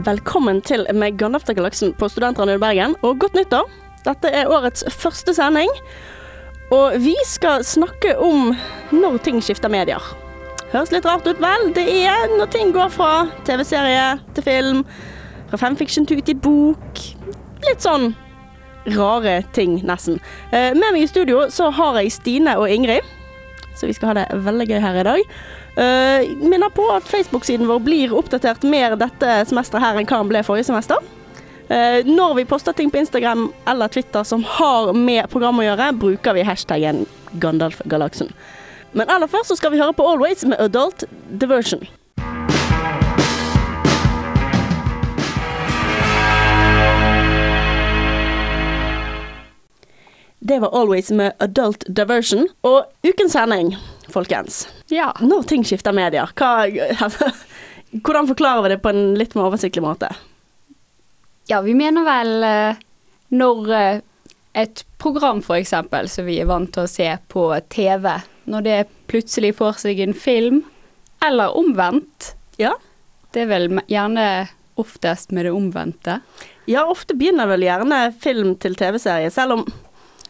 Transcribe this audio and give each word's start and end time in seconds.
Velkommen 0.00 0.62
til 0.64 0.86
med 0.96 1.18
Gandalfgalaksen 1.20 1.90
på 1.98 2.08
Studentradioen 2.08 2.56
i 2.56 2.62
Bergen, 2.62 2.94
og 3.04 3.18
godt 3.20 3.34
nyttår. 3.36 3.66
Dette 4.06 4.30
er 4.32 4.48
årets 4.48 4.84
første 4.96 5.34
sending, 5.36 5.68
og 6.72 6.94
vi 7.02 7.12
skal 7.28 7.64
snakke 7.66 8.14
om 8.22 8.54
når 8.94 9.18
ting 9.26 9.42
skifter 9.44 9.68
medier. 9.72 10.00
Høres 10.70 10.92
litt 10.94 11.04
rart 11.04 11.26
ut, 11.28 11.42
vel? 11.42 11.68
Det 11.76 11.84
er 12.06 12.32
når 12.32 12.48
ting 12.54 12.72
går 12.72 12.88
fra 12.94 13.10
TV-serie 13.44 14.06
til 14.36 14.46
film, 14.46 14.82
fra 15.50 15.60
fanfiction 15.60 16.06
til 16.08 16.22
ut 16.22 16.32
bok. 16.40 17.04
Litt 17.66 17.84
sånn 17.84 18.14
rare 18.96 19.40
ting, 19.52 19.82
nesten. 19.84 20.20
Eh, 20.48 20.70
Med 20.72 20.94
meg 20.94 21.02
i 21.02 21.10
studio 21.10 21.48
så 21.52 21.68
har 21.76 22.00
jeg 22.00 22.14
Stine 22.14 22.56
og 22.56 22.70
Ingrid, 22.70 23.04
så 23.76 23.90
vi 23.90 23.92
skal 23.92 24.14
ha 24.14 24.22
det 24.22 24.44
veldig 24.46 24.70
gøy 24.70 24.80
her 24.80 25.00
i 25.02 25.08
dag. 25.10 25.34
Uh, 25.78 26.26
minner 26.42 26.72
på 26.74 26.84
at 26.92 27.06
Facebook-siden 27.08 27.68
vår 27.70 27.78
blir 27.86 28.14
oppdatert 28.16 28.64
mer 28.66 28.96
dette 28.98 29.36
semesteret 29.48 29.84
her 29.84 30.00
enn 30.00 30.08
hva 30.08 30.18
den 30.22 30.32
ble 30.32 30.42
forrige 30.46 30.66
semester. 30.68 30.98
Uh, 31.70 32.02
når 32.08 32.34
vi 32.40 32.48
poster 32.50 32.74
ting 32.74 32.90
på 32.90 32.98
Instagram 32.98 33.48
eller 33.70 33.88
Twitter 33.88 34.26
som 34.26 34.42
har 34.58 34.90
med 34.92 35.30
programmet 35.30 35.64
å 35.64 35.70
gjøre, 35.70 35.92
bruker 36.02 36.36
vi 36.36 36.46
hashtaggen 36.48 37.06
Gandalfgalaksen. 37.42 38.34
Men 38.92 39.10
aller 39.10 39.30
først 39.30 39.52
så 39.52 39.60
skal 39.60 39.70
vi 39.70 39.78
høre 39.78 39.94
på 39.94 40.06
Always 40.06 40.42
med 40.44 40.58
Adult 40.58 41.06
Diversion. 41.30 41.86
Det 50.42 50.58
var 50.58 50.80
Always 50.80 51.10
med 51.10 51.32
Adult 51.38 51.84
Diversion. 51.96 52.48
Og 52.62 52.84
ukens 53.06 53.32
sending, 53.32 53.76
folkens. 54.14 54.64
Ja. 54.92 55.12
Når 55.20 55.46
ting 55.50 55.66
skifter 55.66 55.94
medier, 55.96 56.32
hva, 56.38 56.66
hvordan 58.04 58.28
forklarer 58.30 58.66
vi 58.66 58.74
det 58.74 58.82
på 58.82 58.92
en 58.92 59.14
litt 59.18 59.36
mer 59.38 59.50
oversiktlig 59.50 59.84
måte? 59.84 60.12
ja, 61.50 61.60
vi 61.60 61.74
mener 61.74 62.04
vel 62.06 62.44
eh, 62.46 62.82
når 63.34 63.72
eh, 63.74 64.02
et 64.52 64.84
program 65.02 65.42
eksempel, 65.54 66.08
som 66.08 66.28
vi 66.28 66.38
er 66.40 66.46
vant 66.46 66.70
til 66.72 66.86
å 66.86 66.90
se 66.90 67.08
på 67.28 67.48
TV, 67.72 68.06
når 68.50 68.66
det 68.66 68.78
plutselig 69.10 69.56
får 69.58 69.82
seg 69.82 70.00
en 70.04 70.14
film, 70.14 70.62
eller 71.26 71.56
omvendt. 71.58 72.34
Ja. 72.58 72.76
Det 73.34 73.44
er 73.44 73.50
vel 73.50 73.80
gjerne 73.90 74.26
oftest 74.80 75.34
med 75.34 75.44
det 75.44 75.52
omvendte. 75.52 76.20
ja, 76.70 76.86
ofte 76.86 77.14
begynner 77.18 77.50
vel 77.50 77.66
gjerne 77.66 78.12
film 78.22 78.54
til 78.62 78.78
TV-serie, 78.78 79.30
selv 79.30 79.58
om 79.58 79.64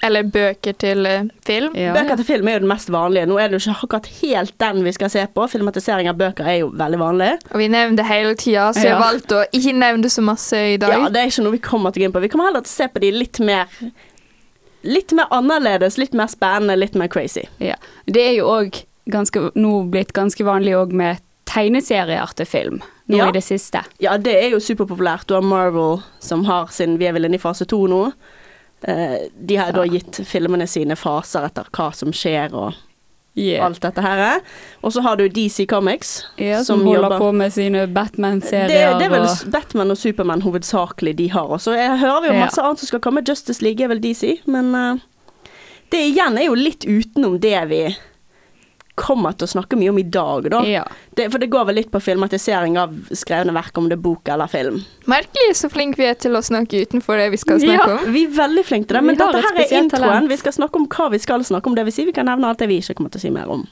Eller 0.02 0.22
bøker 0.32 0.72
til 0.80 1.04
eh, 1.06 1.24
film. 1.44 1.74
Ja, 1.76 1.92
bøker 1.92 2.16
til 2.16 2.24
film 2.24 2.48
er 2.48 2.54
jo 2.56 2.62
den 2.64 2.70
mest 2.70 2.88
vanlige. 2.90 3.26
Nå 3.28 3.36
er 3.38 3.48
det 3.52 3.58
jo 3.58 3.70
ikke 3.70 3.84
akkurat 3.84 4.06
helt 4.22 4.54
den 4.62 4.84
vi 4.86 4.92
skal 4.96 5.10
se 5.12 5.26
på. 5.34 5.44
Filmatisering 5.52 6.08
av 6.08 6.16
bøker 6.16 6.46
er 6.48 6.58
jo 6.62 6.70
veldig 6.72 7.00
vanlig. 7.02 7.30
Og 7.52 7.58
vi 7.60 7.68
nevner 7.68 7.96
det 8.00 8.06
hele 8.08 8.34
tida, 8.34 8.70
så 8.72 8.80
jeg 8.86 8.94
Ja. 8.94 9.00
valgte 9.02 9.42
å 9.42 9.44
ikke 9.52 9.74
nevne 9.76 10.02
det 10.02 10.12
så 10.12 10.22
masse 10.24 10.56
i 10.56 10.76
dag. 10.80 10.90
Ja, 10.96 11.08
det 11.08 11.20
er 11.20 11.26
ikke 11.28 11.44
noe 11.44 11.52
vi 11.52 11.58
kommer 11.58 11.92
til 11.92 12.00
å 12.00 12.02
gå 12.02 12.08
inn 12.08 12.12
på. 12.16 12.20
Vi 12.24 12.28
kommer 12.32 12.48
heller 12.48 12.64
til 12.64 12.72
å 12.72 12.78
se 12.80 12.88
på 12.88 13.00
de 13.00 13.10
litt 13.12 13.40
mer 13.40 13.66
Litt 14.82 15.12
mer 15.12 15.26
annerledes, 15.30 15.98
litt 15.98 16.14
mer 16.16 16.26
spennende, 16.32 16.72
litt 16.78 16.94
mer 16.96 17.06
crazy. 17.12 17.42
Ja. 17.60 17.74
Det 18.06 18.22
er 18.30 18.32
jo 18.38 18.46
òg 18.48 18.78
nå 19.54 19.90
blitt 19.90 20.12
ganske 20.16 20.40
vanlig 20.46 20.72
òg 20.78 20.92
med 20.96 21.18
tegneserier 21.44 22.32
til 22.34 22.46
film, 22.46 22.80
nå 23.10 23.16
Ja. 23.18 23.28
i 23.28 23.32
det 23.32 23.42
siste. 23.42 23.82
Ja, 23.98 24.16
det 24.16 24.34
er 24.42 24.50
jo 24.50 24.56
superpopulært. 24.56 25.26
Du 25.26 25.34
har 25.34 25.42
Marvel 25.42 26.02
som 26.20 26.44
har 26.44 26.68
sin 26.70 26.96
Vi 26.96 27.04
er 27.06 27.12
vel 27.12 27.24
inne 27.26 27.34
i 27.34 27.38
fase 27.38 27.66
to 27.66 27.86
nå. 27.86 28.12
Eh, 28.88 29.28
de 29.46 29.56
har 29.56 29.72
da 29.72 29.82
gitt 29.84 30.22
filmene 30.24 30.66
sine 30.66 30.96
faser 30.96 31.44
etter 31.50 31.66
hva 31.70 31.90
som 31.94 32.12
skjer 32.12 32.54
og 32.54 32.74
Yeah. 33.38 33.64
alt 33.64 33.78
dette 33.80 34.02
her. 34.02 34.40
Og 34.82 34.90
så 34.92 35.00
har 35.02 35.16
du 35.16 35.28
DC 35.28 35.64
Comics. 35.70 36.24
Ja, 36.36 36.62
som, 36.64 36.80
som 36.80 36.86
holder 36.86 37.02
jobber- 37.10 37.18
på 37.18 37.32
med 37.34 37.52
sine 37.52 37.86
Batman-serier. 37.86 38.98
det 38.98 39.06
er 39.06 39.08
vel 39.08 39.22
og- 39.22 39.50
Batman 39.52 39.90
og 39.90 39.96
Supermann 39.96 40.42
hovedsakelig 40.42 41.14
de 41.16 41.28
har 41.30 41.46
også. 41.46 41.76
Jeg 41.76 41.98
hører 42.00 42.26
jo 42.26 42.32
Ja. 42.32 42.40
masse 42.44 42.58
annet 42.60 42.78
som 42.80 42.86
skal 42.86 43.00
komme. 43.00 43.22
Justice 43.26 43.62
League 43.62 43.80
er 43.84 43.88
vel 43.88 44.00
DC, 44.00 44.40
men 44.46 44.74
uh, 44.74 44.96
det 45.92 46.00
igjen 46.12 46.36
er 46.38 46.46
jo 46.46 46.54
litt 46.54 46.84
utenom 46.84 47.38
det 47.40 47.68
vi 47.68 47.96
kommer 49.00 49.32
til 49.38 49.48
å 49.48 49.52
snakke 49.54 49.78
mye 49.80 49.90
om 49.92 49.98
i 50.00 50.04
dag, 50.12 50.46
da. 50.52 50.60
Ja. 50.68 50.84
Det, 51.16 51.30
for 51.32 51.40
det 51.42 51.48
går 51.52 51.66
vel 51.70 51.80
litt 51.80 51.90
på 51.92 52.00
filmatisering 52.04 52.76
av 52.80 52.92
skrevne 53.16 53.54
verk, 53.56 53.72
om 53.80 53.88
det 53.90 53.96
er 53.98 54.02
bok 54.04 54.28
eller 54.30 54.50
film. 54.52 54.80
Merkelig 55.10 55.56
så 55.58 55.70
flinke 55.72 56.00
vi 56.00 56.08
er 56.10 56.18
til 56.20 56.36
å 56.38 56.42
snakke 56.44 56.84
utenfor 56.84 57.18
det 57.20 57.30
vi 57.34 57.40
skal 57.42 57.58
Ja. 57.64 57.74
snakke 57.80 57.98
om. 58.06 58.12
Vi 58.14 58.24
er 58.28 58.34
veldig 58.38 58.64
flinke 58.68 58.90
til 58.92 59.00
det, 59.00 59.04
men 59.08 59.16
dette 59.18 59.42
her 59.44 59.60
er 59.64 59.76
introen. 59.82 59.90
talent. 60.06 60.28
Vi 60.30 60.36
skal 60.44 60.52
snakke 60.60 60.76
om 60.82 60.88
hva 60.92 61.10
vi 61.10 61.18
skal 61.18 61.44
snakke 61.44 61.66
om. 61.72 61.74
Det 61.78 61.84
vil 61.88 61.96
si, 61.96 62.04
vi 62.04 62.12
kan 62.16 62.26
nevne 62.30 62.46
alt 62.52 62.58
det 62.58 62.68
vi 62.68 62.78
ikke 62.84 62.94
kommer 63.00 63.10
til 63.10 63.18
å 63.18 63.26
si 63.26 63.30
mer 63.34 63.48
om. 63.50 63.66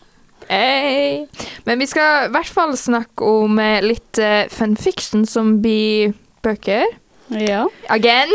Hey. 0.49 1.27
Men 1.67 1.79
vi 1.79 1.87
skal 1.91 2.29
i 2.29 2.33
hvert 2.33 2.49
fall 2.49 2.73
snakke 2.79 3.21
om 3.27 3.59
eh, 3.61 3.83
litt 3.85 4.19
uh, 4.23 4.47
fanfiction 4.49 5.27
som 5.29 5.59
blir 5.61 6.15
bøker. 6.43 6.87
ja. 7.29 7.67
Again. 7.93 8.33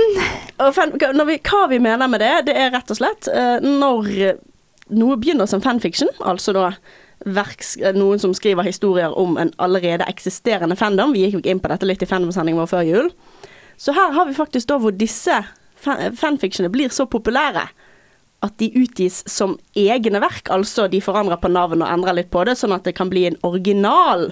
Vi, 0.60 1.38
hva 1.42 1.68
vi 1.70 1.80
mener 1.82 2.08
med 2.08 2.22
det, 2.22 2.34
det 2.46 2.56
er 2.56 2.70
rett 2.76 2.92
og 2.94 3.00
slett 3.00 3.28
uh, 3.34 3.58
når 3.64 4.38
noe 4.98 5.18
begynner 5.20 5.50
som 5.50 5.64
fanfiction, 5.64 6.12
altså 6.22 6.54
da 6.56 6.68
verks, 7.24 7.76
noen 7.96 8.20
som 8.20 8.34
skriver 8.36 8.68
historier 8.68 9.14
om 9.20 9.38
en 9.40 9.54
allerede 9.64 10.08
eksisterende 10.12 10.76
fandom. 10.80 11.14
Vi 11.16 11.26
gikk 11.26 11.40
jo 11.40 11.44
inn 11.52 11.62
på 11.64 11.72
dette 11.72 11.88
litt 11.88 12.04
i 12.04 12.10
fandomsendingen 12.10 12.60
vår 12.62 12.72
før 12.72 12.88
jul. 12.88 13.12
Så 13.80 13.96
her 13.96 14.14
har 14.16 14.28
vi 14.28 14.38
faktisk 14.38 14.70
da 14.70 14.80
hvor 14.82 14.94
disse 14.96 15.42
fan 15.84 16.16
fanfictionene 16.16 16.72
blir 16.72 16.94
så 16.94 17.08
populære 17.10 17.66
at 18.44 18.58
de 18.60 18.70
utgis 18.76 19.22
som 19.30 19.56
egne 19.80 20.20
verk. 20.24 20.52
Altså 20.52 20.90
de 20.92 21.02
forandrer 21.04 21.40
på 21.40 21.52
navn 21.52 21.84
og 21.84 21.90
endrer 21.90 22.20
litt 22.20 22.32
på 22.32 22.44
det, 22.48 22.58
sånn 22.60 22.76
at 22.76 22.84
det 22.88 22.96
kan 22.98 23.12
bli 23.12 23.26
en 23.30 23.40
original 23.48 24.30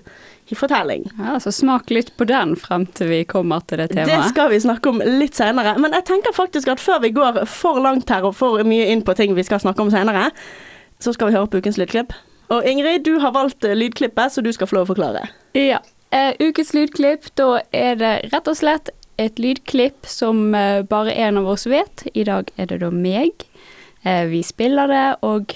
fortelling. 0.58 1.06
ja, 1.18 1.38
så 1.40 1.52
smak 1.54 1.90
litt 1.94 2.12
på 2.18 2.26
den 2.30 2.56
frem 2.60 2.86
til 2.98 3.12
vi 3.12 3.22
kommer 3.30 3.64
til 3.68 3.82
det 3.82 3.92
temaet. 3.94 4.12
Det 4.12 4.34
skal 4.34 4.52
vi 4.52 4.60
snakke 4.64 4.92
om 4.92 5.02
litt 5.06 5.38
senere. 5.38 5.78
Men 5.82 5.96
jeg 5.98 6.08
tenker 6.10 6.36
faktisk 6.36 6.72
at 6.72 6.82
før 6.84 7.02
vi 7.06 7.14
går 7.16 7.44
for 7.50 7.82
langt 7.84 8.10
her 8.10 8.28
og 8.28 8.36
for 8.38 8.64
mye 8.68 8.90
inn 8.92 9.06
på 9.06 9.16
ting 9.18 9.36
vi 9.38 9.46
skal 9.48 9.62
snakke 9.64 9.84
om 9.84 9.92
senere, 9.94 10.30
så 11.02 11.14
skal 11.16 11.30
vi 11.30 11.38
høre 11.38 11.50
på 11.50 11.62
ukens 11.62 11.80
lydklipp. 11.82 12.14
Og 12.52 12.68
Ingrid, 12.68 13.06
du 13.08 13.18
har 13.24 13.32
valgt 13.32 13.64
lydklippet, 13.64 14.34
så 14.34 14.44
du 14.44 14.52
skal 14.52 14.68
få 14.68 14.82
lov 14.82 14.90
å 14.90 14.94
forklare. 14.94 15.28
Ja. 15.58 15.80
Uh, 16.12 16.36
ukens 16.44 16.74
lydklipp, 16.76 17.30
da 17.40 17.62
er 17.72 17.96
det 17.96 18.16
rett 18.34 18.50
og 18.52 18.58
slett 18.60 18.92
et 19.22 19.40
lydklipp 19.40 20.08
som 20.10 20.50
uh, 20.52 20.84
bare 20.84 21.14
en 21.16 21.40
av 21.40 21.48
oss 21.54 21.64
vet. 21.72 22.04
I 22.12 22.26
dag 22.28 22.52
er 22.60 22.68
det 22.68 22.82
da 22.84 22.92
meg. 22.92 23.46
Uh, 24.04 24.28
vi 24.28 24.42
spiller 24.44 24.92
det, 24.92 25.06
og 25.24 25.56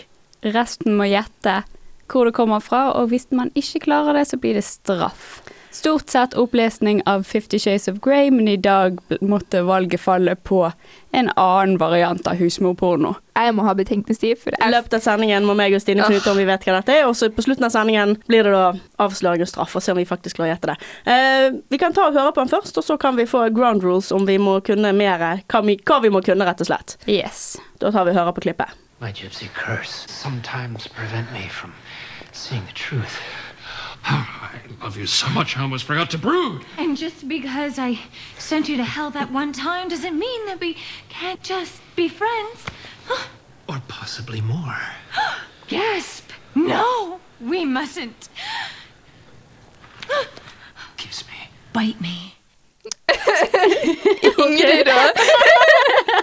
resten 0.55 0.95
må 0.95 1.09
gjette 1.09 1.63
hvor 2.11 2.29
det 2.29 2.35
kommer 2.37 2.63
fra. 2.63 2.87
Og 2.99 3.11
hvis 3.13 3.29
man 3.31 3.51
ikke 3.55 3.85
klarer 3.87 4.17
det, 4.17 4.27
så 4.29 4.39
blir 4.41 4.57
det 4.57 4.65
straff. 4.67 5.41
Stort 5.75 6.09
sett 6.09 6.33
opplesning 6.33 7.01
av 7.05 7.23
Fifty 7.23 7.59
Shades 7.59 7.87
of 7.87 7.97
Grey, 7.99 8.31
men 8.31 8.47
i 8.47 8.55
dag 8.57 8.99
måtte 9.21 9.61
valget 9.61 9.99
falle 9.99 10.35
på 10.35 10.71
en 11.11 11.29
annen 11.35 11.75
variant 11.77 12.27
av 12.27 12.39
husmorporno. 12.39 13.11
Jeg 13.35 13.51
må 13.57 13.65
ha 13.67 13.73
betenkningstid, 13.75 14.39
for 14.39 14.55
I 14.55 14.61
jeg 14.61 14.71
løpet 14.71 14.95
av 14.95 15.03
sendingen 15.03 15.43
må 15.43 15.51
meg 15.59 15.75
og 15.75 15.83
Stine 15.83 16.07
finne 16.07 16.23
ut 16.23 16.29
om 16.31 16.39
vi 16.39 16.47
vet 16.47 16.63
hva 16.63 16.77
dette 16.77 16.95
er, 16.95 17.03
og 17.09 17.17
så 17.19 17.27
på 17.27 17.43
slutten 17.43 17.67
av 17.67 17.73
sendingen 17.75 18.15
blir 18.29 18.47
det 18.47 18.55
da 18.55 18.69
avsløring 19.03 19.43
og 19.43 19.51
straff, 19.51 19.75
og 19.75 19.83
se 19.83 19.91
om 19.91 19.99
vi 19.99 20.07
faktisk 20.07 20.39
klarer 20.39 20.53
å 20.53 20.55
gjette 20.55 20.71
det. 20.71 20.77
Uh, 21.11 21.59
vi 21.75 21.81
kan 21.83 21.97
ta 21.97 22.07
og 22.07 22.15
høre 22.15 22.31
på 22.31 22.45
den 22.45 22.55
først, 22.55 22.79
og 22.79 22.87
så 22.87 22.95
kan 23.01 23.19
vi 23.19 23.27
få 23.27 23.49
ground 23.51 23.83
rules 23.83 24.13
om 24.15 24.23
vi 24.31 24.39
må 24.39 24.61
kunne 24.63 24.95
mer, 24.95 25.27
hva 25.43 25.63
vi, 25.67 25.75
hva 25.83 25.99
vi 26.07 26.15
må 26.15 26.23
kunne, 26.23 26.47
rett 26.47 26.63
og 26.63 26.71
slett. 26.71 26.95
Yes. 27.03 27.57
Da 27.83 27.91
tar 27.91 28.07
vi 28.07 28.15
og 28.15 28.21
hører 28.21 28.39
på 28.39 28.47
klippet. 28.47 28.79
My 29.03 29.11
gypsy 29.11 29.49
curse 29.51 30.07
sometimes 30.07 30.87
prevent 30.87 31.27
me 31.33 31.49
from 31.49 31.73
seeing 32.45 32.65
the 32.67 32.71
truth. 32.73 33.19
Oh, 34.07 34.49
I 34.53 34.83
love 34.83 34.97
you 34.97 35.07
so 35.07 35.27
much 35.29 35.57
I 35.57 35.61
almost 35.63 35.85
forgot 35.85 36.11
to 36.11 36.19
brood. 36.19 36.63
And 36.77 36.95
just 36.95 37.27
because 37.27 37.79
I 37.79 37.99
sent 38.37 38.69
you 38.69 38.77
to 38.77 38.83
hell 38.83 39.09
that 39.11 39.31
one 39.31 39.51
time 39.51 39.87
doesn't 39.87 40.17
mean 40.17 40.45
that 40.45 40.59
we 40.59 40.77
can't 41.09 41.41
just 41.41 41.81
be 41.95 42.07
friends. 42.07 42.65
Or 43.67 43.81
possibly 43.87 44.41
more. 44.41 44.77
Gasp! 45.67 46.29
No, 46.53 47.19
we 47.41 47.65
mustn't. 47.65 48.29
Kiss 50.97 51.23
me. 51.27 51.49
Bite 51.73 51.99
me. 51.99 52.35
Ingrid, 53.09 54.85
da. 54.85 56.21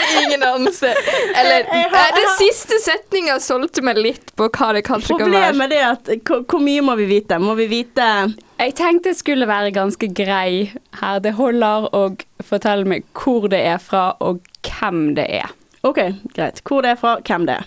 Har 0.00 0.22
ingen 0.22 0.42
anelse. 0.42 0.90
Eller 1.36 1.56
Jeg 1.64 1.90
har- 1.90 2.08
eh, 2.08 2.14
Den 2.16 2.30
siste 2.38 2.78
setninga 2.84 3.38
solgte 3.40 3.82
meg 3.82 3.96
litt 3.98 4.32
på 4.36 4.48
hva 4.48 4.72
det 4.74 4.84
kanskje 4.84 5.18
kan 5.18 5.30
være. 5.30 5.52
Problemet 5.52 5.72
er 5.72 5.90
at 5.90 6.10
hvor, 6.24 6.60
mye 6.60 6.82
må 6.82 6.96
vi 6.96 7.06
vite? 7.06 7.38
Må 7.40 7.54
vi 7.56 7.66
vite 7.66 8.34
Jeg 8.60 8.74
tenkte 8.74 9.10
det 9.10 9.16
skulle 9.16 9.46
være 9.48 9.72
ganske 9.72 10.08
grei 10.14 10.70
her. 11.00 11.18
Det 11.20 11.32
holder 11.34 11.88
å 11.96 12.04
fortelle 12.42 12.84
meg 12.86 13.04
hvor 13.14 13.48
det 13.48 13.60
er 13.66 13.78
fra, 13.78 14.14
og 14.20 14.40
hvem 14.62 15.14
det 15.16 15.26
er. 15.30 15.50
OK, 15.82 15.96
greit. 16.36 16.60
Hvor 16.64 16.82
det 16.82 16.90
er 16.90 16.96
fra, 17.00 17.16
hvem 17.24 17.46
det 17.46 17.56
er. 17.62 17.64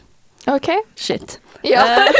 OK. 0.53 0.69
Shit. 0.95 1.39
Ja. 1.63 1.83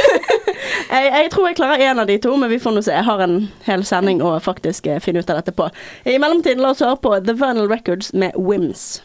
Jeg, 0.94 1.10
jeg 1.12 1.30
tror 1.34 1.48
jeg 1.48 1.56
klarer 1.58 1.82
én 1.92 2.00
av 2.00 2.08
de 2.08 2.18
to, 2.22 2.36
men 2.38 2.50
vi 2.52 2.60
får 2.62 2.74
nå 2.76 2.82
se. 2.86 2.92
Jeg 2.94 3.04
har 3.04 3.20
en 3.26 3.50
hel 3.66 3.84
sending 3.84 4.22
å 4.24 4.36
faktisk 4.44 4.88
eh, 4.88 5.00
finne 5.04 5.20
ut 5.24 5.30
av 5.30 5.40
dette 5.42 5.52
på. 5.58 5.66
I 6.06 6.18
mellomtiden, 6.22 6.62
la 6.62 6.70
oss 6.72 6.84
høre 6.86 6.96
på 7.02 7.16
The 7.26 7.34
Vinyl 7.40 7.68
Records 7.72 8.14
med 8.14 8.32
Wims. 8.38 9.02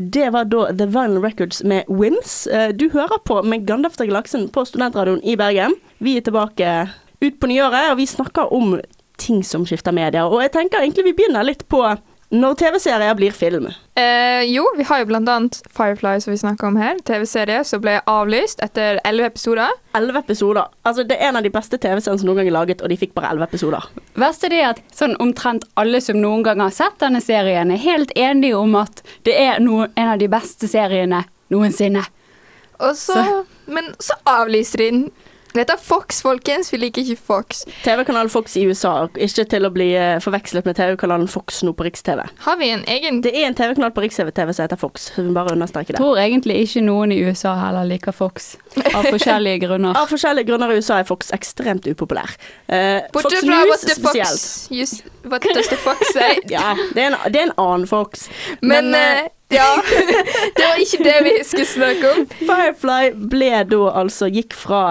Det 0.00 0.30
var 0.30 0.44
da 0.44 0.66
The 0.72 0.86
Vinyl 0.86 1.22
Records 1.22 1.62
med 1.62 1.84
Wims. 1.88 2.46
Eh, 2.46 2.68
Du 2.68 2.90
hører 2.90 3.18
på 3.24 3.42
med 3.42 3.66
Gandalf 3.66 3.96
til 3.96 4.08
galaksen 4.08 4.48
på 4.48 4.64
Studentradioen 4.64 5.20
i 5.24 5.36
Bergen. 5.36 5.74
Vi 5.98 6.16
er 6.16 6.24
tilbake 6.24 6.70
ut 7.20 7.40
på 7.40 7.46
nyåret, 7.50 7.90
og 7.90 7.98
vi 8.00 8.06
snakker 8.06 8.52
om 8.52 8.80
ting 9.20 9.44
som 9.44 9.66
skifter 9.68 9.92
medier. 9.92 10.24
Og 10.24 10.40
jeg 10.40 10.52
tenker 10.56 10.80
egentlig 10.80 11.04
vi 11.10 11.16
begynner 11.18 11.44
litt 11.44 11.66
på 11.68 11.82
når 12.30 12.56
TV-serier 12.56 13.14
blir 13.18 13.34
film. 13.36 13.68
Eh, 14.00 14.44
jo, 14.44 14.64
vi 14.76 14.82
har 14.82 14.98
jo 15.02 15.06
blant 15.10 15.28
annet 15.28 15.58
Firefly, 15.76 16.20
som 16.20 16.30
vi 16.30 16.38
snakker 16.38 16.66
om 16.66 16.76
her. 16.80 16.98
TV-serie 17.04 17.64
som 17.64 17.82
ble 17.82 17.98
avlyst 18.08 18.62
etter 18.64 19.00
elleve 19.04 19.28
episoder. 19.32 19.74
Elleve 19.98 20.22
episoder. 20.22 20.70
Altså, 20.88 21.04
det 21.04 21.18
er 21.18 21.28
en 21.28 21.40
av 21.40 21.44
de 21.44 21.52
beste 21.52 21.76
TV-seriene 21.80 22.22
som 22.22 22.30
noen 22.30 22.40
gang 22.40 22.48
er 22.48 22.56
laget, 22.56 22.84
og 22.84 22.92
de 22.92 22.98
fikk 23.00 23.12
bare 23.18 23.32
elleve 23.34 23.50
episoder. 23.50 23.88
Verst 24.20 24.46
er 24.46 24.54
det 24.54 24.62
at 24.68 24.80
sånn 24.96 25.16
omtrent 25.20 25.66
alle 25.80 26.00
som 26.04 26.20
noen 26.20 26.46
gang 26.46 26.62
har 26.64 26.72
sett 26.74 26.96
denne 27.02 27.20
serien, 27.24 27.72
er 27.74 27.82
helt 27.82 28.14
enige 28.16 28.56
om 28.56 28.78
at 28.80 29.02
det 29.28 29.36
er 29.36 29.60
noen, 29.60 29.92
en 30.00 30.14
av 30.14 30.22
de 30.22 30.30
beste 30.32 30.70
seriene 30.70 31.24
noensinne. 31.52 32.06
Og 32.80 32.96
så, 32.96 33.20
Men 33.68 33.92
så 34.00 34.16
avlyser 34.24 34.80
de 34.80 34.86
den. 34.94 35.02
Dette 35.50 35.72
heter 35.72 35.76
Fox, 35.82 36.20
folkens. 36.22 36.68
Vi 36.72 36.78
liker 36.78 37.02
ikke 37.02 37.22
Fox. 37.26 37.64
TV-kanalen 37.82 38.30
Fox 38.30 38.54
i 38.56 38.62
USA, 38.70 39.08
ikke 39.18 39.44
til 39.50 39.66
å 39.66 39.70
bli 39.74 39.88
eh, 39.98 40.20
forvekslet 40.22 40.68
med 40.68 40.76
TV-kanalen 40.78 41.26
Fox 41.30 41.64
nå 41.66 41.72
på 41.74 41.88
Riks-TV. 41.88 42.22
Har 42.44 42.58
vi 42.60 42.68
en 42.70 42.84
egen 42.86 43.18
Det 43.24 43.32
er 43.34 43.48
en 43.48 43.56
TV-kanal 43.58 43.90
på 43.96 44.04
Riks-TV 44.04 44.30
som 44.36 44.62
heter 44.62 44.78
Fox, 44.78 45.08
så 45.16 45.24
vi 45.26 45.34
bare 45.34 45.56
understreke 45.56 45.90
Jeg 45.90 45.98
det. 45.98 46.02
tror 46.04 46.20
egentlig 46.22 46.60
ikke 46.68 46.84
noen 46.86 47.10
i 47.16 47.18
USA 47.26 47.56
heller 47.58 47.88
liker 47.90 48.14
Fox, 48.14 48.52
av 48.94 49.08
forskjellige 49.10 49.58
grunner. 49.66 49.98
Av 49.98 50.06
forskjellige 50.12 50.46
grunner 50.52 50.70
i 50.70 50.78
USA 50.78 51.00
er 51.02 51.10
Fox 51.10 51.34
ekstremt 51.34 51.90
upopulær. 51.90 52.30
Uh, 52.70 53.02
Fox 53.10 53.42
News 53.42 53.74
what 53.74 53.82
the 53.82 53.98
spesielt. 53.98 54.30
Fox 54.30 54.68
just, 54.70 55.02
What 55.24 55.42
does 55.42 55.68
the 55.68 55.76
Fox 55.76 56.14
say? 56.14 56.38
Ja, 56.48 56.76
det 56.94 57.02
er, 57.02 57.10
en, 57.10 57.18
det 57.32 57.42
er 57.42 57.50
en 57.50 57.56
annen 57.58 57.90
Fox. 57.90 58.28
Men, 58.62 58.92
Men, 58.92 58.94
eh, 58.94 59.28
ja. 59.50 59.68
det 60.56 60.66
var 60.66 60.82
ikke 60.82 61.04
det 61.04 61.16
vi 61.26 61.32
skulle 61.44 61.68
snakke 61.68 62.10
om. 62.14 62.26
Firefly 62.42 63.12
ble 63.32 63.64
da 63.70 63.80
altså 64.02 64.28
gikk 64.30 64.54
fra 64.56 64.82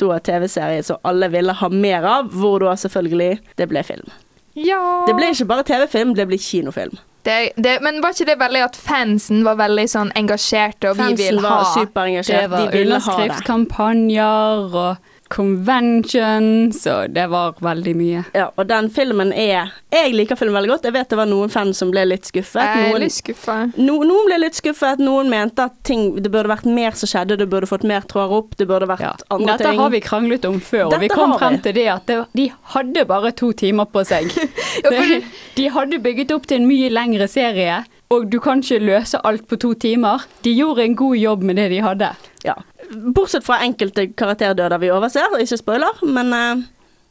da 0.00 0.20
TV-serie 0.28 0.84
som 0.86 1.00
alle 1.06 1.28
ville 1.32 1.54
ha 1.56 1.68
mer 1.72 2.06
av, 2.06 2.30
hvor 2.32 2.64
da 2.64 2.76
selvfølgelig 2.80 3.34
det 3.60 3.68
ble 3.70 3.84
film. 3.86 4.08
Ja. 4.56 4.80
Det 5.08 5.16
ble 5.18 5.34
ikke 5.34 5.48
bare 5.50 5.66
TV-film, 5.68 6.14
det 6.16 6.26
ble 6.30 6.38
kinofilm. 6.40 6.96
det, 7.26 7.50
det, 7.56 7.78
Men 7.82 8.00
var 8.02 8.14
ikke 8.14 8.28
det 8.30 8.38
veldig 8.40 8.62
at 8.64 8.76
fansen 8.78 9.42
var 9.44 9.58
veldig 9.60 9.84
sånn 9.90 10.12
engasjerte, 10.16 10.92
og 10.92 10.96
vi 10.96 11.10
Fansen 11.10 11.20
vil 11.24 11.42
var 11.42 11.50
ha 11.50 11.58
var 11.60 11.74
superengasjert, 11.74 12.46
Det 12.46 12.50
var 12.54 12.70
de 12.72 12.84
underskriftskampanjer 12.84 14.76
og 14.84 15.12
conventions, 15.28 16.86
og 16.86 17.10
det 17.14 17.26
var 17.30 17.54
veldig 17.64 17.94
mye. 17.98 18.22
Ja, 18.36 18.48
og 18.56 18.66
den 18.70 18.88
filmen 18.90 19.32
er 19.32 19.72
Jeg 19.92 20.12
liker 20.14 20.36
filmen 20.38 20.54
veldig 20.58 20.70
godt. 20.74 20.84
Jeg 20.88 20.94
vet 20.96 21.08
det 21.12 21.18
var 21.18 21.28
noen 21.30 21.50
fans 21.52 21.78
som 21.80 21.90
ble 21.90 22.04
litt 22.06 22.28
skuffet. 22.28 22.60
Jeg 22.62 22.84
er 22.86 22.90
Noen, 22.92 23.04
litt 23.06 23.14
skuffa. 23.16 23.56
no, 23.76 23.98
noen 24.06 24.28
ble 24.28 24.38
litt 24.44 24.58
skuffet, 24.58 25.00
noen 25.02 25.30
mente 25.32 25.64
at 25.66 25.76
ting 25.86 26.08
Det 26.22 26.30
burde 26.30 26.50
vært 26.50 26.66
mer 26.68 26.96
som 26.98 27.10
skjedde, 27.10 27.38
det 27.40 27.48
burde 27.52 27.66
fått 27.70 27.84
mer 27.88 28.04
tråder 28.08 28.36
opp, 28.40 28.56
det 28.60 28.66
burde 28.68 28.86
vært 28.90 29.00
Ja. 29.06 29.14
andre 29.30 29.56
Dette 29.56 29.70
ting. 29.70 29.80
har 29.80 29.90
vi 29.90 30.00
kranglet 30.00 30.44
om 30.48 30.60
før, 30.60 30.86
og 30.92 31.00
vi 31.00 31.08
kom 31.08 31.36
frem 31.38 31.58
til 31.62 31.72
det 31.74 31.86
at 31.88 32.06
det, 32.06 32.18
de 32.34 32.52
hadde 32.74 33.04
bare 33.06 33.32
to 33.32 33.52
timer 33.52 33.84
på 33.86 34.04
seg. 34.06 34.30
De 35.56 35.68
hadde 35.72 35.98
bygget 36.02 36.32
opp 36.34 36.46
til 36.46 36.60
en 36.60 36.66
mye 36.68 36.90
lengre 36.92 37.26
serie, 37.28 37.84
og 38.14 38.28
du 38.30 38.38
kan 38.42 38.62
ikke 38.62 38.84
løse 38.84 39.18
alt 39.26 39.46
på 39.50 39.58
to 39.60 39.72
timer. 39.74 40.22
De 40.44 40.52
gjorde 40.54 40.84
en 40.84 40.96
god 40.96 41.16
jobb 41.18 41.42
med 41.42 41.58
det 41.58 41.68
de 41.72 41.82
hadde. 41.82 42.12
Ja. 42.46 42.54
Bortsett 42.92 43.44
fra 43.46 43.58
enkelte 43.64 44.06
karakterdøder 44.14 44.78
vi 44.82 44.92
overser, 44.94 45.38
ikke 45.42 45.62
spoiler, 45.62 46.02
men 46.06 46.34
uh... 46.34 46.64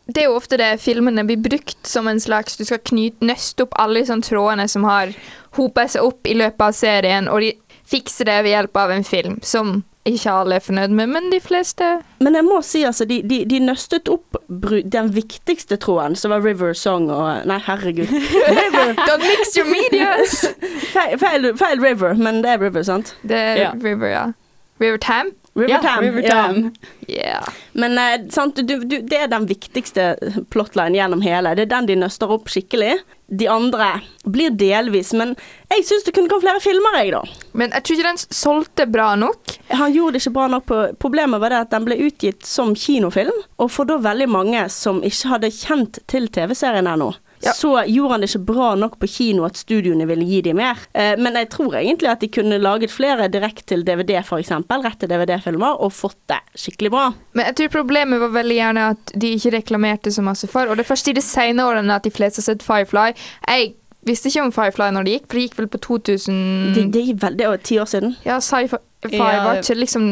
Det 0.06 0.22
er 0.22 0.28
jo 0.30 0.36
ofte 0.38 0.58
det 0.62 0.68
filmene 0.84 1.24
blir 1.26 1.40
brukt 1.42 1.88
som 1.90 2.06
en 2.06 2.20
slags 2.22 2.60
Du 2.60 2.62
skal 2.62 2.78
knyte, 2.86 3.26
nøste 3.26 3.66
opp 3.66 3.74
alle 3.82 4.04
sånne 4.06 4.28
trådene 4.28 4.68
som 4.70 4.86
har 4.86 5.16
hopet 5.58 5.96
seg 5.96 6.06
opp 6.06 6.30
i 6.30 6.36
løpet 6.38 6.62
av 6.62 6.76
serien, 6.78 7.26
og 7.26 7.42
de 7.42 7.56
fikser 7.90 8.30
det 8.30 8.36
ved 8.46 8.54
hjelp 8.54 8.78
av 8.78 8.94
en 8.94 9.08
film, 9.08 9.40
som 9.42 9.80
ikke 10.06 10.32
alle 10.32 10.56
er 10.60 10.62
fornøyd 10.62 10.92
med, 10.94 11.08
men 11.10 11.32
de 11.32 11.40
fleste 11.42 11.86
Men 12.22 12.36
jeg 12.38 12.46
må 12.46 12.60
si, 12.62 12.84
altså, 12.86 13.08
de, 13.10 13.22
de, 13.26 13.40
de 13.50 13.60
nøstet 13.64 14.10
opp 14.12 14.38
den 14.48 15.10
viktigste 15.16 15.78
troen, 15.82 16.16
som 16.16 16.34
var 16.34 16.44
River 16.46 16.74
Song 16.78 17.08
og 17.10 17.46
Nei, 17.50 17.58
herregud. 17.66 18.12
River. 18.60 18.94
Don't 19.08 19.26
mix 19.26 19.56
your 19.58 19.66
medias! 19.70 20.46
Feil, 20.96 21.18
feil, 21.20 21.50
feil 21.58 21.82
River, 21.82 22.14
men 22.14 22.44
det 22.46 22.54
er 22.54 22.62
River, 22.62 22.86
sant? 22.86 23.16
Det 23.24 23.40
er 23.40 23.58
Ja. 23.64 23.72
River, 23.82 24.08
ja. 24.14 24.26
River 24.82 24.98
Tam? 25.02 25.34
River 25.56 25.70
Ja, 25.70 25.82
Tam. 25.82 26.04
River 26.04 26.22
ja. 26.22 26.30
Tam. 26.30 26.74
Yeah. 27.10 27.50
Men 27.74 27.98
eh, 27.98 28.30
sant, 28.30 28.56
du, 28.60 28.78
du, 28.84 28.98
det 29.02 29.20
er 29.24 29.30
den 29.32 29.48
viktigste 29.48 30.16
plotline 30.52 30.98
gjennom 31.00 31.22
hele. 31.24 31.56
Det 31.56 31.66
er 31.66 31.72
den 31.78 31.88
de 31.88 31.96
nøster 32.04 32.32
opp 32.36 32.52
skikkelig. 32.52 32.98
De 33.28 33.48
andre 33.50 33.88
blir 34.30 34.54
delvis, 34.54 35.10
men 35.18 35.34
jeg 35.72 35.86
syns 35.88 36.06
det 36.06 36.14
kunne 36.14 36.30
komme 36.30 36.46
flere 36.46 36.62
filmer, 36.62 37.00
jeg, 37.02 37.14
da. 37.16 37.24
Men 37.58 37.74
jeg 37.74 37.86
tror 37.86 37.98
ikke 37.98 38.10
den 38.12 38.22
solgte 38.38 38.86
bra 38.92 39.08
nok. 39.18 39.56
Han 39.74 39.94
gjorde 39.96 40.16
det 40.18 40.22
ikke 40.22 40.36
bra 40.38 40.48
nok 40.54 40.68
på 40.70 40.82
Problemet 41.02 41.42
var 41.42 41.54
det 41.54 41.64
at 41.66 41.74
den 41.74 41.88
ble 41.88 41.98
utgitt 42.06 42.46
som 42.46 42.76
kinofilm, 42.78 43.38
og 43.58 43.72
for 43.74 43.90
da 43.90 43.98
veldig 44.04 44.30
mange 44.30 44.68
som 44.74 45.02
ikke 45.06 45.34
hadde 45.34 45.54
kjent 45.58 46.02
til 46.12 46.30
TV-serien 46.30 46.90
ennå. 46.92 47.14
Ja. 47.44 47.52
Så 47.54 47.74
gjorde 47.88 48.12
han 48.16 48.22
det 48.24 48.30
ikke 48.32 48.46
bra 48.48 48.70
nok 48.80 48.96
på 49.02 49.08
kino 49.12 49.44
at 49.46 49.58
studioene 49.60 50.06
ville 50.08 50.24
gi 50.26 50.42
dem 50.42 50.58
mer. 50.58 50.80
Eh, 50.94 51.16
men 51.20 51.36
jeg 51.36 51.50
tror 51.54 51.76
egentlig 51.78 52.10
at 52.10 52.22
de 52.24 52.30
kunne 52.32 52.58
laget 52.62 52.92
flere 52.94 53.28
direkte 53.30 53.66
til 53.74 53.84
DVD, 53.86 54.16
f.eks. 54.24 54.52
Rett 54.56 55.00
til 55.00 55.10
DVD-filmer, 55.12 55.82
og 55.84 55.94
fått 55.94 56.18
det 56.32 56.40
skikkelig 56.56 56.92
bra. 56.96 57.06
Men 57.34 57.46
jeg 57.52 57.56
tror 57.60 57.74
problemet 57.82 58.20
var 58.24 58.34
veldig 58.38 58.56
gjerne 58.60 58.86
at 58.96 59.16
de 59.16 59.34
ikke 59.36 59.52
reklamerte 59.58 60.12
så 60.16 60.24
masse 60.26 60.48
for, 60.52 60.68
og 60.70 60.78
det 60.80 60.86
er 60.86 60.92
først 60.94 61.12
i 61.12 61.18
de 61.18 61.22
senere 61.26 61.74
årene 61.76 61.96
at 62.00 62.04
de 62.08 62.14
fleste 62.16 62.42
har 62.42 62.50
sett 62.54 62.64
Firefly. 62.66 63.12
Jeg 63.50 63.74
visste 64.06 64.30
ikke 64.30 64.44
om 64.48 64.52
Firefly 64.56 64.92
når 64.96 65.04
det 65.08 65.14
gikk, 65.18 65.28
for 65.28 65.38
det 65.40 65.46
gikk 65.48 65.60
vel 65.60 65.68
på 65.76 65.80
2000 65.86 66.74
Det, 66.76 66.88
det 66.94 67.06
gikk 67.10 67.22
vel, 67.24 67.38
det 67.40 67.48
var 67.52 67.58
ti 67.66 67.80
år 67.82 67.90
siden. 67.90 68.16
Ja, 68.26 68.40
sci-fi 68.40 68.78
Ja. 69.12 69.44
var 69.46 69.60
ikke 69.62 69.76
liksom 69.78 70.06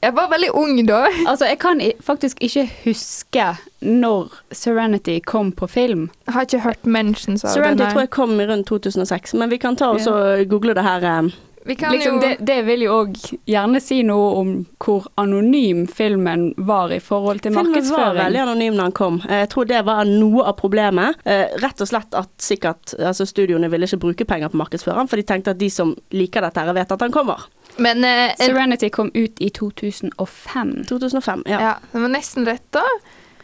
Jeg 0.00 0.14
var 0.16 0.30
veldig 0.32 0.48
ung 0.56 0.78
da. 0.88 1.02
Altså, 1.28 1.44
jeg 1.44 1.58
kan 1.60 1.80
faktisk 2.00 2.38
ikke 2.40 2.64
huske 2.86 3.44
når 3.84 4.32
Serenity 4.52 5.18
kom 5.26 5.52
på 5.52 5.68
film. 5.68 6.08
Jeg 6.26 6.34
har 6.34 6.48
ikke 6.48 6.62
hørt 6.64 6.86
mentions 6.86 7.44
av 7.44 7.52
Serenity 7.52 7.82
den 7.82 7.92
tror 7.92 8.06
jeg 8.06 8.12
kom 8.16 8.32
i 8.40 8.46
rundt 8.48 8.70
2006, 8.70 9.34
men 9.36 9.52
vi 9.52 9.58
kan 9.60 9.76
ta 9.76 9.90
oss 9.92 10.08
og 10.08 10.46
google 10.48 10.74
det 10.74 10.86
her. 10.86 11.28
Vi 11.64 11.74
kan 11.76 11.92
Liksom, 11.92 12.14
jo 12.14 12.20
det, 12.20 12.36
det 12.46 12.62
vil 12.64 12.82
jo 12.86 12.92
òg 13.02 13.16
gjerne 13.46 13.80
si 13.84 13.98
noe 14.06 14.30
om 14.40 14.52
hvor 14.80 15.04
anonym 15.20 15.82
filmen 15.92 16.54
var 16.56 16.92
i 16.94 17.00
forhold 17.04 17.42
til 17.44 17.52
Filmen 17.52 17.84
var 17.92 18.14
veldig 18.16 18.40
anonym 18.46 18.78
da 18.78 18.86
han 18.88 18.94
kom. 18.96 19.18
Eh, 19.28 19.42
Jeg 19.42 19.50
tror 19.52 19.68
det 19.68 19.82
var 19.84 20.08
noe 20.08 20.46
av 20.48 20.56
problemet. 20.56 21.20
Eh, 21.28 21.52
Rett 21.60 21.80
og 21.84 21.90
slett 21.90 22.16
at 22.16 22.30
sikkert 22.40 22.94
altså 22.96 23.26
studioene 23.28 23.68
ville 23.70 23.84
ikke 23.88 24.00
bruke 24.06 24.24
penger 24.24 24.48
på 24.48 24.60
markedsføreren, 24.62 25.08
for 25.10 25.20
de 25.20 25.26
tenkte 25.28 25.52
at 25.52 25.60
de 25.60 25.68
som 25.70 25.92
liker 26.16 26.40
dette 26.48 26.64
her, 26.64 26.72
vet 26.76 26.92
at 26.96 27.04
han 27.04 27.12
kommer. 27.12 27.44
Men 27.78 28.04
eh, 28.04 28.32
Serenity 28.40 28.88
kom 28.90 29.10
ut 29.14 29.40
i 29.40 29.50
2005. 29.50 30.84
2005, 30.88 31.42
ja. 31.46 31.60
ja, 31.60 31.74
det 31.92 32.00
var 32.06 32.08
nesten 32.16 32.48
rett, 32.48 32.66
da. 32.74 32.86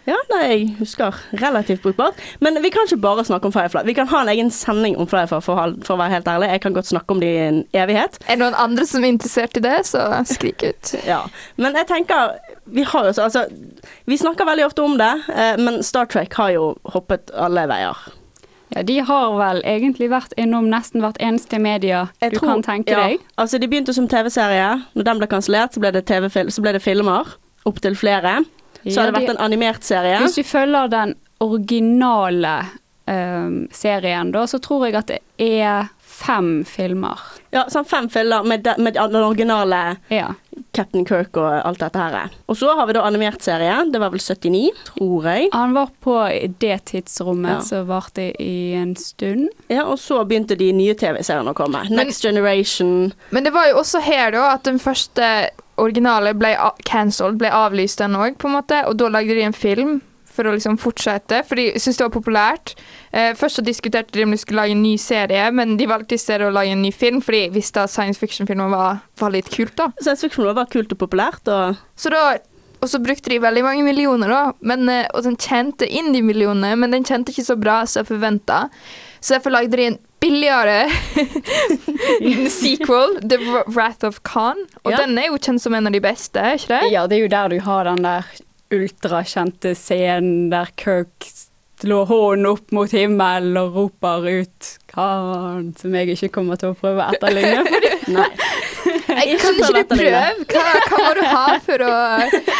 Ja, 0.06 0.16
nei, 0.30 0.42
jeg 0.52 0.66
husker 0.78 1.14
relativt 1.42 1.82
brukbart. 1.82 2.14
Men 2.40 2.60
vi 2.62 2.70
kan 2.70 2.86
ikke 2.86 3.00
bare 3.02 3.24
snakke 3.26 3.48
om 3.48 3.52
Firefly. 3.54 3.82
Vi 3.88 3.94
kan 3.98 4.06
ha 4.12 4.20
en 4.22 4.28
egen 4.30 4.50
sending 4.54 4.94
om 5.02 5.08
Firefly, 5.10 5.40
for, 5.42 5.72
for 5.82 5.94
å 5.96 5.98
være 5.98 6.14
helt 6.14 6.28
ærlig. 6.30 6.50
Jeg 6.54 6.60
kan 6.62 6.76
godt 6.76 6.86
snakke 6.92 7.16
om 7.16 7.20
det 7.24 7.30
i 7.34 7.40
en 7.48 7.58
evighet. 7.74 8.20
Er 8.28 8.36
det 8.36 8.42
noen 8.44 8.54
andre 8.62 8.86
som 8.86 9.02
er 9.02 9.10
interessert 9.16 9.56
i 9.58 9.64
det, 9.64 9.80
så 9.90 10.04
skrik 10.30 10.62
ut. 10.62 10.92
Ja. 11.06 11.22
Men 11.56 11.74
jeg 11.78 11.86
tenker 11.90 12.36
Vi 12.74 12.82
har 12.86 13.06
jo 13.06 13.12
så 13.14 13.26
Altså, 13.26 13.44
vi 14.10 14.16
snakker 14.18 14.46
veldig 14.48 14.64
ofte 14.66 14.82
om 14.82 14.94
det, 14.98 15.10
eh, 15.34 15.56
men 15.62 15.82
Star 15.86 16.06
Trek 16.10 16.34
har 16.38 16.50
jo 16.54 16.68
hoppet 16.94 17.30
alle 17.34 17.66
veier. 17.70 17.96
Ja, 18.74 18.82
de 18.82 18.96
har 19.06 19.34
vel 19.38 19.60
egentlig 19.62 20.08
vært 20.10 20.32
innom 20.42 20.66
nesten 20.70 21.02
hvert 21.04 21.18
eneste 21.22 21.58
media 21.62 22.08
Jeg 22.22 22.32
du 22.34 22.38
tror- 22.40 22.48
kan 22.56 22.62
tenke 22.66 22.90
ja, 22.94 23.04
deg. 23.06 23.22
Altså, 23.38 23.58
de 23.62 23.68
begynte 23.70 23.94
som 23.94 24.08
TV-serie. 24.10 24.70
Når 24.94 25.04
den 25.10 25.18
ble 25.22 25.28
kansellert, 25.30 25.74
så 25.74 25.82
ble 25.82 25.92
det 25.94 26.04
TV-fil- 26.10 26.50
så 26.50 26.62
ble 26.64 26.72
det 26.74 26.82
filmer. 26.82 27.30
Opptil 27.66 27.94
flere. 27.98 28.40
Så 28.90 29.00
har 29.02 29.10
det 29.12 29.20
vært 29.20 29.34
en 29.36 29.42
animert 29.44 29.82
serie. 29.86 30.18
Hvis 30.22 30.38
du 30.38 30.42
følger 30.46 30.88
den 30.92 31.14
originale 31.40 32.56
um, 33.06 33.66
serien, 33.72 34.32
da, 34.34 34.46
så 34.46 34.58
tror 34.62 34.86
jeg 34.88 34.96
at 35.00 35.10
det 35.12 35.20
er 35.42 35.88
fem 36.16 36.62
filmer. 36.64 37.20
Ja, 37.52 37.66
sånn 37.72 37.84
fem 37.88 38.06
filmer 38.12 38.44
med, 38.48 38.62
de, 38.64 38.72
med 38.82 38.96
den 38.96 39.20
originale 39.22 39.96
Ja. 40.12 40.30
Captain 40.76 41.04
Kirk 41.08 41.36
og 41.36 41.50
alt 41.68 41.80
dette 41.82 42.00
her. 42.00 42.30
Og 42.48 42.56
så 42.56 42.70
har 42.76 42.86
vi 42.88 42.94
da 42.96 43.02
animert 43.04 43.44
serie. 43.44 43.74
Det 43.92 44.00
var 44.00 44.10
vel 44.12 44.20
79, 44.20 44.70
tror 44.88 45.26
jeg. 45.28 45.50
Han 45.52 45.74
var 45.76 45.90
på 46.04 46.14
det 46.60 46.78
tidsrommet 46.92 47.58
Ja. 47.58 47.60
som 47.64 47.86
varte 47.88 48.30
i 48.42 48.72
en 48.76 48.94
stund. 48.96 49.48
Ja, 49.72 49.84
og 49.84 49.98
så 50.00 50.22
begynte 50.24 50.56
de 50.56 50.70
nye 50.76 50.94
TV-seriene 50.96 51.52
å 51.52 51.56
komme. 51.56 51.84
Next 51.92 52.24
Generation. 52.24 53.12
Men 53.30 53.44
det 53.44 53.52
var 53.56 53.68
jo 53.68 53.78
også 53.82 54.00
her 54.04 54.32
da 54.36 54.50
at 54.54 54.64
den 54.68 54.80
første 54.80 55.30
originale 55.82 56.34
ble 56.38 56.54
cancelled, 56.88 57.38
ble 57.40 57.52
avlyst 57.52 58.02
den 58.02 58.16
òg, 58.18 58.36
på 58.40 58.50
en 58.50 58.58
måte, 58.58 58.82
og 58.88 58.98
da 59.00 59.10
lagde 59.12 59.36
de 59.36 59.46
en 59.46 59.56
film 59.56 59.98
for 60.36 60.48
å 60.48 60.52
liksom 60.52 60.76
fortsette, 60.80 61.40
for 61.48 61.56
de 61.56 61.70
syntes 61.76 62.00
det 62.00 62.04
var 62.04 62.12
populært. 62.12 62.74
Eh, 63.16 63.30
først 63.38 63.60
så 63.60 63.64
diskuterte 63.64 64.12
de 64.12 64.26
om 64.26 64.34
de 64.34 64.40
skulle 64.40 64.60
lage 64.60 64.76
en 64.76 64.82
ny 64.84 64.96
serie, 65.00 65.46
men 65.54 65.78
de 65.80 65.88
valgte 65.88 66.18
i 66.18 66.20
stedet 66.20 66.48
å 66.48 66.52
lage 66.52 66.74
en 66.74 66.84
ny 66.84 66.92
film, 66.92 67.22
for 67.24 67.36
de 67.36 67.46
visste 67.54 67.80
at 67.80 67.92
science 67.92 68.20
fiction-filmer 68.20 68.68
var, 68.72 69.00
var 69.20 69.32
litt 69.32 69.48
kult, 69.52 69.72
da. 69.80 69.88
Science 70.02 70.26
fiction 70.26 70.50
var 70.56 70.68
kult 70.72 70.92
og 70.92 71.00
populært, 71.00 71.48
og 71.48 71.80
Så 71.96 72.12
da 72.12 72.36
og 72.76 72.90
så 72.92 73.00
brukte 73.00 73.30
de 73.32 73.40
veldig 73.40 73.62
mange 73.64 73.84
millioner, 73.86 74.28
da. 74.28 74.52
Men, 74.60 74.88
eh, 74.92 75.08
og 75.14 75.24
den 75.24 75.38
tjente 75.40 75.88
inn 75.88 76.12
de 76.12 76.20
millionene, 76.22 76.76
men 76.76 76.92
den 76.92 77.04
tjente 77.08 77.32
ikke 77.32 77.46
så 77.48 77.56
bra 77.58 77.80
som 77.86 78.02
jeg 78.02 78.10
forventa. 78.12 78.66
Så 79.20 79.34
derfor 79.34 79.54
lagde 79.54 79.76
de 79.76 79.86
en 79.86 79.98
billigere 80.20 80.88
sequel, 82.50 83.18
The 83.22 83.38
Wrath 83.66 84.04
of 84.04 84.22
Khan. 84.22 84.56
Og 84.84 84.92
Ja. 84.92 84.96
den 85.04 85.18
er 85.18 85.26
jo 85.30 85.38
kjent 85.38 85.60
som 85.62 85.74
en 85.74 85.86
av 85.86 85.92
de 85.92 86.00
beste, 86.00 86.36
er 86.40 86.56
ikke 86.58 86.72
det? 86.80 86.92
Ja, 86.92 87.06
det 87.06 87.18
er 87.18 87.22
jo 87.26 87.28
der 87.32 87.48
du 87.54 87.58
har 87.60 87.84
den 87.84 88.02
der 88.02 88.24
ultrakjente 88.74 89.74
scenen 89.78 90.50
der 90.50 90.66
Kirk 90.76 91.28
slår 91.78 92.06
hånden 92.08 92.46
opp 92.48 92.72
mot 92.72 92.90
himmelen 92.90 93.56
og 93.60 93.74
roper 93.76 94.24
ut 94.40 94.70
Khan, 94.88 95.74
som 95.78 95.94
jeg 95.94 96.14
ikke 96.16 96.30
kommer 96.38 96.56
til 96.56 96.72
å 96.72 96.78
prøve 96.78 97.04
å 97.04 97.12
etterligne. 97.12 97.66
Nei. 98.16 98.30
Jeg, 98.96 99.38
kan 99.42 99.58
ikke 99.58 99.82
du 99.82 99.94
prøve? 99.94 100.22
Hva, 100.52 100.64
hva 100.86 101.00
må 101.02 101.12
du 101.18 101.22
ha 101.30 101.44
for 101.66 101.84
å 101.86 101.92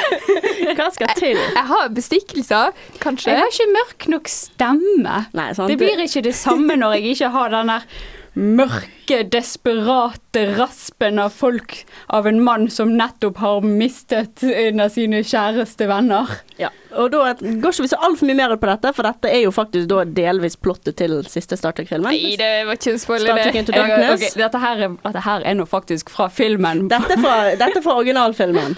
Hva 0.77 0.89
skal 0.95 1.15
til? 1.19 1.39
Jeg 1.39 1.65
har 1.71 1.89
bestikkelser, 1.95 2.77
kanskje. 3.03 3.33
Jeg 3.33 3.43
har 3.43 3.55
ikke 3.55 3.69
mørk 3.75 4.09
nok 4.17 4.31
stemme. 4.31 5.23
Nei, 5.37 5.49
sant? 5.57 5.71
Det 5.71 5.79
blir 5.81 6.05
ikke 6.05 6.25
det 6.27 6.35
samme 6.39 6.77
når 6.79 6.99
jeg 6.99 7.17
ikke 7.17 7.33
har 7.37 7.53
den 7.55 7.73
der 7.75 7.89
mørke, 8.37 9.23
desperate 9.33 10.43
raspen 10.59 11.17
av 11.23 11.33
folk 11.33 11.79
av 12.13 12.27
en 12.29 12.43
mann 12.45 12.67
som 12.71 12.91
nettopp 12.99 13.39
har 13.41 13.65
mistet 13.65 14.43
en 14.45 14.83
av 14.85 14.91
sine 14.93 15.23
kjæreste 15.25 15.89
venner. 15.89 16.35
Ja, 16.61 16.69
og 17.01 17.15
da 17.15 17.31
går 17.41 17.73
ikke 17.73 17.87
vi 17.87 17.91
så 17.93 18.01
altfor 18.05 18.29
mye 18.29 18.37
mer 18.37 18.53
ut 18.53 18.61
på 18.61 18.69
dette, 18.69 18.93
for 18.97 19.09
dette 19.09 19.31
er 19.33 19.41
jo 19.47 19.55
faktisk 19.57 19.89
da 19.93 20.03
delvis 20.19 20.59
plottet 20.61 20.99
til 21.01 21.17
siste 21.33 21.57
Star 21.57 21.73
Trek-filmen. 21.77 22.13
Nei, 22.13 22.35
det 22.41 22.51
var 22.69 22.77
ikke 22.77 22.93
en 22.93 23.01
spoiler, 23.03 23.41
det. 23.41 23.55
Into 23.57 23.73
Jeg, 23.73 23.89
Darkness. 23.89 24.27
ok, 24.29 24.41
dette, 24.43 24.61
her 24.67 24.85
er, 24.85 24.97
dette 25.07 25.25
her 25.27 25.47
er 25.53 25.57
nå 25.57 25.67
faktisk 25.71 26.13
fra 26.13 26.29
filmen. 26.33 26.85
Dette 26.93 27.17
er 27.17 27.23
fra, 27.25 27.37
dette 27.63 27.81
er 27.81 27.85
fra 27.87 27.97
originalfilmen. 28.03 28.77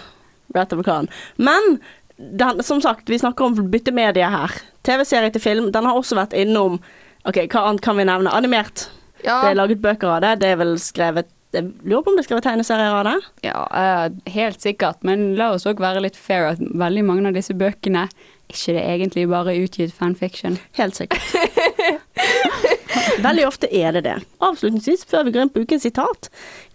Wrath 0.54 0.78
of 0.78 0.84
Khan. 0.86 1.10
Men 1.36 1.80
den, 2.18 2.62
som 2.66 2.80
sagt, 2.80 3.10
vi 3.10 3.18
snakker 3.18 3.44
om 3.50 3.58
byttemedie 3.74 4.30
her. 4.32 4.54
TV-serie 4.86 5.34
til 5.34 5.42
film. 5.42 5.72
Den 5.74 5.86
har 5.86 5.98
også 5.98 6.16
vært 6.18 6.36
innom 6.38 6.78
Ok, 7.26 7.42
hva 7.50 7.66
annet 7.66 7.82
kan 7.84 7.98
vi 7.98 8.06
nevne? 8.08 8.30
Animert. 8.32 8.86
Ja, 9.24 9.42
Det 9.42 9.50
er 9.50 9.58
laget 9.58 9.82
bøker 9.82 10.16
av 10.16 10.22
det. 10.24 10.38
Det 10.42 10.52
er 10.52 10.56
vel 10.60 10.78
skrevet 10.82 11.34
Jeg 11.56 11.64
lurer 11.82 12.02
på 12.04 12.10
om 12.12 12.16
det 12.18 12.22
er 12.22 12.28
skrevet 12.28 12.44
tegneserier 12.44 12.92
av 12.92 13.06
det? 13.08 13.14
Ja, 13.46 13.60
eh, 13.72 14.32
helt 14.34 14.60
sikkert, 14.60 15.00
men 15.02 15.30
la 15.38 15.54
oss 15.54 15.64
òg 15.64 15.80
være 15.80 16.02
litt 16.04 16.16
fair 16.16 16.44
at 16.50 16.60
veldig 16.60 17.04
mange 17.08 17.30
av 17.30 17.38
disse 17.38 17.56
bøkene 17.56 18.04
ikke 18.48 18.74
det 18.76 18.82
egentlig 18.84 19.24
bare 19.28 19.56
utgitt 19.56 19.92
fanfiction. 19.96 20.58
Helt 20.76 20.96
sikkert. 20.96 21.24
Veldig 23.22 23.46
ofte 23.46 23.68
er 23.74 23.92
det 23.96 24.04
det. 24.06 24.16
Avslutningsvis, 24.44 25.04
før 25.08 25.26
vi 25.26 25.32
går 25.34 25.46
inn 25.46 25.52
på 25.52 25.62
ukens 25.66 25.84
sitat, 25.84 26.28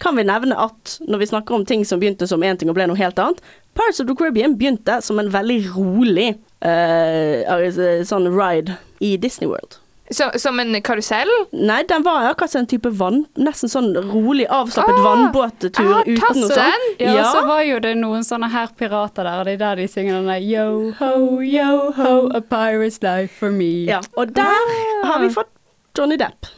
kan 0.04 0.18
vi 0.18 0.26
nevne 0.28 0.58
at 0.60 0.98
når 1.08 1.22
vi 1.22 1.30
snakker 1.32 1.56
om 1.56 1.66
ting 1.66 1.86
som 1.88 2.02
begynte 2.02 2.28
som 2.30 2.44
én 2.44 2.60
ting 2.60 2.72
og 2.72 2.78
ble 2.78 2.88
noe 2.90 3.00
helt 3.00 3.20
annet 3.22 3.42
Pirates 3.74 4.00
of 4.04 4.08
the 4.08 4.16
Caribbean 4.16 4.58
begynte 4.58 5.00
som 5.02 5.20
en 5.20 5.32
veldig 5.34 5.60
rolig 5.74 6.36
uh, 6.62 8.04
sånn 8.06 8.30
ride 8.36 8.78
i 9.02 9.16
Disney 9.18 9.50
World. 9.50 9.80
Så, 10.12 10.31
som 10.36 10.60
en 10.60 10.75
karusell? 10.83 11.29
Nei, 11.51 11.83
den 11.88 12.03
var 12.03 12.25
akkurat 12.27 12.51
som 12.51 12.60
en 12.60 12.67
type 12.67 12.89
vann 12.91 13.22
Nesten 13.39 13.72
sånn 13.72 13.93
rolig, 14.12 14.45
avslappet 14.51 14.98
Ah, 15.00 15.03
vannbåttur 15.05 15.72
tatt 15.74 16.07
uten 16.10 16.41
noe 16.41 16.50
sånt. 16.50 17.00
Ja, 17.00 17.13
Ja. 17.15 17.24
så 17.31 17.45
var 17.48 17.62
jo 17.63 17.79
det 17.79 17.93
noen 17.98 18.25
sånne 18.27 18.50
her 18.51 18.67
pirater 18.77 19.24
der, 19.24 19.39
og 19.39 19.45
det 19.48 19.53
er 19.55 19.62
der 19.63 19.75
de 19.81 19.88
synger 19.88 20.19
den 20.19 20.27
der 20.27 20.43
Yo 20.43 20.91
ho, 21.00 21.39
yo 21.41 21.91
ho, 21.95 22.12
a 22.36 22.41
pirate's 22.41 23.00
life 23.01 23.31
for 23.39 23.50
me. 23.51 23.86
Ja, 23.88 24.01
og 24.17 24.36
der 24.36 24.75
har 25.07 25.19
vi 25.24 25.31
fått 25.33 25.50
Johnny 25.98 26.17
Depp. 26.17 26.51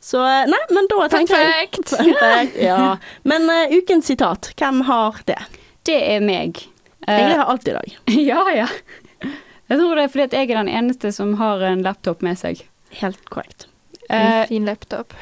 Så 0.00 0.22
eh, 0.24 0.46
Nei, 0.48 0.62
men 0.70 0.86
da 0.88 1.08
tenker 1.12 1.34
tenker 1.34 1.42
jeg 1.42 2.14
Perfekt. 2.16 2.56
Ja. 2.62 2.96
Men 3.22 3.50
uh, 3.50 3.66
ukens 3.76 4.06
sitat, 4.08 4.52
hvem 4.56 4.80
har 4.88 5.20
det? 5.26 5.36
Det 5.84 5.98
er 6.14 6.20
meg. 6.24 6.62
Jeg 7.06 7.20
Ingrid 7.24 7.38
har 7.40 7.50
alt 7.52 7.68
i 7.68 7.72
dag. 7.72 7.94
ja, 8.30 8.42
ja. 8.54 8.66
Jeg 9.70 9.78
tror 9.78 9.94
det 9.96 10.04
er 10.04 10.10
fordi 10.12 10.24
at 10.26 10.32
jeg 10.34 10.50
er 10.50 10.58
den 10.64 10.68
eneste 10.74 11.12
som 11.14 11.34
har 11.38 11.62
en 11.62 11.82
laptop 11.86 12.22
med 12.26 12.38
seg. 12.40 12.64
Helt 13.00 13.20
korrekt. 13.30 13.68
En 14.10 14.26
Eh, 14.42 14.46
fin 14.48 14.64
laptop. 14.66 15.14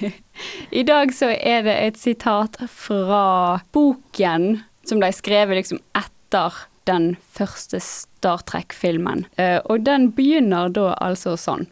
I 0.80 0.82
dag 0.82 1.12
så 1.14 1.28
er 1.30 1.62
det 1.62 1.76
et 1.86 1.98
sitat 1.98 2.56
fra 2.68 3.60
boken 3.72 4.64
som 4.86 4.98
ble 4.98 5.12
skrevet 5.14 5.60
liksom 5.60 5.78
etter 5.94 6.64
den 6.90 7.14
første 7.30 7.78
Star 7.82 8.42
Trek-filmen. 8.46 9.24
Eh, 9.38 9.60
og 9.64 9.86
den 9.86 10.10
begynner 10.10 10.68
da 10.68 10.96
altså 10.98 11.36
sånn. 11.38 11.68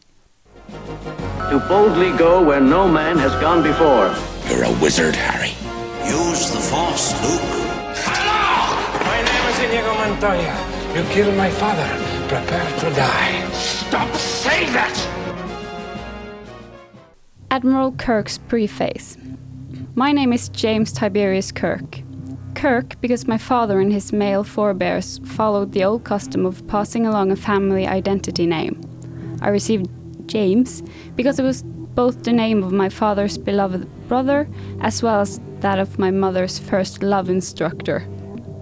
To 1.50 1.58
boldly 1.68 2.12
go 2.16 2.40
where 2.46 2.60
no 2.60 2.86
man 2.86 3.18
has 3.18 3.34
gone 3.42 3.62
before. 3.62 4.14
You're 4.48 4.62
a 4.62 4.72
wizard, 4.80 5.16
Harry. 5.16 5.52
Use 6.06 6.50
the 6.54 6.62
Force, 6.70 7.10
Luke. 7.26 7.50
My 9.02 9.18
name 9.18 9.44
is 9.50 9.58
Inigo 9.66 9.92
Montoya. 9.98 10.54
You 10.94 11.02
killed 11.10 11.36
my 11.36 11.50
father. 11.50 11.90
Prepare 12.28 12.78
to 12.78 12.90
die. 12.96 13.50
Stop 13.52 14.14
saying 14.14 14.72
that! 14.72 14.96
Admiral 17.50 17.92
Kirk's 17.92 18.38
preface. 18.38 19.18
My 19.94 20.10
name 20.10 20.32
is 20.32 20.48
James 20.48 20.90
Tiberius 20.90 21.52
Kirk. 21.52 22.00
Kirk, 22.54 22.98
because 23.02 23.28
my 23.28 23.36
father 23.36 23.78
and 23.78 23.92
his 23.92 24.10
male 24.12 24.42
forebears 24.42 25.20
followed 25.24 25.72
the 25.72 25.84
old 25.84 26.04
custom 26.04 26.46
of 26.46 26.66
passing 26.66 27.06
along 27.06 27.30
a 27.30 27.36
family 27.36 27.86
identity 27.86 28.46
name. 28.46 28.80
I 29.42 29.50
received 29.50 29.90
James 30.26 30.82
because 31.16 31.38
it 31.38 31.42
was 31.42 31.62
both 31.62 32.24
the 32.24 32.32
name 32.32 32.62
of 32.64 32.72
my 32.72 32.88
father's 32.88 33.36
beloved 33.36 33.86
brother 34.08 34.48
as 34.80 35.02
well 35.02 35.20
as 35.20 35.40
that 35.60 35.78
of 35.78 35.98
my 35.98 36.10
mother's 36.10 36.58
first 36.58 37.02
love 37.02 37.28
instructor. 37.28 38.08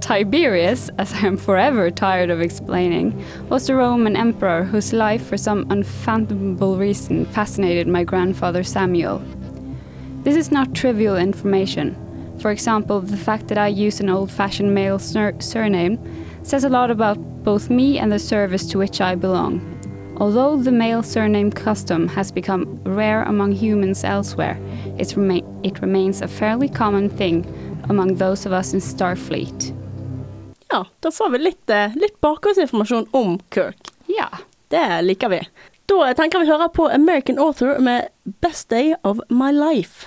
Tiberius, 0.02 0.90
as 0.98 1.12
I 1.12 1.26
am 1.26 1.36
forever 1.36 1.88
tired 1.88 2.28
of 2.28 2.40
explaining, 2.40 3.24
was 3.48 3.68
the 3.68 3.76
Roman 3.76 4.16
emperor 4.16 4.64
whose 4.64 4.92
life, 4.92 5.24
for 5.24 5.36
some 5.36 5.64
unfathomable 5.70 6.76
reason, 6.76 7.24
fascinated 7.26 7.86
my 7.86 8.02
grandfather 8.02 8.64
Samuel. 8.64 9.22
This 10.24 10.34
is 10.34 10.50
not 10.50 10.74
trivial 10.74 11.16
information. 11.16 11.96
For 12.40 12.50
example, 12.50 13.00
the 13.00 13.16
fact 13.16 13.46
that 13.46 13.58
I 13.58 13.68
use 13.68 14.00
an 14.00 14.10
old 14.10 14.28
fashioned 14.28 14.74
male 14.74 14.98
sur- 14.98 15.40
surname 15.40 16.00
says 16.42 16.64
a 16.64 16.68
lot 16.68 16.90
about 16.90 17.18
both 17.44 17.70
me 17.70 17.96
and 17.96 18.10
the 18.10 18.18
service 18.18 18.66
to 18.70 18.78
which 18.78 19.00
I 19.00 19.14
belong. 19.14 19.60
Although 20.16 20.56
the 20.56 20.72
male 20.72 21.04
surname 21.04 21.52
custom 21.52 22.08
has 22.08 22.32
become 22.32 22.80
rare 22.82 23.22
among 23.22 23.52
humans 23.52 24.02
elsewhere, 24.02 24.58
rema- 25.16 25.62
it 25.62 25.80
remains 25.80 26.22
a 26.22 26.28
fairly 26.28 26.68
common 26.68 27.08
thing 27.08 27.46
among 27.88 28.16
those 28.16 28.44
of 28.46 28.52
us 28.52 28.74
in 28.74 28.80
Starfleet. 28.80 29.78
Ja, 30.72 30.86
da 31.00 31.10
får 31.10 31.28
vi 31.30 31.38
litt, 31.38 31.70
eh, 31.70 31.94
litt 31.94 32.20
bakgrunnsinformasjon 32.20 33.06
om 33.10 33.38
Kirk. 33.54 33.92
Ja. 34.06 34.28
Det 34.68 35.02
liker 35.02 35.28
vi. 35.28 35.40
Da 35.86 36.14
tenker 36.16 36.40
vi 36.40 36.48
høre 36.48 36.70
på 36.72 36.86
American 36.88 37.38
Author 37.38 37.78
med 37.78 38.08
'Best 38.40 38.68
Day 38.68 38.94
of 39.04 39.20
My 39.28 39.52
Life'. 39.52 40.06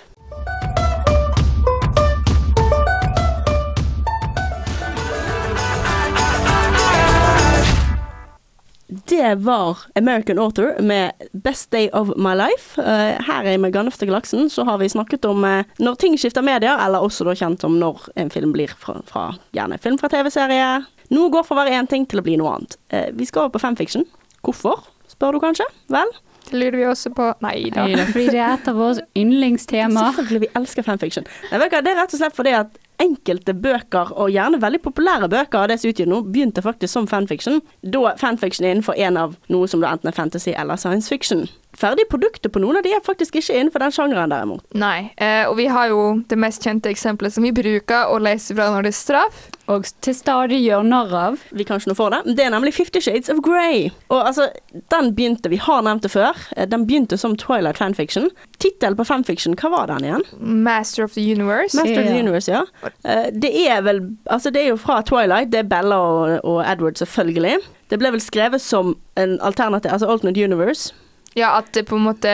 Det 9.08 9.36
var 9.36 9.78
American 9.96 10.40
Author 10.40 10.82
med 10.82 11.12
'Best 11.32 11.72
Day 11.72 11.90
of 11.94 12.08
My 12.18 12.34
Life'. 12.34 12.80
Eh, 12.80 13.22
her 13.26 13.44
i 13.46 13.58
Med 13.58 13.74
Gandalf 13.74 13.98
galaksen 13.98 14.50
så 14.50 14.64
har 14.64 14.78
vi 14.78 14.90
snakket 14.90 15.26
om 15.26 15.46
eh, 15.46 15.64
når 15.78 15.96
ting 15.96 16.18
skifter 16.18 16.42
medier, 16.42 16.80
eller 16.86 17.00
også 17.00 17.24
da 17.26 17.36
kjent 17.36 17.62
som 17.62 17.78
når 17.80 18.10
en 18.16 18.30
film 18.30 18.52
blir 18.54 18.68
fra, 18.68 19.02
fra 19.06 19.36
gjerne 19.54 19.78
film 19.78 19.98
fra 19.98 20.10
TV-serie. 20.10 20.86
Noe 21.14 21.30
går 21.30 21.46
fra 21.46 21.56
å 21.56 21.60
være 21.60 21.78
én 21.78 21.90
ting 21.90 22.08
til 22.10 22.20
å 22.20 22.24
bli 22.26 22.38
noe 22.38 22.56
annet. 22.56 22.78
Eh, 22.90 23.12
vi 23.14 23.26
skal 23.26 23.46
over 23.46 23.60
på 23.60 23.62
fanfiction. 23.62 24.08
Hvorfor, 24.42 24.88
spør 25.08 25.38
du 25.38 25.40
kanskje? 25.40 25.70
Vel, 25.90 26.10
Det 26.50 26.60
lurer 26.60 26.78
vi 26.78 26.86
også 26.86 27.10
på. 27.14 27.34
Nei 27.42 27.70
da. 27.74 27.86
Fordi 28.10 28.26
det 28.30 28.40
er 28.42 28.54
et 28.54 28.68
av 28.68 28.76
våre 28.76 29.02
yndlingstema. 29.18 30.12
Selvfølgelig, 30.14 30.42
vi 30.42 30.52
elsker 30.56 30.84
fanfiction. 30.86 31.26
Nei, 31.52 31.60
vet 31.60 31.72
du 31.72 31.82
det 31.82 31.94
er 31.94 32.02
rett 32.02 32.14
og 32.14 32.20
slett 32.20 32.36
fordi 32.38 32.54
at 32.54 32.78
enkelte 33.02 33.54
bøker, 33.58 34.14
og 34.16 34.32
gjerne 34.34 34.62
veldig 34.62 34.82
populære 34.86 35.30
bøker 35.32 35.64
av 35.64 35.70
det 35.72 35.80
som 35.82 35.92
utgjør 35.92 36.12
nå, 36.12 36.22
begynte 36.30 36.64
faktisk 36.66 36.94
som 36.94 37.10
fanfiction. 37.10 37.62
Da 37.82 38.16
fanfiction 38.20 38.68
er 38.68 38.76
innenfor 38.76 38.98
en 38.98 39.20
av 39.20 39.36
noe 39.52 39.70
som 39.72 39.84
da 39.84 39.94
enten 39.94 40.12
er 40.12 40.18
fantasy 40.18 40.54
eller 40.56 40.80
science 40.80 41.12
fiction. 41.12 41.46
Ferdige 41.76 42.08
produkter 42.10 42.50
på 42.50 42.62
noen 42.64 42.80
av 42.80 42.86
de 42.86 42.94
er 42.96 43.04
faktisk 43.04 43.36
ikke 43.40 43.56
innenfor 43.58 43.84
den 43.84 43.94
sjangeren, 43.96 44.32
derimot. 44.32 44.64
Nei. 44.78 45.12
Eh, 45.18 45.44
og 45.50 45.58
vi 45.60 45.68
har 45.72 45.90
jo 45.92 46.02
det 46.30 46.38
mest 46.40 46.64
kjente 46.64 46.92
eksempelet 46.92 47.36
som 47.36 47.44
vi 47.44 47.52
bruker 47.56 48.12
å 48.12 48.20
lese 48.24 48.56
fra 48.56 48.70
når 48.72 48.88
det 48.88 48.94
er 48.94 48.98
straff. 48.98 49.46
Og 49.72 49.88
til 50.06 50.14
stadig 50.14 50.60
gjør 50.62 50.86
narr 50.86 51.14
av. 51.18 51.44
Vi 51.52 51.66
kan 51.66 51.82
ikke 51.82 51.92
noe 51.92 51.98
for 51.98 52.14
det. 52.14 52.36
Det 52.38 52.46
er 52.46 52.54
nemlig 52.54 52.76
Fifty 52.78 53.02
Shades 53.02 53.32
of 53.34 53.42
Grey. 53.46 53.90
Og 54.14 54.22
altså, 54.22 54.48
den 54.94 55.12
begynte, 55.18 55.50
vi 55.52 55.60
har 55.62 55.82
nevnt 55.86 56.06
det 56.06 56.14
før, 56.14 56.38
eh, 56.56 56.68
den 56.70 56.86
begynte 56.88 57.18
som 57.20 57.36
Twilight 57.36 57.82
fanfiction. 57.82 58.30
Tittelen 58.62 58.96
på 58.96 59.08
fanfiction, 59.08 59.58
hva 59.60 59.74
var 59.74 59.92
den 59.92 60.08
igjen? 60.08 60.26
Master 60.40 61.04
of 61.04 61.18
the 61.18 61.26
Universe. 61.26 61.76
Master 61.78 62.04
of 62.04 62.08
the 62.08 62.20
Universe, 62.20 62.52
ja. 62.52 62.64
Eh, 63.04 63.32
det 63.34 63.52
er 63.68 63.82
vel 63.82 64.04
Altså, 64.30 64.50
det 64.52 64.62
er 64.62 64.70
jo 64.70 64.78
fra 64.78 65.02
Twilight. 65.02 65.52
Det 65.52 65.60
er 65.60 65.70
Bella 65.70 65.98
og, 65.98 66.40
og 66.46 66.64
Edward, 66.66 66.96
selvfølgelig. 66.96 67.58
Det 67.90 68.00
ble 68.00 68.12
vel 68.16 68.22
skrevet 68.22 68.62
som 68.62 68.96
en 69.18 69.40
alternativ, 69.42 69.92
altså 69.92 70.08
Alternate 70.10 70.44
Universe. 70.44 70.94
Ja, 71.36 71.54
at 71.60 71.72
det 71.76 71.86
på 71.90 72.00
en 72.00 72.08
måte 72.08 72.32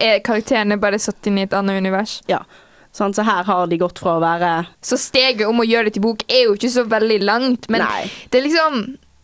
er 0.00 0.20
karakterene 0.24 0.78
bare 0.80 0.98
satt 1.02 1.26
inn 1.28 1.38
i 1.40 1.44
et 1.44 1.54
annet 1.56 1.80
univers. 1.82 2.20
Ja. 2.30 2.44
Sånn, 2.94 3.14
så 3.14 3.22
her 3.22 3.44
har 3.46 3.68
de 3.70 3.78
gått 3.78 4.00
fra 4.02 4.16
å 4.18 4.22
være 4.22 4.64
Så 4.82 4.96
steget 4.98 5.46
om 5.46 5.60
å 5.62 5.66
gjøre 5.66 5.86
det 5.86 5.92
til 5.98 6.02
bok 6.08 6.24
er 6.26 6.48
jo 6.48 6.56
ikke 6.56 6.72
så 6.72 6.82
veldig 6.90 7.20
langt, 7.22 7.68
men 7.70 7.84
Nei. 7.84 8.08
det 8.32 8.40
er 8.40 8.46
liksom 8.48 8.80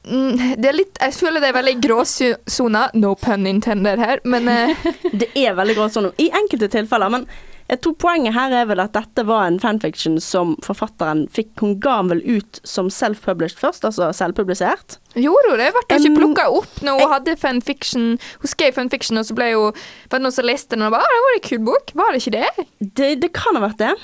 mm, 0.07 0.45
det 0.63 0.69
er 0.71 0.77
litt 0.77 1.01
Jeg 1.03 1.17
føler 1.17 1.43
det 1.43 1.49
er 1.51 1.57
veldig 1.57 1.75
gråsona. 1.83 2.85
no 2.95 3.17
pun 3.19 3.47
intended 3.51 3.99
her, 3.99 4.23
men 4.23 4.47
eh, 4.53 4.87
Det 5.25 5.33
er 5.35 5.59
veldig 5.59 5.75
gråsona 5.81 6.13
i 6.23 6.29
enkelte 6.31 6.71
tilfeller, 6.77 7.11
men 7.11 7.27
jeg 7.69 7.81
tror 7.83 7.95
poenget 7.99 8.35
her 8.37 8.53
er 8.55 8.67
vel 8.71 8.79
at 8.81 8.93
dette 8.95 9.25
var 9.27 9.47
en 9.49 9.59
fanfiction 9.59 10.21
som 10.23 10.55
forfatteren 10.63 11.25
fikk 11.35 11.49
Hun 11.61 11.73
ga 11.83 11.97
den 12.03 12.09
vel 12.13 12.23
ut 12.39 12.61
som 12.63 12.89
self-published 12.95 13.59
først, 13.59 13.85
altså 13.89 14.13
selvpublisert. 14.15 14.99
gjorde 15.17 15.51
hun 15.51 15.59
det? 15.59 15.73
Ble 15.75 15.83
hun 15.99 16.07
ikke 16.07 16.19
plukka 16.21 16.49
opp 16.61 16.83
når 16.87 17.01
hun 17.03 17.13
hadde 17.17 17.37
fanfiction? 17.43 18.05
Hun 18.43 18.49
skrev 18.53 18.73
fanfiction, 18.77 19.19
og 19.19 19.27
så 19.27 19.35
ble 19.35 19.51
hun 19.55 19.73
Var 19.75 20.19
det 20.19 20.23
noen 20.23 20.33
som 20.39 20.47
leste 20.47 20.77
den 20.77 20.87
og 20.87 20.93
bare 20.95 21.03
«Å, 21.07 21.15
det 21.17 21.25
var 21.27 21.39
en 21.41 21.47
kul 21.49 21.65
bok? 21.71 21.95
Var 21.99 22.13
det 22.13 22.23
ikke 22.23 22.37
det? 22.39 22.67
Det, 23.03 23.11
det 23.25 23.33
kan 23.35 23.59
ha 23.59 23.65
vært 23.67 23.81
det. 23.83 23.95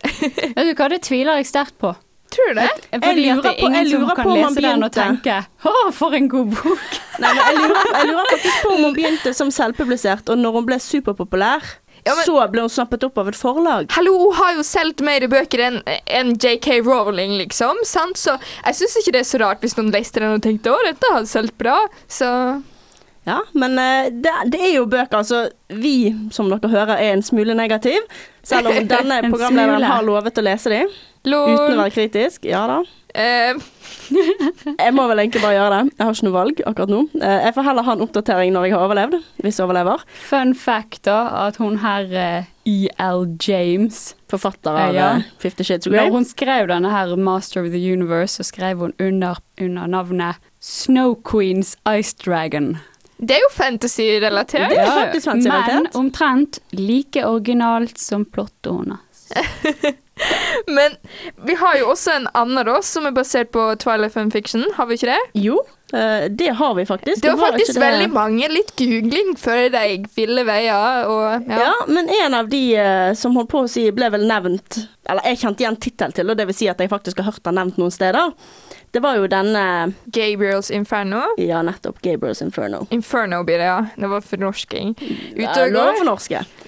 Vet 0.56 0.70
du 0.70 0.74
hva, 0.78 0.88
det 0.88 1.02
tviler 1.04 1.40
jeg 1.42 1.50
sterkt 1.50 1.76
på. 1.82 1.92
Tror 2.30 2.52
du 2.54 2.60
det? 2.60 2.68
Fordi 2.94 3.24
lurer 3.26 3.42
det 3.42 3.50
er 3.50 3.56
på- 3.58 3.70
jeg 3.74 3.86
lurer 3.90 4.14
på 4.14 4.30
om 4.30 4.38
han 4.38 4.54
begynte 4.54 4.62
den 4.62 4.84
og 4.86 4.92
tenke 4.94 5.36
'Å, 5.66 5.92
for 5.92 6.14
en 6.14 6.28
god 6.30 6.52
bok'. 6.54 6.98
Nei, 7.20 7.32
men 7.34 7.42
jeg 7.44 7.56
lurer, 7.58 7.88
jeg 7.98 8.06
lurer 8.12 8.28
faktisk 8.30 8.62
på 8.64 8.70
om 8.76 8.84
hun 8.86 8.94
begynte 8.94 9.32
som 9.34 9.50
selvpublisert, 9.50 10.30
og 10.30 10.38
når 10.38 10.52
hun 10.60 10.66
ble 10.70 10.78
superpopulær, 10.78 11.60
Ja, 12.06 12.14
men- 12.14 12.24
så 12.24 12.50
ble 12.50 12.60
hun 12.64 12.70
snappet 12.72 13.04
opp 13.04 13.18
av 13.18 13.28
et 13.28 13.36
forlag. 13.36 13.90
Hallo, 13.92 14.14
hun 14.18 14.34
har 14.34 14.54
jo 14.54 14.62
solgt 14.62 15.00
mer 15.04 15.20
bøker 15.28 15.60
enn 15.66 15.82
en 16.06 16.34
JK 16.34 16.80
Rowling, 16.86 17.36
liksom. 17.38 17.76
Sant? 17.84 18.16
Så 18.16 18.38
jeg 18.64 18.74
syns 18.74 18.96
ikke 19.02 19.12
det 19.12 19.20
er 19.20 19.30
så 19.30 19.40
rart 19.40 19.60
hvis 19.60 19.76
noen 19.76 19.92
leste 19.92 20.20
den 20.20 20.32
og 20.34 20.42
tenkte 20.42 20.70
'Å, 20.72 20.82
dette 20.84 21.12
har 21.12 21.22
solgt 21.24 21.56
bra'. 21.58 21.88
Så 22.08 22.62
Ja, 23.26 23.42
men 23.52 23.78
eh, 23.78 24.08
det, 24.10 24.32
det 24.50 24.60
er 24.60 24.72
jo 24.78 24.86
bøker, 24.86 25.18
altså 25.18 25.50
Vi, 25.68 26.10
som 26.32 26.48
dere 26.48 26.70
hører, 26.70 26.96
er 26.98 27.12
en 27.12 27.22
smule 27.22 27.54
negativ. 27.54 28.00
Selv 28.42 28.68
om 28.68 28.74
denne 28.88 29.20
programlederen 29.28 29.84
har 29.84 30.02
lovet 30.02 30.38
å 30.40 30.42
lese 30.42 30.70
de, 31.24 31.52
uten 31.54 31.74
å 31.78 31.82
være 31.84 31.92
kritisk. 31.94 32.44
Ja 32.48 32.66
da. 32.70 32.80
Uh. 33.10 33.60
Jeg 34.80 34.92
må 34.94 35.04
vel 35.10 35.20
egentlig 35.22 35.42
bare 35.42 35.54
gjøre 35.56 35.70
det. 35.84 35.92
Jeg 35.98 36.06
har 36.06 36.14
ikke 36.16 36.26
noe 36.26 36.34
valg 36.36 36.60
akkurat 36.66 36.90
nå. 36.90 37.00
Eh, 37.20 37.40
Jeg 37.46 37.54
får 37.54 37.66
heller 37.68 37.86
ha 37.86 37.92
en 37.96 38.04
oppdatering 38.06 38.52
når 38.54 38.64
jeg 38.66 38.74
har 38.74 38.84
overlevd, 38.86 39.16
hvis 39.44 39.58
jeg 39.60 39.66
overlever. 39.66 40.02
Fun 40.26 40.54
fact, 40.58 41.02
da, 41.06 41.18
at 41.46 41.58
hun 41.62 41.76
her 41.82 42.10
eh, 42.18 42.48
E.L. 42.70 43.26
James 43.46 44.00
Forfatter 44.30 44.78
av 44.86 44.94
Ja. 44.94 45.08
eh, 45.18 45.28
Fifty 45.42 45.66
Shades 45.66 45.86
of 45.86 45.92
Grey. 45.94 46.06
Når 46.06 46.16
hun 46.16 46.26
skrev 46.28 46.68
denne 46.70 46.90
her 46.90 47.14
Master 47.16 47.62
of 47.64 47.70
the 47.74 47.82
Universe, 47.92 48.38
så 48.40 48.46
skrev 48.50 48.78
hun 48.82 48.94
under, 48.98 49.38
under 49.60 49.86
navnet 49.90 50.40
Snow 50.60 51.14
Queens 51.26 51.76
Ice 51.98 52.14
Dragon. 52.24 52.78
det 53.20 53.36
er 53.36 53.42
jo 53.44 53.50
fantasy-relatert. 53.52 54.72
Ja. 54.72 55.10
Men 55.74 55.86
omtrent 55.94 56.58
like 56.72 57.22
originalt 57.26 57.98
som 57.98 58.24
plottet 58.24 58.72
hennes. 58.72 59.26
Men 60.76 60.96
vi 61.46 61.54
har 61.60 61.76
jo 61.80 61.90
også 61.94 62.14
en 62.18 62.28
annen 62.36 62.66
da, 62.68 62.78
som 62.84 63.06
er 63.08 63.14
basert 63.16 63.50
på 63.54 63.66
Twilight 63.80 64.12
Fun 64.14 64.30
Fiction, 64.32 64.64
Har 64.76 64.86
vi 64.90 64.98
ikke 64.98 65.10
det? 65.12 65.18
Jo, 65.40 65.58
eh, 65.94 66.26
det 66.28 66.50
har 66.58 66.74
vi 66.76 66.84
faktisk. 66.88 67.22
Det 67.22 67.32
var 67.32 67.40
var 67.40 67.52
faktisk 67.56 67.74
det- 67.74 67.82
veldig 67.84 68.10
mange. 68.14 68.48
Litt 68.52 68.72
googling 68.78 69.34
før 69.40 69.68
de 69.74 69.84
ville 70.16 70.44
veier. 70.48 71.08
Og, 71.10 71.48
ja. 71.48 71.60
Ja. 71.64 71.72
men 71.88 72.10
en 72.22 72.34
av 72.34 72.48
de 72.52 72.62
eh, 72.76 73.12
som 73.18 73.34
holdt 73.38 73.50
på 73.52 73.64
å 73.64 73.70
si 73.70 73.86
ble 73.90 74.10
vel 74.12 74.26
nevnt 74.30 74.82
Eller 75.10 75.24
jeg 75.32 75.40
kjente 75.40 75.64
igjen 75.64 75.80
tittel 75.80 76.12
til, 76.14 76.28
og 76.30 76.36
det 76.38 76.46
vil 76.46 76.54
si 76.54 76.68
at 76.70 76.78
jeg 76.78 76.90
faktisk 76.92 77.18
har 77.18 77.32
hørt 77.32 77.42
den 77.48 77.56
nevnt 77.58 77.78
noen 77.80 77.90
steder. 77.90 78.30
Det 78.90 79.00
var 79.00 79.16
jo 79.20 79.26
denne 79.30 79.92
Gabriels 80.10 80.70
Inferno. 80.70 81.20
Ja, 81.38 81.62
nettopp. 81.62 82.00
Gabriels 82.02 82.42
Inferno. 82.42 82.86
Inferno 82.90 83.44
blir 83.44 83.58
det, 83.58 83.64
ja. 83.64 83.86
Det 83.96 84.08
var 84.10 84.20
fornorsking. 84.20 84.96
Ute 85.36 85.62
og 85.62 85.76
går. 85.76 86.00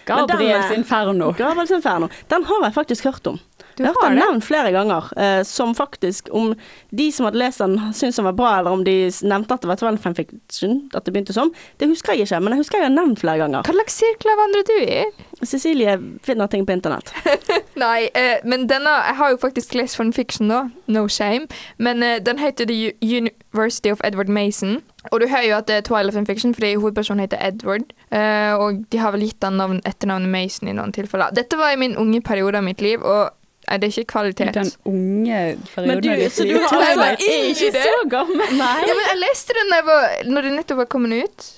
Gabriels 0.06 0.70
eh, 0.70 0.78
Inferno. 0.78 1.32
Gabriels 1.38 1.70
Inferno. 1.74 2.08
Den 2.30 2.44
har 2.46 2.68
jeg 2.68 2.74
faktisk 2.74 3.04
hørt 3.10 3.26
om. 3.26 3.40
Du 3.76 3.84
jeg 3.84 3.94
har 3.94 4.08
har 4.08 4.16
nevnt 4.16 4.44
flere 4.44 4.72
ganger, 4.74 5.08
eh, 5.16 5.42
som 5.48 5.74
faktisk 5.74 6.28
Om 6.32 6.54
de 6.90 7.06
som 7.12 7.26
hadde 7.26 7.40
lest 7.40 7.62
den, 7.62 7.78
syntes 7.92 8.16
den 8.16 8.28
var 8.28 8.36
bra, 8.36 8.58
eller 8.58 8.70
om 8.70 8.84
de 8.84 8.96
nevnte 9.22 9.54
at 9.54 9.62
det 9.62 9.70
var 9.70 9.80
Twelve 9.80 9.98
fanfiction, 10.02 10.90
at 10.94 11.04
det 11.04 11.14
begynte 11.14 11.32
som, 11.32 11.52
det 11.80 11.88
husker 11.88 12.12
jeg 12.12 12.26
ikke, 12.26 12.40
men 12.40 12.54
jeg 12.54 12.64
husker 12.64 12.78
jeg 12.78 12.90
har 12.90 12.94
nevnt 12.94 13.20
flere 13.22 13.40
ganger. 13.42 13.64
Hva 13.64 13.76
slags 13.76 13.96
sirkler 14.00 14.38
vandrer 14.38 14.66
du 14.68 14.76
i? 14.84 15.00
Cecilie 15.42 15.96
finner 16.22 16.46
ting 16.46 16.66
på 16.66 16.72
internett. 16.76 17.12
Nei, 17.82 18.08
eh, 18.14 18.38
men 18.44 18.68
denne 18.70 18.92
Jeg 18.92 19.16
har 19.18 19.30
jo 19.32 19.40
faktisk 19.40 19.74
lest 19.74 19.96
fanfiction, 19.96 20.48
nå, 20.48 20.62
No 20.86 21.08
shame. 21.08 21.48
Men 21.78 22.02
eh, 22.02 22.20
den 22.22 22.38
heter 22.38 22.66
The 22.68 22.92
University 23.00 23.90
of 23.90 24.00
Edward 24.04 24.28
Mason. 24.28 24.82
Og 25.10 25.20
du 25.20 25.26
hører 25.26 25.48
jo 25.48 25.56
at 25.56 25.68
det 25.68 25.76
er 25.76 25.86
Twilight 25.86 26.14
fanfiction 26.14 26.54
fordi 26.54 26.74
hovedpersonen 26.74 27.24
heter 27.24 27.40
Edward. 27.42 27.92
Eh, 28.12 28.54
og 28.54 28.84
de 28.92 28.98
har 29.02 29.14
vel 29.14 29.26
gitt 29.26 29.42
han 29.42 29.58
navn, 29.58 29.80
etternavnet 29.88 30.30
Mason 30.30 30.68
i 30.68 30.76
noen 30.76 30.94
tilfeller. 30.94 31.34
Dette 31.34 31.58
var 31.58 31.72
i 31.72 31.80
min 31.80 31.96
unge 31.98 32.20
periode 32.22 32.60
av 32.60 32.66
mitt 32.66 32.84
liv, 32.84 33.02
og 33.02 33.32
nei, 33.68 33.78
det 33.78 33.88
er 33.88 33.92
ikke 34.02 34.12
kvalitet. 34.12 34.52
Den 34.54 34.70
unge 34.84 35.40
perioden 35.74 36.02
du- 36.02 36.30
så 36.30 36.44
du 36.48 36.54
har 36.58 36.68
Twilight 36.68 37.20
altså 37.20 37.32
ikke 37.50 37.72
så 37.86 38.08
gammel. 38.10 38.46
Ja, 38.58 38.94
men 38.98 39.04
jeg 39.10 39.18
leste 39.22 39.54
den 39.58 39.70
da 39.70 39.76
jeg 39.76 39.84
var, 39.86 40.08
når 40.24 40.42
det 40.48 40.52
nettopp 40.58 40.78
var 40.82 40.84
kommet 40.96 41.24
ut. 41.24 41.50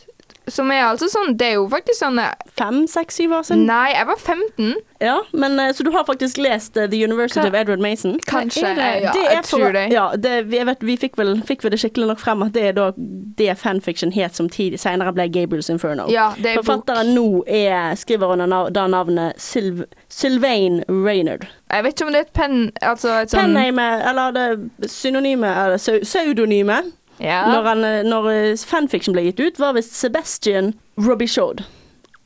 Som 0.53 0.69
er 0.75 0.83
altså 0.85 1.07
sånn 1.09 1.37
Det 1.41 1.47
er 1.47 1.55
jo 1.57 1.63
faktisk 1.73 1.97
sånn 2.03 2.19
eh, 2.21 2.33
Fem, 2.59 2.83
seks, 2.91 3.17
syv 3.17 3.33
år 3.39 3.47
siden. 3.49 3.63
Nei, 3.67 3.95
jeg 3.95 4.07
var 4.07 4.19
15. 4.21 4.75
Ja, 5.01 5.15
men 5.33 5.59
eh, 5.59 5.71
Så 5.73 5.87
du 5.87 5.91
har 5.95 6.05
faktisk 6.05 6.37
lest 6.43 6.77
eh, 6.77 6.87
The 6.93 7.01
University 7.05 7.41
Hva- 7.41 7.49
of 7.49 7.55
Edward 7.59 7.81
Mason? 7.81 8.19
Kanskje. 8.29 8.67
er 8.71 8.75
det? 8.79 8.89
Ja, 9.07 9.13
det 9.17 9.23
er 9.25 9.33
jeg 9.39 9.45
tror 9.49 9.73
det. 9.73 9.85
Ja, 9.93 10.05
det, 10.17 10.35
vi, 10.51 10.59
jeg 10.61 10.67
vet, 10.69 10.85
vi 10.85 10.97
fikk 11.01 11.17
vel, 11.19 11.33
fikk 11.49 11.65
vel 11.65 11.75
det 11.75 11.81
skikkelig 11.83 12.11
nok 12.13 12.21
frem 12.23 12.45
at 12.47 12.53
det 12.55 12.67
er 12.71 12.77
da 12.77 12.91
det 12.97 13.57
fanfiction 13.59 14.13
het 14.15 14.37
som 14.39 14.49
tid, 14.53 14.77
senere 14.79 15.13
ble 15.17 15.27
Gabriels 15.35 15.71
Inferno. 15.73 16.07
Ja, 16.13 16.29
det 16.37 16.53
er 16.53 16.61
bok. 16.61 16.69
Forfatteren 16.69 17.15
nå 17.17 17.27
er, 17.51 17.95
skriver 17.99 18.37
under 18.37 18.47
nav 18.51 18.69
da 18.77 18.85
navnet 18.87 19.41
Sylv, 19.43 19.83
Sylvain 20.13 20.83
Raynard. 20.89 21.49
Jeg 21.73 21.85
vet 21.89 21.97
ikke 21.97 22.07
om 22.07 22.13
det 22.15 22.21
er 22.21 22.29
et 22.29 22.37
penn... 22.37 22.59
Altså 22.85 23.17
et 23.25 23.33
sånn 23.33 23.57
Penname, 23.57 23.89
eller 24.07 24.37
det 24.37 24.91
synonyme, 24.93 25.49
eller 25.65 25.81
pseudonyme, 26.05 26.79
ja. 27.19 27.45
når, 27.53 27.71
han, 27.71 27.85
eh, 27.85 28.03
når 28.07 28.29
eh, 28.33 28.67
fanfiction 28.67 29.17
ble 29.17 29.29
gitt 29.29 29.43
ut, 29.43 29.63
var 29.63 29.77
visst 29.79 29.97
Sebastian 29.99 30.75
Robichaud. 31.01 31.65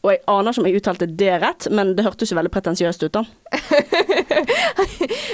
Og 0.07 0.12
jeg 0.12 0.20
aner 0.31 0.55
ikke 0.55 0.62
om 0.62 0.66
jeg 0.68 0.79
uttalte 0.79 1.07
det 1.20 1.33
rett, 1.42 1.66
men 1.74 1.90
det 1.98 2.05
hørtes 2.07 2.31
jo 2.31 2.37
veldig 2.38 2.53
pretensiøst 2.55 3.03
ut, 3.03 3.16
da. 3.16 3.24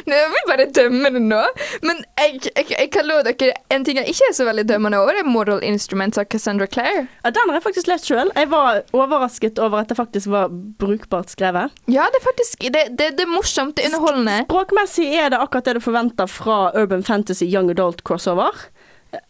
Nei, 0.09 0.17
Jeg 0.17 0.31
vil 0.33 0.47
bare 0.49 0.67
dømme 0.73 1.11
det 1.13 1.21
nå. 1.21 1.41
Men 1.85 2.01
jeg, 2.17 2.41
jeg, 2.49 2.71
jeg 2.73 2.89
kan 2.95 3.05
love 3.05 3.27
dere 3.27 3.53
en 3.75 3.85
ting 3.85 4.01
jeg 4.01 4.15
ikke 4.15 4.31
er 4.31 4.37
så 4.39 4.47
veldig 4.49 4.65
dømmende 4.71 5.03
over, 5.03 5.19
er 5.21 5.29
Mortal 5.29 5.61
Instruments 5.67 6.21
av 6.21 6.31
Cassandra 6.33 6.67
Clare. 6.71 7.05
Ja, 7.21 7.33
den 7.37 7.53
har 7.53 7.59
jeg 7.59 7.67
faktisk 7.67 7.91
lest 7.93 8.09
sjøl. 8.09 8.33
Jeg 8.33 8.51
var 8.55 8.81
overrasket 8.97 9.61
over 9.61 9.83
at 9.83 9.93
det 9.93 9.99
faktisk 10.01 10.33
var 10.33 10.49
brukbart 10.81 11.35
skrevet. 11.35 11.75
Ja, 11.85 12.09
det 12.09 12.23
er 12.23 12.27
faktisk 12.31 12.65
Det, 12.65 12.87
det, 12.97 13.11
det 13.19 13.27
er 13.27 13.31
morsomt, 13.31 13.77
det 13.77 13.85
er 13.85 13.93
underholdende. 13.93 14.39
Språkmessig 14.49 15.11
er 15.13 15.35
det 15.35 15.43
akkurat 15.45 15.69
det 15.69 15.77
du 15.77 15.85
forventer 15.85 16.31
fra 16.31 16.59
Urban 16.73 17.05
Fantasy 17.05 17.45
Young 17.45 17.69
Adult 17.75 18.01
crossover. 18.09 18.71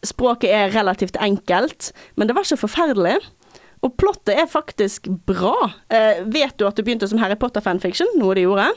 Språket 0.06 0.50
er 0.50 0.74
relativt 0.74 1.18
enkelt, 1.22 1.92
men 2.16 2.28
det 2.28 2.36
var 2.36 2.46
ikke 2.46 2.64
forferdelig. 2.64 3.18
Og 3.84 3.96
plottet 4.00 4.38
er 4.38 4.48
faktisk 4.48 5.10
bra. 5.28 5.56
Eh, 5.92 6.22
vet 6.32 6.56
du 6.56 6.66
at 6.68 6.76
du 6.76 6.84
begynte 6.84 7.08
som 7.10 7.20
Harry 7.20 7.36
Potter-fanfiction, 7.36 8.14
noe 8.16 8.36
de 8.36 8.46
gjorde, 8.46 8.70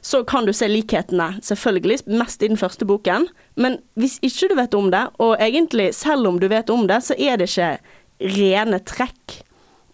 så 0.00 0.22
kan 0.26 0.46
du 0.46 0.52
se 0.54 0.68
likhetene, 0.70 1.36
selvfølgelig, 1.44 2.04
mest 2.18 2.42
i 2.42 2.50
den 2.50 2.58
første 2.58 2.86
boken. 2.86 3.28
Men 3.58 3.78
hvis 3.98 4.18
ikke 4.22 4.50
du 4.50 4.56
vet 4.58 4.74
om 4.78 4.90
det, 4.94 5.04
og 5.22 5.36
egentlig 5.42 5.92
selv 5.98 6.30
om 6.30 6.38
du 6.42 6.48
vet 6.50 6.70
om 6.70 6.86
det, 6.90 7.00
så 7.06 7.16
er 7.18 7.38
det 7.38 7.50
ikke 7.50 7.72
rene 8.38 8.80
trekk. 8.86 9.40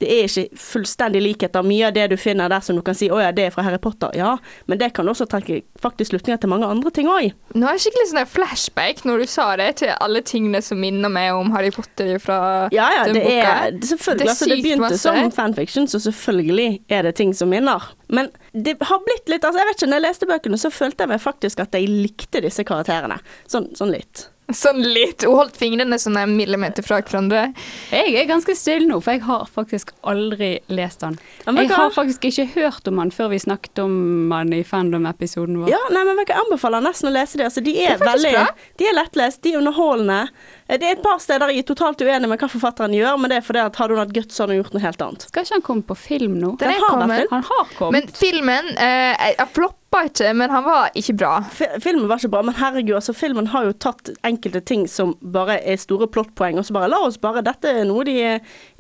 Det 0.02 0.08
er 0.10 0.26
ikke 0.26 0.58
fullstendig 0.58 1.20
likheter. 1.22 1.62
Mye 1.62 1.86
av 1.88 1.94
det 1.94 2.08
du 2.10 2.16
finner 2.18 2.50
der 2.50 2.60
som 2.60 2.76
du 2.76 2.82
kan 2.82 2.94
si 2.98 3.08
'Å 3.08 3.20
ja, 3.22 3.30
det 3.32 3.46
er 3.46 3.50
fra 3.54 3.62
Harry 3.62 3.78
Potter', 3.78 4.10
ja. 4.16 4.36
Men 4.66 4.78
det 4.78 4.92
kan 4.94 5.06
også 5.06 5.26
trekke 5.30 5.62
faktisk 5.80 6.10
slutninger 6.10 6.40
til 6.40 6.50
mange 6.50 6.66
andre 6.66 6.90
ting 6.90 7.06
òg. 7.06 7.32
Nå 7.54 7.66
har 7.66 7.76
jeg 7.78 7.86
skikkelig 7.86 8.08
sånn 8.10 8.26
flashback 8.26 9.04
når 9.04 9.18
du 9.18 9.26
sa 9.26 9.56
det, 9.56 9.76
til 9.76 9.94
alle 10.00 10.20
tingene 10.20 10.60
som 10.62 10.80
minner 10.80 11.08
meg 11.08 11.32
om 11.32 11.52
Harry 11.52 11.70
Potter 11.70 12.18
fra 12.18 12.68
Ja, 12.72 12.90
ja, 12.90 13.04
den 13.04 13.14
det 13.14 13.22
boka. 13.22 13.54
er 13.54 13.70
selvfølgelig. 13.80 14.18
Det 14.18 14.28
altså, 14.28 14.46
det 14.48 14.62
begynte 14.62 14.80
masse. 14.80 14.98
som 14.98 15.30
fanfiction, 15.30 15.86
så 15.86 16.00
selvfølgelig 16.00 16.80
er 16.90 17.02
det 17.02 17.14
ting 17.14 17.32
som 17.34 17.48
minner. 17.48 17.82
Men 18.08 18.30
det 18.52 18.76
har 18.80 18.98
blitt 18.98 19.28
litt 19.28 19.44
altså, 19.44 19.58
Jeg 19.58 19.66
vet 19.68 19.82
ikke, 19.82 19.90
når 19.90 20.00
jeg 20.00 20.08
leste 20.08 20.26
bøkene, 20.26 20.58
så 20.58 20.70
følte 20.70 21.00
jeg 21.02 21.08
meg 21.08 21.20
faktisk 21.20 21.60
at 21.60 21.72
jeg 21.72 21.88
likte 21.88 22.40
disse 22.42 22.64
karakterene. 22.64 23.18
Sånn, 23.46 23.74
sånn 23.76 23.90
litt. 23.94 24.28
Sånn 24.54 24.80
litt. 24.84 25.24
Hun 25.26 25.38
holdt 25.38 25.58
fingrene 25.58 25.98
sånn 26.00 26.18
en 26.20 26.34
millimeter 26.38 26.84
fra 26.86 27.00
hverandre. 27.02 27.48
Jeg 27.92 28.14
er 28.20 28.28
ganske 28.28 28.54
stille 28.58 28.88
nå, 28.88 29.00
for 29.04 29.16
jeg 29.16 29.24
har 29.26 29.46
faktisk 29.50 29.92
aldri 30.06 30.56
lest 30.72 31.02
den. 31.04 31.18
Jeg 31.46 31.70
har 31.72 31.92
faktisk 31.94 32.26
ikke 32.30 32.46
hørt 32.54 32.88
om 32.90 33.00
den 33.02 33.12
før 33.14 33.32
vi 33.34 33.40
snakket 33.42 33.82
om 33.84 33.94
den 34.32 34.54
i 34.56 34.62
fandom-episoden 34.66 35.62
vår. 35.62 35.72
Ja, 35.74 35.80
nei, 35.94 36.04
men 36.08 36.22
Jeg 36.24 36.38
anbefaler 36.40 36.84
nesten 36.84 37.10
å 37.10 37.14
lese 37.14 37.36
dem. 37.38 37.50
Altså, 37.50 37.60
de 37.64 37.74
er, 37.82 37.98
er 37.98 38.04
veldig 38.04 38.30
bra. 38.32 38.46
De 38.80 38.86
er 38.88 38.96
lettlest, 38.96 39.42
de 39.44 39.52
er 39.52 39.60
underholdende. 39.60 40.20
Eh, 40.68 40.78
Det 40.78 40.86
er 40.88 40.96
et 40.96 41.02
par 41.04 41.18
steder 41.20 41.52
jeg 41.52 41.58
er 41.64 41.68
totalt 41.74 42.00
uenig 42.00 42.28
med 42.28 42.40
hva 42.40 42.48
forfatteren 42.48 42.94
gjør, 42.96 43.18
men 43.20 43.30
det 43.30 43.36
er 43.42 43.46
fordi 43.46 43.60
at 43.66 43.76
hadde 43.76 43.94
hun 43.96 44.02
hatt 44.04 44.14
guts, 44.16 44.34
så 44.34 44.44
hadde 44.44 44.56
hun 44.56 44.62
gjort 44.64 44.74
noe 44.78 44.84
helt 44.86 45.02
annet. 45.06 45.28
Skal 45.28 45.44
ikke 45.44 45.58
han 45.58 45.62
komme 45.70 45.82
på 45.90 45.96
film 45.96 46.38
nå? 46.40 46.54
Den 46.60 46.70
er 46.74 46.80
har 46.80 46.88
kommet. 46.98 47.16
film. 47.20 47.32
Han 47.36 47.48
har 47.50 47.72
kommet. 47.78 47.92
Men 47.92 48.08
filmen 48.14 48.76
eh, 48.78 49.44
floppa 49.54 49.80
ikke, 50.08 50.32
men 50.34 50.50
han 50.50 50.64
var 50.66 50.88
ikke 50.98 51.14
bra. 51.20 51.34
F 51.52 51.60
Filmen 51.84 52.08
var 52.10 52.18
ikke 52.18 52.30
bra, 52.32 52.40
men 52.42 52.56
herregud, 52.58 52.96
altså 52.98 53.12
filmen 53.14 53.46
har 53.52 53.68
jo 53.68 53.74
tatt 53.78 54.08
enkelte 54.26 54.62
ting 54.66 54.88
som 54.90 55.12
bare 55.22 55.60
er 55.62 55.76
store 55.78 56.08
plottpoeng, 56.10 56.58
og 56.58 56.66
så 56.66 56.74
bare 56.74 56.88
la 56.90 56.98
oss 57.06 57.20
bare 57.22 57.44
Dette 57.46 57.70
er 57.70 57.84
noe 57.86 58.02
de 58.08 58.16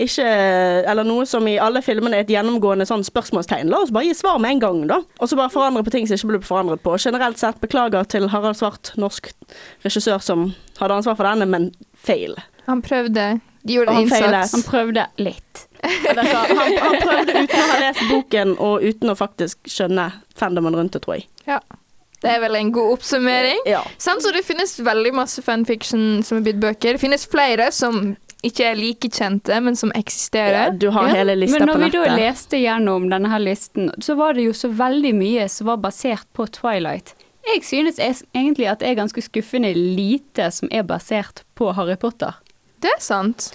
ikke 0.02 0.24
Eller 0.90 1.04
noe 1.06 1.22
som 1.28 1.46
i 1.46 1.54
alle 1.62 1.82
filmene 1.86 2.16
er 2.18 2.24
et 2.24 2.32
gjennomgående 2.34 2.86
sånn 2.88 3.04
spørsmålstegn. 3.06 3.70
La 3.70 3.84
oss 3.84 3.92
bare 3.94 4.08
gi 4.08 4.16
svar 4.18 4.40
med 4.42 4.56
en 4.56 4.64
gang, 4.64 4.80
da. 4.90 4.98
Og 5.20 5.30
så 5.30 5.38
bare 5.38 5.52
forandre 5.54 5.84
på 5.86 5.94
ting 5.94 6.08
som 6.10 6.16
ikke 6.18 6.32
ble 6.32 6.40
forandret 6.48 6.82
på. 6.82 6.96
Generelt 6.98 7.38
sett 7.38 7.60
beklager 7.62 8.08
til 8.10 8.26
Harald 8.32 8.58
Svart, 8.58 8.90
norsk 8.98 9.30
regissør 9.84 10.18
som 10.24 10.48
hadde 10.80 10.94
ansvar 11.00 11.16
for 11.18 11.28
denne, 11.28 11.46
men 11.46 11.70
feil. 11.94 12.34
Han 12.66 12.82
prøvde. 12.82 13.40
De 13.64 13.72
gjorde 13.78 13.92
han 13.94 14.02
innsats. 14.02 14.20
feilet. 14.24 14.52
Han 14.52 14.62
prøvde 14.68 15.06
litt. 15.24 15.62
Han, 15.84 16.76
han 16.80 16.98
prøvde 17.02 17.32
uten 17.44 17.60
å 17.60 17.68
ha 17.70 17.78
lest 17.80 18.02
boken 18.10 18.54
og 18.58 18.82
uten 18.84 19.12
å 19.12 19.16
faktisk 19.18 19.68
skjønne 19.68 20.10
fandomen 20.36 20.76
rundt 20.76 20.92
det, 20.96 21.02
tror 21.04 21.18
jeg. 21.18 21.26
Ja. 21.48 21.60
Det 22.24 22.30
er 22.32 22.40
vel 22.40 22.56
en 22.56 22.70
god 22.72 22.94
oppsummering. 22.94 23.58
Ja. 23.68 23.82
Sånn, 24.00 24.20
så 24.24 24.30
det 24.32 24.44
finnes 24.48 24.78
veldig 24.80 25.12
masse 25.16 25.42
fanfiction 25.44 26.22
som 26.24 26.38
er 26.40 26.46
blitt 26.46 26.60
bøker. 26.62 26.96
Det 26.96 27.02
finnes 27.02 27.26
flere 27.28 27.66
som 27.74 28.14
ikke 28.44 28.64
er 28.70 28.76
like 28.76 29.08
kjente, 29.12 29.56
men 29.64 29.76
som 29.76 29.92
Ja, 29.94 30.00
eksisterer. 30.00 30.72
du 30.78 30.90
har 30.92 31.08
Ja, 31.08 31.14
hele 31.20 31.34
lista 31.36 31.58
Men 31.58 31.68
på 31.68 31.74
når 31.78 31.84
vi 31.84 31.90
da 31.98 32.16
leste 32.16 32.60
gjennom 32.60 33.10
denne 33.12 33.28
her 33.32 33.40
listen, 33.40 33.90
så 34.04 34.16
var 34.16 34.34
det 34.36 34.44
jo 34.48 34.52
så 34.56 34.68
veldig 34.72 35.12
mye 35.16 35.46
som 35.48 35.66
var 35.68 35.76
basert 35.84 36.26
på 36.36 36.46
Twilight. 36.52 37.14
Jeg 37.52 37.64
synes 37.66 37.98
es- 38.00 38.24
egentlig 38.34 38.66
at 38.70 38.80
det 38.80 38.88
er 38.88 38.94
ganske 39.02 39.22
skuffende 39.22 39.74
lite 39.74 40.50
som 40.50 40.68
er 40.72 40.82
basert 40.82 41.44
på 41.54 41.72
Harry 41.76 41.96
Potter. 42.00 42.40
Det 42.82 42.90
er 42.96 43.00
sant. 43.00 43.52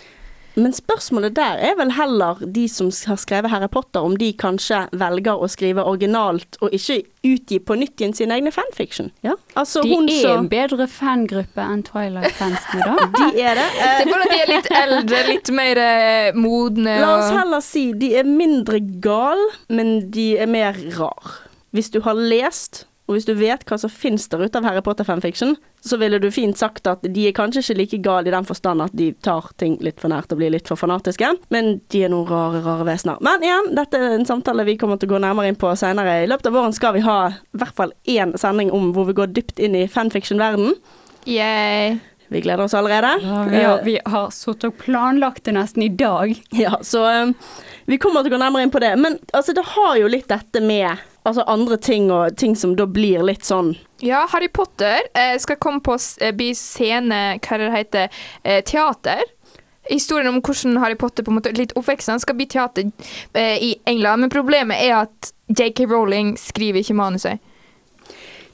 Men 0.60 0.74
spørsmålet 0.74 1.36
der 1.38 1.60
er 1.62 1.76
vel 1.78 1.92
heller 1.96 2.40
de 2.54 2.66
som 2.68 2.90
har 3.08 3.16
skrevet 3.22 3.50
Harry 3.52 3.68
Potter, 3.72 4.02
om 4.04 4.18
de 4.18 4.32
kanskje 4.34 4.80
velger 4.98 5.38
å 5.40 5.48
skrive 5.48 5.84
originalt 5.88 6.58
og 6.62 6.74
ikke 6.76 6.98
utgi 7.24 7.60
på 7.64 7.78
nytt 7.80 8.02
igjen 8.02 8.16
sine 8.18 8.36
egne 8.36 8.52
fanfiction. 8.52 9.12
Ja? 9.24 9.36
Altså, 9.56 9.82
De 9.86 9.94
hun 9.94 10.10
er 10.10 10.22
så... 10.26 10.34
en 10.42 10.50
bedre 10.52 10.88
fangruppe 10.92 11.64
enn 11.64 11.84
Twilight-fansene, 11.88 12.82
da. 12.84 13.08
De 13.20 13.42
er 13.46 13.56
det. 13.62 13.68
Det 13.78 13.88
er 13.88 14.12
bare 14.12 14.26
at 14.26 14.34
de 14.34 14.42
er 14.42 14.52
litt 14.56 14.70
eldre, 14.82 15.24
litt 15.30 15.54
mer 15.62 15.82
eh, 15.86 16.32
modne. 16.36 16.98
La 17.06 17.14
oss 17.22 17.32
heller 17.32 17.64
si 17.64 17.86
de 17.94 18.12
er 18.20 18.28
mindre 18.28 18.82
gal, 19.06 19.46
men 19.70 20.10
de 20.12 20.32
er 20.44 20.50
mer 20.50 20.76
rar. 20.98 21.38
Hvis 21.72 21.92
du 21.94 22.02
har 22.02 22.18
lest, 22.18 22.88
og 23.10 23.16
hvis 23.18 23.26
du 23.26 23.32
vet 23.34 23.64
hva 23.66 23.78
som 23.82 23.90
finnes 23.90 24.28
der 24.30 24.44
ute 24.46 24.60
av 24.60 24.68
Harry 24.68 24.84
Potter 24.86 25.08
fanfiction, 25.08 25.56
så 25.82 25.98
ville 25.98 26.20
du 26.22 26.28
fint 26.30 26.60
sagt 26.60 26.86
at 26.92 27.02
de 27.02 27.24
er 27.26 27.34
kanskje 27.34 27.64
ikke 27.64 27.78
like 27.80 28.00
gale 28.06 28.30
i 28.30 28.34
den 28.36 28.46
forstand 28.46 28.84
at 28.86 28.94
de 28.94 29.08
tar 29.26 29.48
ting 29.58 29.80
litt 29.82 29.98
for 29.98 30.14
nært 30.14 30.30
og 30.30 30.38
blir 30.38 30.54
litt 30.54 30.70
for 30.70 30.78
fanatiske, 30.78 31.32
men 31.50 31.80
de 31.90 32.04
er 32.06 32.14
noen 32.14 32.30
rare, 32.30 32.62
rare 32.62 32.86
vesener. 32.86 33.18
Men 33.26 33.42
igjen, 33.42 33.72
dette 33.80 33.98
er 33.98 34.14
en 34.14 34.30
samtale 34.30 34.68
vi 34.70 34.78
kommer 34.78 35.02
til 35.02 35.10
å 35.10 35.16
gå 35.16 35.24
nærmere 35.26 35.50
inn 35.50 35.58
på 35.58 35.74
senere. 35.80 36.20
I 36.22 36.30
løpet 36.30 36.52
av 36.52 36.60
våren 36.60 36.78
skal 36.78 36.94
vi 37.00 37.02
ha 37.08 37.18
i 37.34 37.64
hvert 37.64 37.82
fall 37.82 37.96
én 38.06 38.36
sending 38.38 38.70
om 38.76 38.92
hvor 38.94 39.10
vi 39.10 39.18
går 39.18 39.34
dypt 39.34 39.58
inn 39.58 39.80
i 39.80 39.88
fanfiction-verden. 39.90 40.78
Yay. 41.26 41.98
Vi 42.30 42.44
gleder 42.46 42.64
oss 42.64 42.74
allerede. 42.78 43.16
Ja, 43.58 43.80
vi 43.82 43.98
har 44.06 44.30
sittet 44.30 44.68
og 44.70 44.78
planlagt 44.78 45.48
det 45.50 45.56
nesten 45.58 45.82
i 45.82 45.90
dag. 45.90 46.36
Ja, 46.54 46.78
så 46.86 47.02
um, 47.10 47.34
vi 47.90 47.98
kommer 47.98 48.22
til 48.22 48.34
å 48.34 48.38
gå 48.38 48.42
nærmere 48.42 48.68
inn 48.68 48.74
på 48.74 48.82
det. 48.84 48.92
Men 49.02 49.18
altså, 49.34 49.54
det 49.58 49.66
har 49.74 49.98
jo 49.98 50.10
litt 50.12 50.28
dette 50.30 50.62
med 50.62 50.92
altså, 51.24 51.46
andre 51.50 51.78
ting 51.82 52.12
og 52.14 52.38
ting 52.38 52.56
som 52.58 52.76
da 52.78 52.86
blir 52.90 53.24
litt 53.26 53.48
sånn 53.48 53.74
Ja, 54.06 54.26
Harry 54.32 54.50
Potter 54.54 55.02
eh, 55.18 55.36
skal 55.42 55.58
komme 55.62 55.82
på 55.86 55.98
eh, 56.22 56.34
bli 56.36 56.52
scene, 56.58 57.40
hva 57.42 57.60
det 57.60 57.74
heter, 57.74 58.22
eh, 58.44 58.62
teater. 58.66 59.26
Historien 59.90 60.30
om 60.30 60.38
hvordan 60.46 60.78
Harry 60.84 60.96
Potter 61.00 61.26
på 61.26 61.34
en 61.34 61.40
måte 61.40 61.56
litt 61.58 61.74
oppveksten 61.80 62.22
skal 62.22 62.38
bli 62.38 62.46
teater 62.50 62.92
eh, 63.34 63.58
i 63.58 63.74
England. 63.90 64.22
Men 64.22 64.34
problemet 64.34 64.78
er 64.86 65.02
at 65.02 65.34
JK 65.50 65.88
Rowling 65.90 66.36
skriver 66.38 66.84
ikke 66.84 66.98
manuset. 67.00 67.42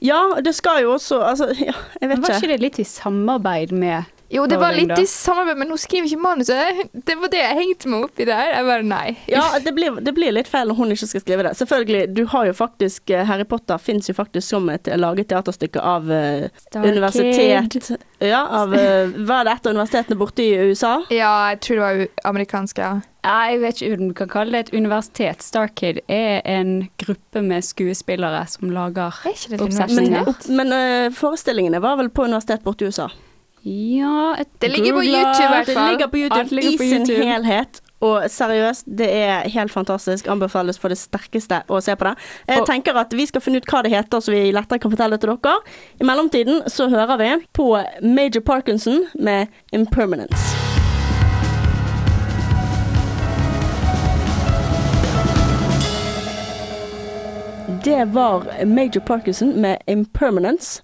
Ja, 0.04 0.36
det 0.44 0.52
skal 0.52 0.82
jo 0.84 0.90
også 0.96 1.22
Altså, 1.24 1.46
ja, 1.56 1.72
jeg 2.00 2.08
vet 2.08 2.18
ikke. 2.18 2.26
var 2.26 2.36
ikke 2.36 2.52
det 2.52 2.60
litt 2.60 2.80
i 2.80 2.84
samarbeid 2.88 3.72
med 3.72 4.15
Jo, 4.28 4.46
det 4.50 4.58
var 4.58 4.74
litt 4.74 4.98
i 4.98 5.06
samarbeid, 5.06 5.58
men 5.60 5.70
hun 5.70 5.78
skriver 5.78 6.08
ikke 6.08 6.22
manuset. 6.22 6.82
Det 6.92 7.14
var 7.20 7.30
det 7.30 7.42
jeg 7.42 7.58
hengte 7.60 7.90
meg 7.92 8.06
opp 8.08 8.20
i 8.22 8.26
der. 8.26 8.52
Jeg 8.56 8.66
bare 8.66 8.86
nei. 8.86 9.16
Ja, 9.30 9.44
det 9.62 9.72
blir, 9.76 10.00
det 10.02 10.14
blir 10.16 10.34
litt 10.34 10.50
feil 10.50 10.70
når 10.70 10.80
hun 10.80 10.94
ikke 10.94 11.10
skal 11.12 11.22
skrive 11.22 11.46
det. 11.46 11.54
Selvfølgelig, 11.60 12.02
du 12.16 12.24
har 12.32 12.48
jo 12.50 12.56
faktisk 12.56 13.12
eh, 13.14 13.26
Harry 13.28 13.46
Potter 13.48 13.78
fins 13.82 14.10
jo 14.10 14.16
faktisk 14.18 14.48
som 14.48 14.70
et 14.72 14.90
laget 14.98 15.30
teaterstykke 15.30 15.82
av 15.82 16.10
eh, 16.12 16.48
Star 16.66 16.86
universitet 16.86 17.92
Ja, 18.22 18.42
av 18.62 18.74
er 18.74 19.12
det 19.14 19.52
et 19.52 19.68
av 19.68 19.74
universitetene 19.76 20.18
borte 20.18 20.42
i 20.42 20.72
USA? 20.72 20.96
Ja, 21.14 21.34
jeg 21.52 21.62
tror 21.66 21.78
det 21.78 21.84
var 21.86 22.32
amerikansk, 22.32 22.82
ja. 22.82 22.96
Jeg 23.26 23.58
vet 23.62 23.80
ikke 23.82 23.98
om 23.98 24.10
du 24.10 24.14
kan 24.14 24.30
kalle 24.30 24.54
det 24.54 24.66
et 24.66 24.74
universitet. 24.76 25.42
Starkid 25.42 25.98
er 26.06 26.44
en 26.46 26.86
gruppe 27.02 27.42
med 27.42 27.66
skuespillere 27.66 28.44
som 28.50 28.70
lager 28.70 29.14
Er 29.26 29.34
et 29.34 29.94
Men, 29.96 30.34
men 30.60 30.74
uh, 30.74 31.14
forestillingene 31.14 31.82
var 31.82 31.98
vel 31.98 32.10
på 32.10 32.28
universitet 32.28 32.62
borte 32.66 32.86
i 32.86 32.92
USA? 32.92 33.08
Ja, 33.66 34.36
et 34.38 34.48
Det 34.60 34.68
ligger 34.70 34.92
på 34.92 35.02
YouTube, 35.02 35.42
i 35.42 35.48
hvert 35.50 35.66
Det 35.66 35.90
ligger 35.90 36.06
på 36.06 36.16
YouTube 36.16 36.40
Alt 36.40 36.52
ligger 36.52 36.78
på 36.78 36.84
i 36.84 36.88
sin 36.88 37.06
helhet. 37.06 37.80
Og 38.00 38.30
seriøst, 38.30 38.84
det 38.98 39.08
er 39.10 39.48
helt 39.48 39.72
fantastisk. 39.72 40.28
Anbefales 40.28 40.78
for 40.78 40.92
det 40.92 40.98
sterkeste 41.00 41.62
å 41.68 41.80
se 41.82 41.96
på 41.96 42.04
det. 42.04 42.14
Jeg 42.46 42.60
Og- 42.60 42.66
tenker 42.68 42.94
at 42.94 43.12
vi 43.12 43.26
skal 43.26 43.40
finne 43.40 43.56
ut 43.56 43.66
hva 43.66 43.82
det 43.82 43.90
heter, 43.90 44.20
så 44.20 44.30
vi 44.30 44.52
lettere 44.52 44.78
kan 44.78 44.90
fortelle 44.90 45.18
det 45.18 45.20
til 45.20 45.36
dere. 45.36 45.58
I 46.00 46.04
mellomtiden 46.04 46.62
så 46.68 46.88
hører 46.88 47.16
vi 47.18 47.46
på 47.52 47.84
Major 48.02 48.40
Parkinson 48.40 49.06
med 49.18 49.48
'Impermanence'. 49.72 50.54
Det 57.84 58.04
var 58.04 58.64
Major 58.64 59.00
Parkinson 59.00 59.60
med 59.60 59.76
'Impermanence'. 59.86 60.82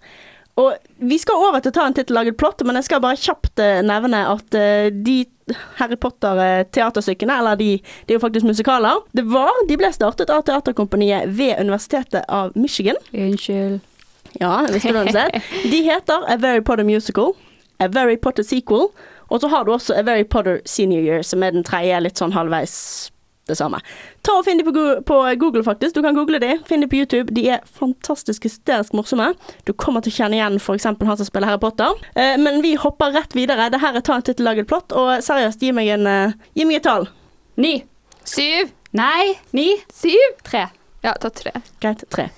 Og 0.60 0.74
vi 1.00 1.16
skal 1.20 1.40
over 1.40 1.62
til 1.62 1.72
å 1.72 1.76
ta 1.78 1.84
en 1.88 1.94
tittelaget 1.96 2.36
plott, 2.40 2.60
men 2.66 2.76
jeg 2.76 2.90
skal 2.90 3.00
bare 3.00 3.20
kjapt 3.20 3.60
eh, 3.62 3.80
nevne 3.86 4.20
at 4.28 4.56
eh, 4.58 4.90
de 4.92 5.22
Harry 5.78 5.96
Potter-teaterstykkene, 6.00 7.38
eller 7.40 7.56
de, 7.60 7.70
de 7.80 8.12
er 8.12 8.18
jo 8.18 8.22
faktisk 8.22 8.46
musikaler, 8.46 9.00
det 9.16 9.24
var, 9.32 9.52
de 9.68 9.78
ble 9.80 9.88
startet 9.94 10.30
av 10.32 10.44
teaterkompaniet 10.48 11.32
ved 11.32 11.56
Universitetet 11.60 12.28
av 12.28 12.52
Michigan. 12.56 13.00
Unnskyld. 13.12 13.80
Ja, 14.40 14.52
visste 14.72 14.92
du 14.96 15.08
det? 15.12 15.42
De 15.72 15.80
heter 15.84 16.28
A 16.30 16.38
Very 16.40 16.62
Potter 16.64 16.86
Musical, 16.88 17.34
A 17.80 17.88
Very 17.92 18.16
Potter 18.16 18.46
Sequel, 18.46 18.88
og 19.32 19.40
så 19.40 19.48
har 19.52 19.64
du 19.64 19.72
også 19.74 19.96
A 19.96 20.04
Very 20.04 20.24
Potter 20.24 20.60
Senior 20.68 21.02
Year, 21.02 21.24
som 21.26 21.42
er 21.42 21.52
den 21.56 21.64
tredje, 21.64 22.00
litt 22.00 22.20
sånn 22.20 22.32
halvveis 22.36 23.11
det 23.50 23.56
samme. 23.58 23.80
Ta 24.22 24.36
og 24.38 24.44
Finn 24.46 24.60
de 24.60 24.66
på, 24.66 24.72
på 25.06 25.18
Google, 25.40 25.64
faktisk. 25.66 25.96
Du 25.96 26.02
kan 26.04 26.14
google 26.14 26.38
de. 26.42 26.54
Finn 26.68 26.84
de 26.84 26.88
på 26.90 27.00
YouTube. 27.00 27.34
De 27.34 27.48
er 27.50 27.64
fantastisk 27.78 28.46
hysterisk 28.46 28.94
morsomme. 28.96 29.32
Du 29.66 29.72
kommer 29.72 30.04
til 30.04 30.14
å 30.14 30.18
kjenne 30.20 30.38
igjen 30.38 30.60
f.eks. 30.60 30.86
han 30.86 31.16
som 31.18 31.28
spiller 31.28 31.50
Harry 31.50 31.62
Potter. 31.62 31.98
Eh, 32.14 32.36
men 32.40 32.62
vi 32.62 32.76
hopper 32.78 33.14
rett 33.16 33.34
videre. 33.38 33.70
Det 33.72 33.82
her 33.82 33.98
er 33.98 34.04
ta 34.06 34.18
en 34.18 34.26
tittelaget 34.26 34.70
plott, 34.70 34.94
og 34.94 35.16
seriøst, 35.24 35.62
gi 35.62 35.72
meg 35.74 35.90
en 35.96 36.06
eh, 36.06 36.38
Gi 36.54 36.68
meg 36.68 36.80
et 36.80 36.86
tall. 36.86 37.08
Ni. 37.60 37.80
Syv. 38.28 38.70
Nei, 38.96 39.34
ni. 39.56 39.72
Syv. 39.92 40.38
Tre. 40.46 40.68
Ja, 41.02 41.16
ta 41.18 41.32
tre. 41.34 41.50
Greit, 41.82 42.04
tre. 42.14 42.28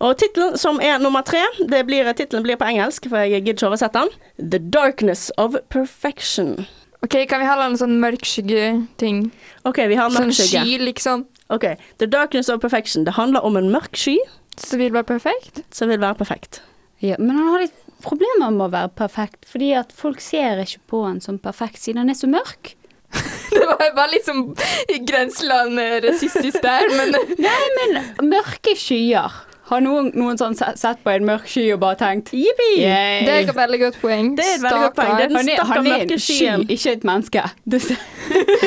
Og 0.00 0.14
tittelen 0.20 0.56
som 0.60 0.80
er 0.80 0.96
nummer 1.02 1.24
tre, 1.26 1.42
det 1.68 1.82
blir, 1.88 2.08
tittelen 2.16 2.46
blir 2.46 2.56
på 2.56 2.70
engelsk, 2.70 3.10
for 3.12 3.20
jeg 3.20 3.42
gidder 3.42 3.58
ikke 3.58 3.68
oversette 3.68 4.00
den. 4.00 4.14
The 4.40 4.62
Darkness 4.72 5.28
of 5.36 5.58
Perfection. 5.68 6.64
OK, 7.04 7.16
kan 7.28 7.42
vi 7.42 7.46
ha 7.48 7.54
en 7.60 7.76
sånn 7.76 7.98
mørkskygge-ting? 8.00 9.26
OK, 9.68 9.80
vi 9.90 9.96
har 9.98 10.12
Sånn 10.14 10.30
mørk 10.30 10.38
sky, 10.38 10.78
liksom. 10.80 11.26
Ok, 11.52 11.66
The 12.00 12.08
Darkness 12.08 12.48
of 12.52 12.62
Perfection. 12.62 13.04
Det 13.04 13.16
handler 13.18 13.44
om 13.44 13.58
en 13.60 13.68
mørk 13.72 13.98
sky 14.00 14.16
Så 14.56 14.78
vil 14.80 14.94
være 14.94 15.04
perfekt? 15.12 15.60
som 15.74 15.90
vil 15.92 16.00
være 16.00 16.16
perfekt. 16.22 16.62
Ja, 17.04 17.18
men 17.18 17.36
han 17.36 17.50
har 17.52 17.64
litt 17.66 17.76
problemer 18.04 18.52
med 18.54 18.68
å 18.68 18.72
være 18.72 18.92
perfekt, 18.96 19.44
fordi 19.50 19.72
at 19.76 19.92
folk 19.96 20.22
ser 20.24 20.62
ikke 20.62 20.80
på 20.92 21.02
han 21.04 21.20
som 21.24 21.38
perfekt 21.42 21.82
siden 21.82 22.04
han 22.04 22.12
er 22.12 22.18
så 22.18 22.28
mørk. 22.30 22.74
Det 23.54 23.64
var 23.68 23.82
bare 23.96 24.10
litt 24.14 24.26
sånn 24.26 24.46
i 24.90 25.00
grenseland 25.06 25.78
eh, 25.80 25.98
rasistisk 26.04 26.62
der, 26.64 26.88
men 26.96 27.12
Nei, 27.46 27.58
men 27.80 28.30
mørke 28.32 28.74
skyer. 28.78 29.34
Har 29.70 29.80
noen, 29.80 30.10
noen 30.12 30.36
sånn 30.36 30.52
sett 30.58 30.98
på 31.04 31.08
en 31.14 31.24
mørk 31.24 31.46
sky 31.48 31.62
og 31.72 31.78
bare 31.80 31.96
tenkt 31.96 32.34
Jippi! 32.36 32.72
Det 32.82 33.32
er 33.32 33.46
et 33.46 33.54
veldig 33.56 33.78
godt 33.80 33.96
poeng. 34.02 34.26
Det 34.36 34.44
er 34.44 34.58
et 34.58 34.64
veldig 34.66 34.82
godt 34.82 34.96
poeng. 34.98 35.14
Det 35.16 35.24
er 35.24 35.28
den 35.32 35.38
er, 35.40 35.56
stakkar 35.56 35.78
er 35.78 35.86
mørke 35.88 36.16
en 36.18 36.20
sky, 36.20 36.36
skyen. 36.36 36.66
ikke 36.74 36.92
et 36.98 37.06
menneske. 37.08 37.44
Du 37.64 37.78
ser- 37.80 38.02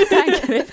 Tenk 0.09 0.49
litt 0.49 0.71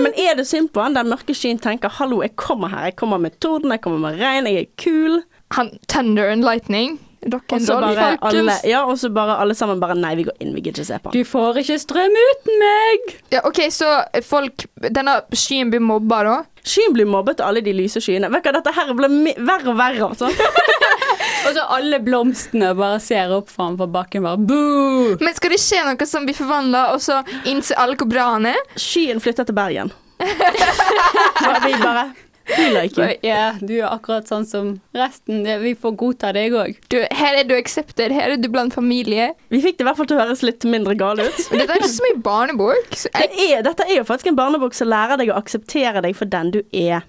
men 0.00 0.12
er 0.16 0.38
det 0.40 0.46
synd 0.48 0.70
på 0.72 0.80
han? 0.86 0.96
Den 0.96 1.10
mørke 1.12 1.34
skyen 1.36 1.60
tenker 1.60 1.88
'hallo, 1.92 2.22
jeg 2.22 2.36
kommer 2.36 2.68
her'. 2.72 2.84
Jeg 2.88 2.96
kommer 2.96 3.18
med 3.18 3.38
torden, 3.40 3.70
jeg 3.70 3.80
kommer 3.84 3.98
med 3.98 4.20
regn, 4.20 4.46
jeg 4.46 4.56
er 4.56 4.70
kul. 4.80 5.22
Han, 5.52 5.70
Thunder 5.88 6.30
and 6.30 6.42
Lightning. 6.42 6.98
Rock'n'roll, 7.32 7.82
bare 7.82 8.08
alle, 8.14 8.18
folkens. 8.22 8.64
ja, 8.70 8.82
og 8.86 8.98
så 9.00 9.10
bare 9.14 9.38
alle 9.42 9.54
sammen 9.58 9.80
bare 9.82 9.96
'nei, 9.98 10.14
vi 10.16 10.26
går 10.28 10.36
inn, 10.40 10.54
vi 10.54 10.62
gidder 10.62 10.82
ikke 10.82 10.86
se 10.86 10.98
på'. 11.04 11.12
Du 11.12 11.24
får 11.24 11.60
ikke 11.62 11.78
strøm 11.82 12.18
uten 12.22 12.60
meg! 12.62 13.16
Ja, 13.34 13.40
OK, 13.44 13.66
så 13.70 14.04
folk 14.22 14.66
Denne 14.80 15.20
skyen 15.32 15.70
blir 15.70 15.80
mobba, 15.80 16.22
da? 16.24 16.36
Skyen 16.66 16.92
blir 16.94 17.06
mobbet 17.06 17.40
av 17.40 17.48
alle 17.52 17.62
de 17.62 17.72
lyse 17.72 18.00
skyene. 18.02 18.30
Vet 18.30 18.42
du 18.42 18.50
hva, 18.50 18.56
dette 18.58 18.74
her 18.74 18.92
blir 18.94 19.38
verre 19.46 19.70
og 19.70 19.78
verre. 19.78 20.08
Altså. 20.08 20.30
Og 21.46 21.54
så 21.54 21.62
alle 21.76 22.00
blomstene 22.02 22.72
bare 22.74 22.98
ser 23.02 23.30
opp 23.34 23.50
Fra 23.52 23.68
bakken 23.70 24.24
bare 24.26 24.40
boo! 24.40 25.16
Men 25.20 25.36
skal 25.36 25.54
det 25.54 25.60
skje 25.62 25.84
noe 25.86 26.08
som 26.08 26.26
blir 26.26 26.34
forvandla, 26.34 26.88
og 26.94 27.02
så 27.04 27.20
innser 27.46 27.78
alle 27.78 27.94
hvor 28.00 28.10
bra 28.10 28.32
han 28.34 28.48
er? 28.50 28.58
Skyen 28.80 29.22
flytter 29.22 29.46
til 29.46 29.54
Bergen. 29.56 29.92
Og 31.46 31.56
vi 31.66 31.74
bare 31.76 32.06
Like 32.46 32.94
you. 33.00 33.06
Ja, 33.26 33.54
du 33.58 33.72
er 33.80 33.88
akkurat 33.90 34.28
sånn 34.30 34.44
som 34.46 34.68
resten. 34.94 35.40
Vi 35.62 35.72
får 35.74 35.96
godta 35.98 36.30
deg 36.36 36.54
òg. 36.54 36.76
Her 37.16 37.40
er 37.40 37.48
du 37.48 37.54
accepted, 37.56 38.14
her 38.14 38.36
er 38.36 38.38
du 38.38 38.46
blant 38.52 38.74
familie. 38.76 39.32
Vi 39.50 39.60
fikk 39.64 39.78
det 39.80 39.84
i 39.84 39.88
hvert 39.88 39.98
fall 39.98 40.06
til 40.10 40.18
å 40.20 40.22
høres 40.24 40.44
litt 40.46 40.64
mindre 40.70 40.94
gale 40.98 41.26
ut. 41.26 41.40
Men 41.50 41.64
Dette 41.64 41.74
er 41.76 41.82
ikke 41.82 41.90
så 41.96 42.06
mye 42.06 42.20
barnebok. 42.28 42.94
Så 43.02 43.10
Det 43.16 43.28
er, 43.48 43.64
dette 43.66 43.88
er 43.88 43.98
jo 43.98 44.06
faktisk 44.06 44.30
en 44.30 44.38
barnebok 44.38 44.78
som 44.78 44.90
lærer 44.92 45.18
deg 45.20 45.34
å 45.34 45.40
akseptere 45.40 46.04
deg 46.06 46.14
for 46.18 46.30
den 46.30 46.54
du 46.54 46.62
er. 46.70 47.02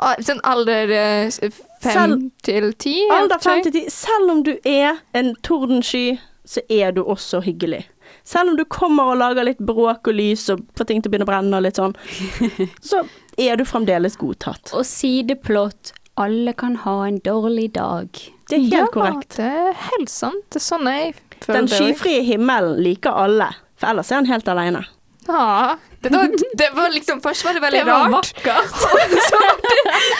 ah, 0.00 0.14
sånn 0.24 0.38
alder 0.48 0.90
eh, 0.96 1.50
fem 1.82 1.92
Sel 1.92 2.14
til 2.46 2.70
ti? 2.80 2.94
Alder 3.12 3.42
fem 3.42 3.58
5 3.60 3.64
jeg. 3.64 3.72
til 3.72 3.82
10. 3.90 3.92
Selv 3.98 4.32
om 4.32 4.42
du 4.46 4.54
er 4.64 5.02
en 5.18 5.34
tordensky 5.44 6.18
så 6.48 6.62
er 6.72 6.94
du 6.96 7.02
også 7.04 7.42
hyggelig. 7.44 7.82
Selv 8.24 8.50
om 8.54 8.56
du 8.56 8.64
kommer 8.64 9.10
og 9.12 9.18
lager 9.20 9.44
litt 9.44 9.58
bråk 9.60 10.08
og 10.08 10.16
lys 10.16 10.46
og 10.54 10.62
får 10.78 10.88
ting 10.88 11.02
til 11.02 11.10
å 11.10 11.12
begynne 11.12 11.26
å 11.26 11.28
brenne 11.28 11.58
og 11.58 11.64
litt 11.66 11.76
sånn, 11.76 11.92
så 12.90 13.02
er 13.38 13.56
du 13.58 13.64
fremdeles 13.68 14.18
godtatt. 14.18 14.72
Og 14.74 14.86
sideplott 14.86 15.94
alle 16.18 16.52
kan 16.58 16.76
ha 16.82 16.96
en 17.06 17.20
dårlig 17.22 17.72
dag. 17.76 18.08
Det 18.50 18.56
er 18.56 18.64
helt 18.64 18.74
ja, 18.74 18.86
korrekt. 18.92 19.36
Det 19.38 19.46
er 19.46 19.76
helt 19.92 20.10
sant. 20.10 20.44
Det 20.50 20.58
er 20.58 20.64
sånn 20.64 20.88
jeg 20.90 21.12
føler 21.14 21.38
Den 21.38 21.52
det 21.52 21.58
Den 21.58 21.68
skyfrie 21.76 22.24
himmelen 22.26 22.80
liker 22.82 23.14
alle, 23.14 23.52
for 23.78 23.92
ellers 23.92 24.10
er 24.10 24.22
han 24.22 24.30
helt 24.30 24.50
alene. 24.50 24.82
Ja. 25.28 25.76
Det 26.00 26.12
var, 26.12 26.28
det 26.60 26.66
var 26.76 26.92
liksom 26.94 27.18
Først 27.24 27.42
var 27.44 27.56
det 27.56 27.62
veldig 27.64 27.78
Det 27.80 27.86
var 27.88 28.04
rart. 28.12 28.28
vakkert. 28.38 28.68
Så 29.28 29.38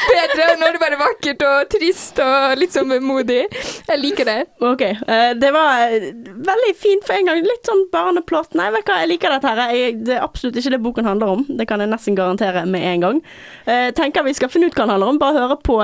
ble 0.09 0.23
det 0.27 0.37
bedre 0.37 0.57
når 0.59 0.75
det 0.79 0.89
er 0.89 0.97
vakkert 0.99 1.45
og 1.47 1.69
trist 1.71 2.19
og 2.25 2.57
litt 2.59 2.75
sånn 2.75 2.91
vemodig. 2.91 3.45
Jeg 3.87 4.01
liker 4.03 4.27
det. 4.27 4.37
Ok, 4.65 4.83
eh, 4.91 5.31
det 5.39 5.53
var 5.55 5.85
eh, 5.95 6.09
veldig 6.51 6.73
fint 6.83 7.07
for 7.07 7.15
en 7.15 7.31
gang. 7.31 7.43
Litt 7.47 7.71
sånn 7.71 7.85
barneplott. 7.95 8.57
Nei, 8.59 8.71
vet 8.75 8.87
du 8.89 8.93
hva, 8.93 8.99
jeg 9.05 9.13
liker 9.15 9.37
dette 9.37 9.55
her. 9.55 9.75
Jeg, 9.77 9.99
det 10.09 10.17
er 10.19 10.27
absolutt 10.27 10.59
ikke 10.59 10.75
det 10.75 10.83
boken 10.89 11.11
handler 11.13 11.37
om. 11.37 11.47
Det 11.61 11.69
kan 11.71 11.85
jeg 11.85 11.93
nesten 11.95 12.19
garantere 12.19 12.67
med 12.67 12.83
en 12.95 13.07
gang. 13.07 13.23
Eh, 13.71 13.91
tenker 13.95 14.27
vi 14.27 14.35
skal 14.35 14.51
finne 14.53 14.71
ut 14.71 14.75
hva 14.75 14.85
den 14.89 14.97
handler 14.97 15.15
om. 15.15 15.23
Bare 15.23 15.39
høre 15.47 15.61
på 15.63 15.79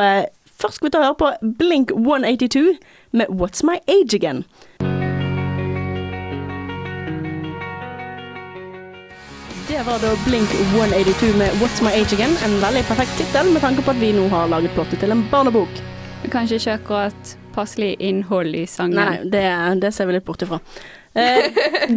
Først 0.55 0.79
skal 0.79 0.87
vi 0.87 0.93
ta 0.95 1.01
og 1.01 1.07
høre 1.09 1.19
på 1.19 1.55
Blink 1.59 1.91
182 1.97 2.77
med 3.19 3.31
What's 3.41 3.65
My 3.67 3.81
Age 3.91 4.15
Again. 4.15 4.45
Det 9.75 9.83
var 9.83 9.99
da 9.99 10.17
Blink 10.27 10.49
182 10.55 11.37
med 11.39 11.49
What's 11.49 11.83
My 11.83 11.91
Age 11.91 12.15
Again. 12.15 12.37
En 12.45 12.61
veldig 12.63 12.85
perfekt 12.87 13.17
tittel 13.19 13.49
med 13.53 13.63
tanke 13.65 13.83
på 13.83 13.91
at 13.91 13.99
vi 13.99 14.13
nå 14.15 14.29
har 14.31 14.47
laget 14.47 14.71
plottet 14.77 15.01
til 15.03 15.11
en 15.11 15.25
barnebok. 15.33 15.81
Kanskje 16.31 16.61
ikke 16.61 16.77
akkurat 16.79 17.33
passelig 17.57 17.89
innhold 17.99 18.55
i 18.55 18.69
sangen. 18.71 19.01
Nei, 19.01 19.25
det, 19.33 19.43
det 19.83 19.91
ser 19.97 20.07
vi 20.07 20.15
litt 20.15 20.27
bort 20.29 20.47
ifra. 20.47 20.61
Eh, 21.15 21.47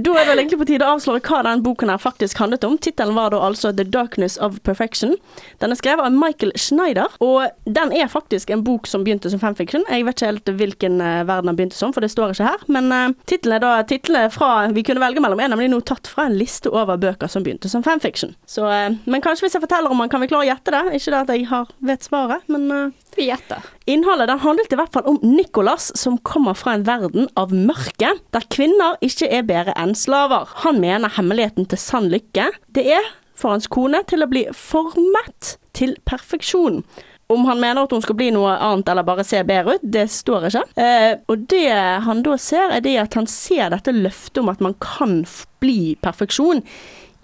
da 0.05 0.13
er 0.13 0.25
det 0.25 0.29
vel 0.29 0.41
egentlig 0.43 0.59
på 0.61 0.67
tide 0.69 0.85
å 0.85 0.95
avsløre 0.95 1.21
hva 1.25 1.41
den 1.47 1.63
boken 1.65 1.89
her 1.89 2.01
faktisk 2.01 2.37
handlet 2.41 2.65
om. 2.67 2.77
Tittelen 2.77 3.17
var 3.17 3.33
da 3.33 3.41
altså 3.47 3.71
The 3.73 3.85
Darkness 3.87 4.37
of 4.43 4.59
Perfection. 4.67 5.15
Den 5.61 5.73
er 5.73 5.79
skrevet 5.79 6.05
av 6.05 6.13
Michael 6.13 6.53
Schneider, 6.59 7.15
og 7.23 7.49
den 7.65 7.93
er 7.97 8.11
faktisk 8.11 8.51
en 8.53 8.63
bok 8.67 8.87
som 8.89 9.05
begynte 9.05 9.31
som 9.33 9.41
fanfiction. 9.41 9.85
Jeg 9.89 10.05
vet 10.05 10.19
ikke 10.19 10.31
helt 10.31 10.51
hvilken 10.61 11.01
eh, 11.01 11.23
verden 11.27 11.51
den 11.51 11.57
begynte 11.59 11.79
som, 11.79 11.93
for 11.95 12.05
det 12.05 12.11
står 12.13 12.35
ikke 12.35 12.51
her. 12.51 12.67
Men 12.71 12.91
eh, 12.93 13.15
titlene 13.29 13.61
da 13.63 13.73
titlene 13.89 14.27
fra 14.33 14.51
vi 14.75 14.85
kunne 14.85 15.01
velge 15.01 15.23
mellom, 15.23 15.41
er 15.41 15.51
nemlig 15.53 15.71
nå 15.73 15.81
tatt 15.87 16.09
fra 16.11 16.27
en 16.27 16.37
liste 16.37 16.69
over 16.69 16.99
bøker 17.01 17.31
som 17.31 17.45
begynte 17.45 17.71
som 17.71 17.85
fanfiction. 17.85 18.35
Så, 18.45 18.67
eh, 18.69 18.93
men 19.05 19.25
kanskje 19.25 19.47
hvis 19.47 19.57
jeg 19.57 19.65
forteller 19.65 19.93
om 19.93 20.03
den, 20.03 20.13
kan 20.13 20.21
vi 20.21 20.29
klare 20.29 20.45
å 20.45 20.51
gjette 20.51 20.75
det. 20.75 20.83
Ikke 20.99 21.13
det 21.15 21.23
at 21.23 21.33
jeg 21.33 21.49
har 21.49 21.73
vet 21.89 22.05
svaret, 22.05 22.45
men 22.51 22.69
eh, 22.71 22.87
Vi 23.17 23.31
gjetter. 23.31 23.63
Innholdet 23.89 24.27
den 24.29 24.41
handlet 24.43 24.73
i 24.75 24.77
hvert 24.77 24.93
fall 24.93 25.07
om 25.09 25.15
Nicholas, 25.23 25.87
som 25.97 26.19
kommer 26.21 26.53
fra 26.53 26.75
en 26.77 26.83
verden 26.85 27.25
av 27.33 27.49
mørke, 27.49 28.11
der 28.35 28.45
kvinner 28.53 28.99
ikke 29.07 29.29
er 29.33 29.47
bedre 29.47 29.75
enn 29.79 29.95
slaver. 29.97 30.49
Han 30.63 30.81
mener 30.83 31.15
hemmeligheten 31.17 31.67
til 31.71 31.81
sann 31.81 32.11
lykke, 32.11 32.51
det 32.75 32.85
er 32.97 33.13
for 33.37 33.53
hans 33.53 33.69
kone 33.69 34.01
til 34.09 34.25
å 34.25 34.29
bli 34.29 34.47
formet 34.55 35.57
til 35.77 35.95
perfeksjon. 36.09 36.81
Om 37.27 37.43
han 37.49 37.59
mener 37.59 37.83
at 37.83 37.91
hun 37.91 38.03
skal 38.03 38.15
bli 38.15 38.29
noe 38.31 38.53
annet 38.63 38.87
eller 38.87 39.05
bare 39.07 39.25
se 39.27 39.41
bedre 39.45 39.75
ut, 39.75 39.83
det 39.83 40.05
står 40.13 40.47
ikke. 40.47 40.63
Eh, 40.79 41.17
og 41.27 41.43
det 41.51 41.73
han 42.05 42.23
da 42.23 42.37
ser, 42.39 42.71
er 42.71 42.85
det 42.85 42.95
at 43.01 43.17
han 43.19 43.27
ser 43.27 43.73
dette 43.73 43.91
løftet 43.91 44.39
om 44.41 44.51
at 44.53 44.63
man 44.63 44.77
kan 44.83 45.19
bli 45.61 45.97
perfeksjon 46.01 46.63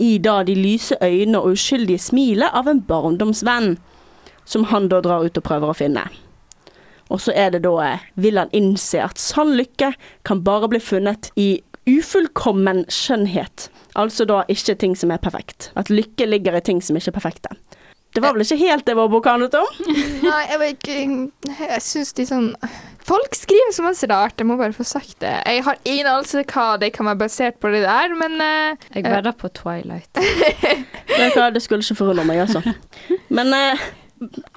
i 0.03 0.17
da 0.19 0.41
de 0.43 0.57
lyse 0.57 0.97
øynene 0.99 1.39
og 1.39 1.55
uskyldige 1.55 2.01
smilet 2.03 2.51
av 2.51 2.67
en 2.67 2.83
barndomsvenn, 2.83 3.77
som 4.43 4.67
han 4.73 4.89
da 4.91 4.99
drar 5.05 5.23
ut 5.23 5.39
og 5.39 5.47
prøver 5.47 5.71
å 5.71 5.77
finne. 5.77 6.03
Og 7.13 7.21
så 7.23 7.31
er 7.37 7.53
det 7.53 7.63
da 7.63 7.73
eh, 7.85 8.03
vil 8.19 8.41
han 8.41 8.51
innse 8.51 8.99
at 9.05 9.21
sann 9.21 9.55
lykke 9.55 9.93
kan 10.27 10.43
bare 10.43 10.67
bli 10.71 10.83
funnet 10.83 11.31
i 11.39 11.61
ufullkommen 11.89 12.85
skjønnhet. 12.91 13.69
Altså 13.99 14.25
da 14.29 14.43
ikke 14.51 14.75
ting 14.79 14.95
som 14.97 15.11
er 15.13 15.21
perfekt. 15.21 15.71
At 15.79 15.91
lykke 15.93 16.27
ligger 16.29 16.57
i 16.57 16.63
ting 16.65 16.81
som 16.83 16.97
ikke 16.97 17.13
er 17.13 17.19
perfekte. 17.19 17.55
Det 18.13 18.21
var 18.21 18.35
vel 18.35 18.45
ikke 18.45 18.59
helt 18.61 18.85
det 18.85 18.93
vår 18.93 19.07
bok 19.09 19.25
handlet 19.25 19.55
om? 19.57 19.69
Nei, 20.27 20.41
jeg 20.51 20.59
vet 20.61 20.75
ikke 20.75 21.63
Jeg 21.65 21.81
syns 21.81 22.13
de 22.13 22.25
sånn 22.29 22.51
Folk 23.03 23.33
skriver 23.35 23.73
så 23.73 23.83
masse 23.83 24.07
rart, 24.07 24.37
jeg 24.39 24.47
må 24.47 24.55
bare 24.55 24.71
få 24.71 24.85
sagt 24.87 25.17
det. 25.19 25.33
Jeg 25.49 25.63
har 25.65 25.79
ingen 25.83 26.07
anelse 26.07 26.45
hva 26.47 26.67
det 26.79 26.93
kan 26.95 27.09
være 27.09 27.19
basert 27.19 27.57
på 27.59 27.73
det 27.73 27.81
der, 27.83 28.13
men 28.15 28.37
uh, 28.39 28.85
Jeg 28.93 29.03
vedder 29.03 29.35
på 29.35 29.49
Twilight. 29.51 30.07
det, 30.15 30.77
du 31.17 31.35
hva, 31.35 31.49
Det 31.51 31.59
skulle 31.65 31.83
ikke 31.83 31.97
forundre 31.99 32.23
meg, 32.29 32.45
altså. 32.45 32.61
Men 33.27 33.51
eh, 33.57 33.83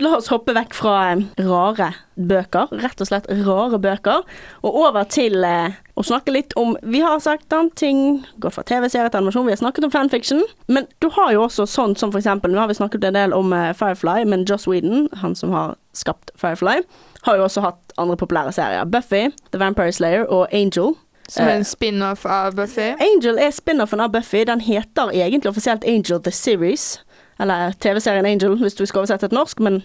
la 0.02 0.16
oss 0.16 0.31
hoppe 0.33 0.55
vekk 0.57 0.74
fra 0.76 0.94
eh, 1.12 1.24
rare 1.46 1.92
bøker, 2.16 2.70
rett 2.81 3.00
og 3.02 3.09
slett 3.09 3.29
rare 3.44 3.79
bøker, 3.83 4.24
og 4.64 4.79
over 4.83 5.07
til 5.12 5.44
eh, 5.44 5.76
å 5.96 6.05
snakke 6.05 6.33
litt 6.33 6.55
om 6.61 6.74
Vi 6.83 7.00
har 7.05 7.20
sagt 7.24 7.52
annet 7.52 7.76
ting, 7.79 8.00
gått 8.42 8.57
fra 8.57 8.64
TV-serie 8.68 9.11
til 9.11 9.20
animasjon, 9.22 9.46
vi 9.48 9.55
har 9.55 9.62
snakket 9.62 9.88
om 9.88 9.94
fanfiction, 9.94 10.44
men 10.72 10.88
du 11.05 11.09
har 11.16 11.33
jo 11.35 11.46
også 11.46 11.68
sånn 11.70 11.96
som 11.96 12.12
for 12.12 12.22
eksempel 12.22 12.52
Nå 12.52 12.62
har 12.62 12.70
vi 12.70 12.79
snakket 12.79 13.09
en 13.09 13.18
del 13.18 13.37
om 13.37 13.52
eh, 13.57 13.72
Firefly, 13.76 14.24
men 14.29 14.46
Joss 14.48 14.68
Whedon, 14.70 15.09
han 15.22 15.37
som 15.38 15.55
har 15.57 15.76
skapt 15.96 16.33
Firefly, 16.40 16.83
har 17.26 17.40
jo 17.40 17.48
også 17.48 17.64
hatt 17.64 17.96
andre 17.98 18.16
populære 18.20 18.52
serier. 18.55 18.85
Buffy, 18.85 19.26
The 19.50 19.61
Vampire 19.61 19.92
Slayer 19.92 20.29
og 20.29 20.46
Angel. 20.52 20.94
som 21.29 21.48
er 21.48 21.57
en 21.59 21.64
spin-off 21.66 22.22
av 22.26 22.55
Buffy. 22.55 22.92
Angel 23.02 23.40
er 23.42 23.50
spin-offen 23.50 24.00
av 24.00 24.12
Buffy. 24.14 24.44
Den 24.46 24.61
heter 24.62 25.11
egentlig 25.11 25.50
offisielt 25.50 25.85
Angel 25.85 26.20
The 26.22 26.31
Series. 26.31 27.00
Eller 27.42 27.72
TV-serien 27.83 28.27
Angel, 28.27 28.57
hvis 28.61 28.77
du 28.79 28.85
skal 28.87 29.03
oversette 29.03 29.29
til 29.29 29.37
norsk, 29.37 29.61
men 29.61 29.83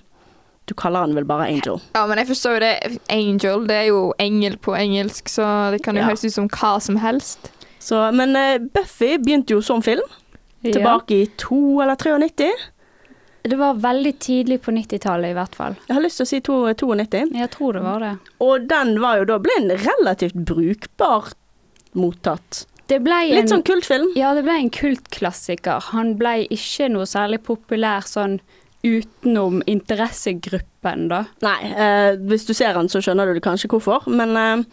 du 0.70 0.76
kaller 0.78 1.08
den 1.08 1.18
vel 1.18 1.26
bare 1.28 1.50
Angel. 1.52 1.82
Ja, 1.96 2.06
men 2.08 2.22
jeg 2.22 2.30
forstår 2.30 2.58
jo 2.58 2.62
det. 2.64 2.74
Angel, 3.12 3.66
det 3.68 3.76
er 3.76 3.88
jo 3.90 4.02
engel 4.22 4.58
på 4.62 4.76
engelsk, 4.78 5.28
så 5.30 5.72
det 5.74 5.82
kan 5.84 5.98
jo 5.98 6.04
Ja. 6.06 6.12
høres 6.12 6.24
ut 6.26 6.34
som 6.38 6.48
hva 6.48 6.80
som 6.80 7.00
helst. 7.02 7.52
Så, 7.80 7.98
men 8.14 8.36
uh, 8.38 8.58
Buffy 8.62 9.18
begynte 9.18 9.56
jo 9.56 9.62
som 9.62 9.82
film, 9.82 10.06
tilbake 10.64 11.24
i 11.24 11.26
2 11.42 11.82
eller 11.82 11.96
93. 11.96 12.52
Det 13.42 13.58
var 13.58 13.74
veldig 13.82 14.20
tidlig 14.22 14.60
på 14.62 14.72
90-tallet 14.72 15.32
i 15.32 15.34
hvert 15.34 15.56
fall. 15.58 15.76
Jeg 15.88 15.96
har 15.98 16.04
lyst 16.04 16.22
til 16.22 16.28
å 16.28 16.30
si 16.30 16.40
92. 16.46 17.32
Jeg 17.34 17.50
tror 17.56 17.74
det 17.74 17.82
var 17.82 18.04
det. 18.04 18.12
Og 18.40 18.68
den 18.70 19.00
var 19.02 19.18
jo 19.18 19.26
da 19.26 19.40
ble 19.42 19.56
en 19.58 19.72
relativt 19.82 20.38
brukbar 20.38 21.32
mottatt. 21.98 22.68
Det 22.92 23.00
ble 23.06 23.18
en, 23.24 23.36
Litt 23.40 23.52
sånn 23.52 23.64
kultfilm. 23.64 24.10
Ja, 24.20 24.34
det 24.36 24.44
ble 24.44 24.58
en 24.60 24.72
kultklassiker. 24.74 25.92
Han 25.94 26.18
ble 26.20 26.42
ikke 26.52 26.90
noe 26.92 27.08
særlig 27.08 27.40
populær 27.48 28.04
sånn 28.08 28.42
utenom 28.84 29.62
interessegruppen, 29.70 31.06
da. 31.12 31.26
Nei, 31.46 31.60
eh, 31.70 32.16
hvis 32.28 32.48
du 32.48 32.56
ser 32.58 32.74
den 32.76 32.90
så 32.92 33.00
skjønner 33.04 33.30
du 33.30 33.40
kanskje 33.44 33.70
hvorfor, 33.72 34.08
men 34.10 34.34
eh, 34.40 34.64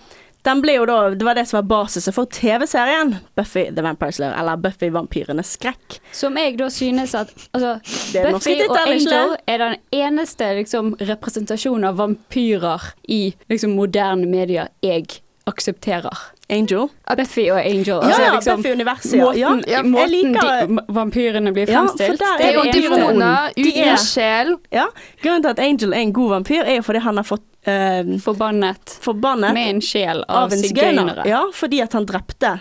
den 0.49 0.63
ble 0.65 0.79
jo 0.79 0.87
da, 0.89 0.97
det 1.13 1.27
var 1.27 1.37
det 1.37 1.45
som 1.51 1.59
var 1.59 1.67
basisen 1.69 2.15
for 2.17 2.31
TV-serien 2.33 3.17
Buffy 3.37 3.67
the 3.75 3.85
Vampire 3.85 4.15
Slayer, 4.17 4.37
eller 4.39 4.61
Buffy 4.63 4.89
vampyrenes 4.95 5.53
skrekk. 5.59 5.99
Som 6.15 6.39
jeg 6.41 6.57
da 6.61 6.71
synes 6.73 7.15
at 7.19 7.35
altså, 7.53 7.75
Buffy 7.83 8.23
er 8.23 8.33
Buffy 8.33 8.57
og 8.65 8.81
Angel 8.81 9.37
er 9.45 9.63
den 9.65 9.79
eneste 9.99 10.55
liksom, 10.63 10.95
representasjonen 11.11 11.91
av 11.91 12.01
vampyrer 12.01 12.91
i 13.13 13.23
liksom, 13.53 13.77
moderne 13.77 14.31
medier 14.31 14.73
jeg 14.85 15.21
aksepterer. 15.49 16.29
Angel. 16.51 16.89
Buffy 17.17 17.43
og 17.53 17.59
Angel. 17.61 17.99
Ja, 18.09 18.19
ja, 18.23 18.29
liksom, 18.35 18.63
Buffy-universet, 18.63 19.13
ja. 19.19 19.25
Måten, 19.25 19.65
Ja, 19.69 19.77
jeg 19.77 19.85
måten 19.85 20.13
liker- 20.15 20.69
de, 20.69 20.85
vampyrene 20.97 21.53
blir 21.53 21.67
fremstilt. 21.69 22.21
ja, 22.21 22.31
Det 22.39 22.47
er 22.47 22.55
jo 22.55 22.63
demoner 22.73 23.51
uten 23.57 23.99
sjel. 24.01 24.55
Ja, 24.73 24.87
Grunnen 25.23 25.43
til 25.45 25.51
at 25.51 25.59
Angel 25.61 25.93
er 25.93 25.99
en 26.07 26.13
god 26.17 26.31
vampyr, 26.31 26.63
er 26.65 26.77
jo 26.77 26.83
fordi 26.83 27.03
han 27.05 27.17
har 27.21 27.25
fått 27.29 27.45
uh, 27.69 28.17
Forbannet 28.25 28.97
forbannet 29.05 29.53
med 29.53 29.69
en 29.75 29.81
sjel 29.85 30.25
av, 30.29 30.45
av 30.47 30.53
en 30.53 30.59
sigøyner. 30.59 31.05
sigøynere. 31.13 31.27
Ja, 31.29 31.43
fordi 31.53 31.83
at 31.85 31.93
han 31.93 32.07
drepte 32.09 32.55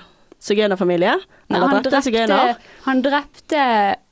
sigøynerfamilie. 0.44 1.16
Han, 1.50 1.62
han 1.62 1.84
drepte 1.84 2.02
sigøyner. 2.04 2.56
han 2.86 3.02
drepte 3.02 3.64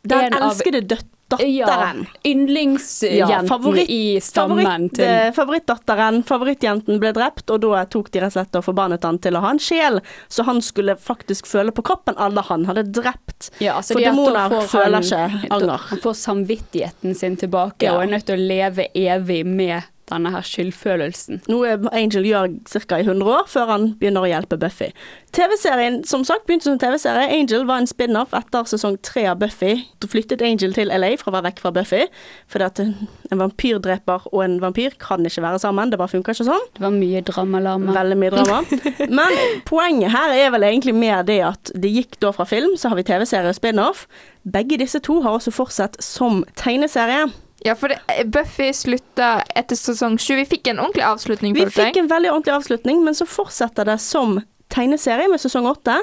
Den 0.07 0.33
elskede 0.39 0.81
av 0.95 1.03
døtt 1.37 1.49
ja, 1.55 1.93
yndlingsjenten 2.25 3.77
ja, 3.77 3.85
i 3.87 4.19
stammen 4.21 4.63
favoritt, 4.65 4.93
til 4.97 5.05
eh, 5.05 5.31
Favorittdatteren, 5.35 6.21
favorittjenten, 6.27 6.99
ble 7.01 7.11
drept, 7.15 7.49
og 7.53 7.61
da 7.65 7.83
tok 7.85 8.11
de 8.13 8.21
rett 8.23 8.31
og 8.33 8.37
slett 8.39 8.59
og 8.59 8.65
forbannet 8.67 9.03
han 9.07 9.19
til 9.23 9.37
å 9.37 9.43
ha 9.45 9.51
en 9.55 9.61
sjel, 9.61 10.01
så 10.31 10.45
han 10.47 10.61
skulle 10.65 10.95
faktisk 10.99 11.47
føle 11.49 11.73
på 11.75 11.85
kroppen 11.85 12.17
alle 12.17 12.43
han 12.49 12.65
hadde 12.69 12.85
drept. 12.95 13.51
Ja, 13.63 13.77
altså 13.79 13.97
For 13.97 14.05
demoner 14.05 14.55
føler 14.69 14.99
han- 14.99 15.03
ikke 15.03 15.51
anger. 15.55 15.89
Han 15.89 15.99
får 16.03 16.13
samvittigheten 16.21 17.15
sin 17.15 17.35
tilbake 17.37 17.85
Ja. 17.85 17.95
og 17.95 18.03
er 18.03 18.17
nødt 18.17 18.25
til 18.25 18.37
å 18.39 18.47
leve 18.47 18.87
evig 18.95 19.45
med 19.45 19.83
denne 20.11 20.31
her 20.33 20.45
skyldfølelsen. 20.45 21.41
Noe 21.49 21.75
Angel 21.95 22.25
gjør 22.27 22.51
ca. 22.69 22.99
i 22.99 23.05
100 23.05 23.31
år, 23.31 23.47
før 23.49 23.71
han 23.73 23.87
begynner 23.99 24.25
å 24.25 24.29
hjelpe 24.29 24.59
Buffy. 24.61 24.91
TV-serien 25.35 26.01
som 26.07 26.23
sagt 26.27 26.45
begynte 26.47 26.69
som 26.69 26.79
TV-serie. 26.79 27.27
Angel 27.33 27.65
var 27.67 27.81
en 27.81 27.89
spin-off 27.89 28.35
etter 28.37 28.69
sesong 28.69 28.97
tre 29.03 29.25
av 29.31 29.39
Buffy. 29.41 29.73
Da 29.99 30.09
flyttet 30.11 30.43
Angel 30.45 30.75
til 30.77 30.91
LA 30.93 31.15
for 31.19 31.31
å 31.31 31.35
være 31.37 31.49
vekk 31.49 31.63
fra 31.63 31.73
Buffy, 31.75 32.03
fordi 32.51 32.67
at 32.69 32.81
en 32.85 33.41
vampyrdreper 33.41 34.29
og 34.31 34.43
en 34.45 34.59
vampyr 34.63 34.95
kan 35.01 35.25
ikke 35.25 35.43
være 35.45 35.61
sammen. 35.63 35.91
Det 35.91 35.99
bare 36.01 36.13
funker 36.13 36.37
ikke 36.37 36.47
sånn. 36.47 36.69
Det 36.77 36.85
var 36.85 36.95
mye 36.95 37.23
dramalarme. 37.25 37.95
Veldig 37.97 38.19
mye 38.21 38.35
drama. 38.35 38.61
Men 39.19 39.39
poenget 39.67 40.13
her 40.15 40.35
er 40.35 40.53
vel 40.55 40.67
egentlig 40.69 40.95
mer 40.97 41.25
det 41.27 41.41
at 41.47 41.73
det 41.73 41.91
gikk 41.91 42.19
da 42.23 42.31
fra 42.35 42.47
film, 42.49 42.77
så 42.79 42.93
har 42.93 43.01
vi 43.01 43.07
TV-serie 43.07 43.51
og 43.51 43.57
spin-off. 43.57 44.05
Begge 44.45 44.77
disse 44.77 45.01
to 45.03 45.19
har 45.25 45.39
også 45.39 45.53
fortsatt 45.55 45.97
som 46.03 46.43
tegneserie. 46.59 47.25
Ja, 47.65 47.73
for 47.75 47.89
det, 47.89 48.25
Buffy 48.29 48.73
slutta 48.73 49.39
etter 49.57 49.77
sesong 49.79 50.19
sju. 50.21 50.35
Vi 50.37 50.45
fikk 50.45 50.67
en 50.69 50.79
ordentlig 50.83 51.05
avslutning. 51.07 51.55
Vi 51.57 51.65
fikk 51.73 51.97
en 51.97 52.09
veldig 52.11 52.29
ordentlig 52.29 52.53
avslutning, 52.53 52.99
men 53.03 53.17
så 53.17 53.25
fortsetter 53.25 53.87
det 53.89 53.97
som 54.03 54.37
tegneserie 54.75 55.25
med 55.31 55.41
sesong 55.41 55.65
åtte, 55.69 55.95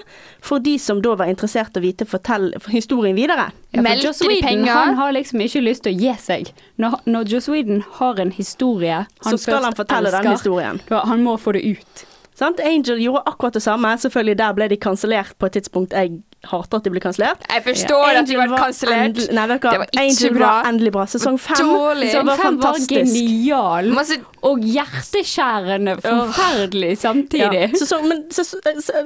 for 0.43 0.63
de 0.63 0.75
som 0.79 1.03
da 1.03 1.15
var 1.19 1.31
interessert 1.31 1.77
i 1.77 1.81
å 1.81 1.85
vite 1.85 2.07
fortell 2.09 2.51
historien 2.73 3.15
videre. 3.15 3.51
Ja, 3.71 3.83
for 3.85 4.03
Joss 4.07 4.23
Whedon 4.27 4.67
han 4.67 4.99
har 4.99 5.15
liksom 5.15 5.43
ikke 5.45 5.63
lyst 5.63 5.87
til 5.87 5.95
å 5.95 6.03
gi 6.03 6.15
seg. 6.23 6.51
Når, 6.83 6.99
når 7.07 7.31
Joss 7.37 7.51
Whedon 7.53 7.85
har 8.01 8.23
en 8.23 8.35
historie 8.35 9.05
Så 9.23 9.37
skal 9.39 9.63
han 9.63 9.77
fortelle 9.79 10.11
fortelle 10.11 10.17
den 10.19 10.35
historien. 10.35 10.83
da, 10.89 11.05
Han 11.07 11.23
må 11.23 11.37
få 11.39 11.55
det 11.55 11.63
ut. 11.63 12.05
Sant? 12.35 12.59
Angel 12.65 12.99
gjorde 12.99 13.23
akkurat 13.29 13.55
det 13.55 13.63
samme. 13.63 13.95
Selvfølgelig 14.03 14.39
der 14.41 14.55
ble 14.57 14.71
de 14.73 14.83
kansellert 14.83 15.37
på 15.39 15.47
et 15.47 15.61
tidspunkt 15.61 15.95
jeg 15.95 16.23
hater 16.51 16.81
at 16.81 16.87
de 16.87 16.91
ble 16.91 17.01
kansellert. 17.03 17.45
Jeg 17.49 17.63
forstår 17.67 18.19
at 18.19 18.29
de 18.29 18.37
ble 18.39 18.59
kansellert. 18.59 19.21
Nei, 19.37 19.45
vet? 19.51 19.63
Det 19.63 19.79
var 19.83 19.87
ikke 19.87 20.03
Angel 20.03 20.35
bra. 20.37 20.49
var 20.49 20.69
endelig 20.71 20.93
bra. 20.97 21.07
Sesong 21.13 21.39
fem 21.41 21.63
Dårlig. 21.63 22.11
så 22.11 22.23
var 22.27 22.41
Fem 22.41 22.59
var 22.59 22.75
fantastisk. 22.75 23.15
genial 23.15 23.93
Masse 23.95 24.19
og 24.43 24.65
hjerteskjærende 24.67 25.97
forferdelig 26.03 26.97
samtidig. 26.99 27.63
Ja. 27.69 27.71
Sesong, 27.79 28.09
men 28.11 28.25
ses, 28.35 28.55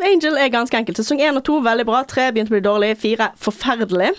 Angel 0.01 0.41
er 0.41 0.49
ganske 0.55 0.81
enkelt. 0.81 1.01
Sesong 1.03 1.21
én 1.21 1.37
og 1.37 1.45
to 1.45 1.61
veldig 1.65 1.87
bra. 1.89 2.03
Tre 2.09 2.31
begynte 2.33 2.55
å 2.55 2.57
bli 2.57 2.65
dårlig. 2.65 2.95
Fire 3.03 3.31
forferdelig. 3.41 4.15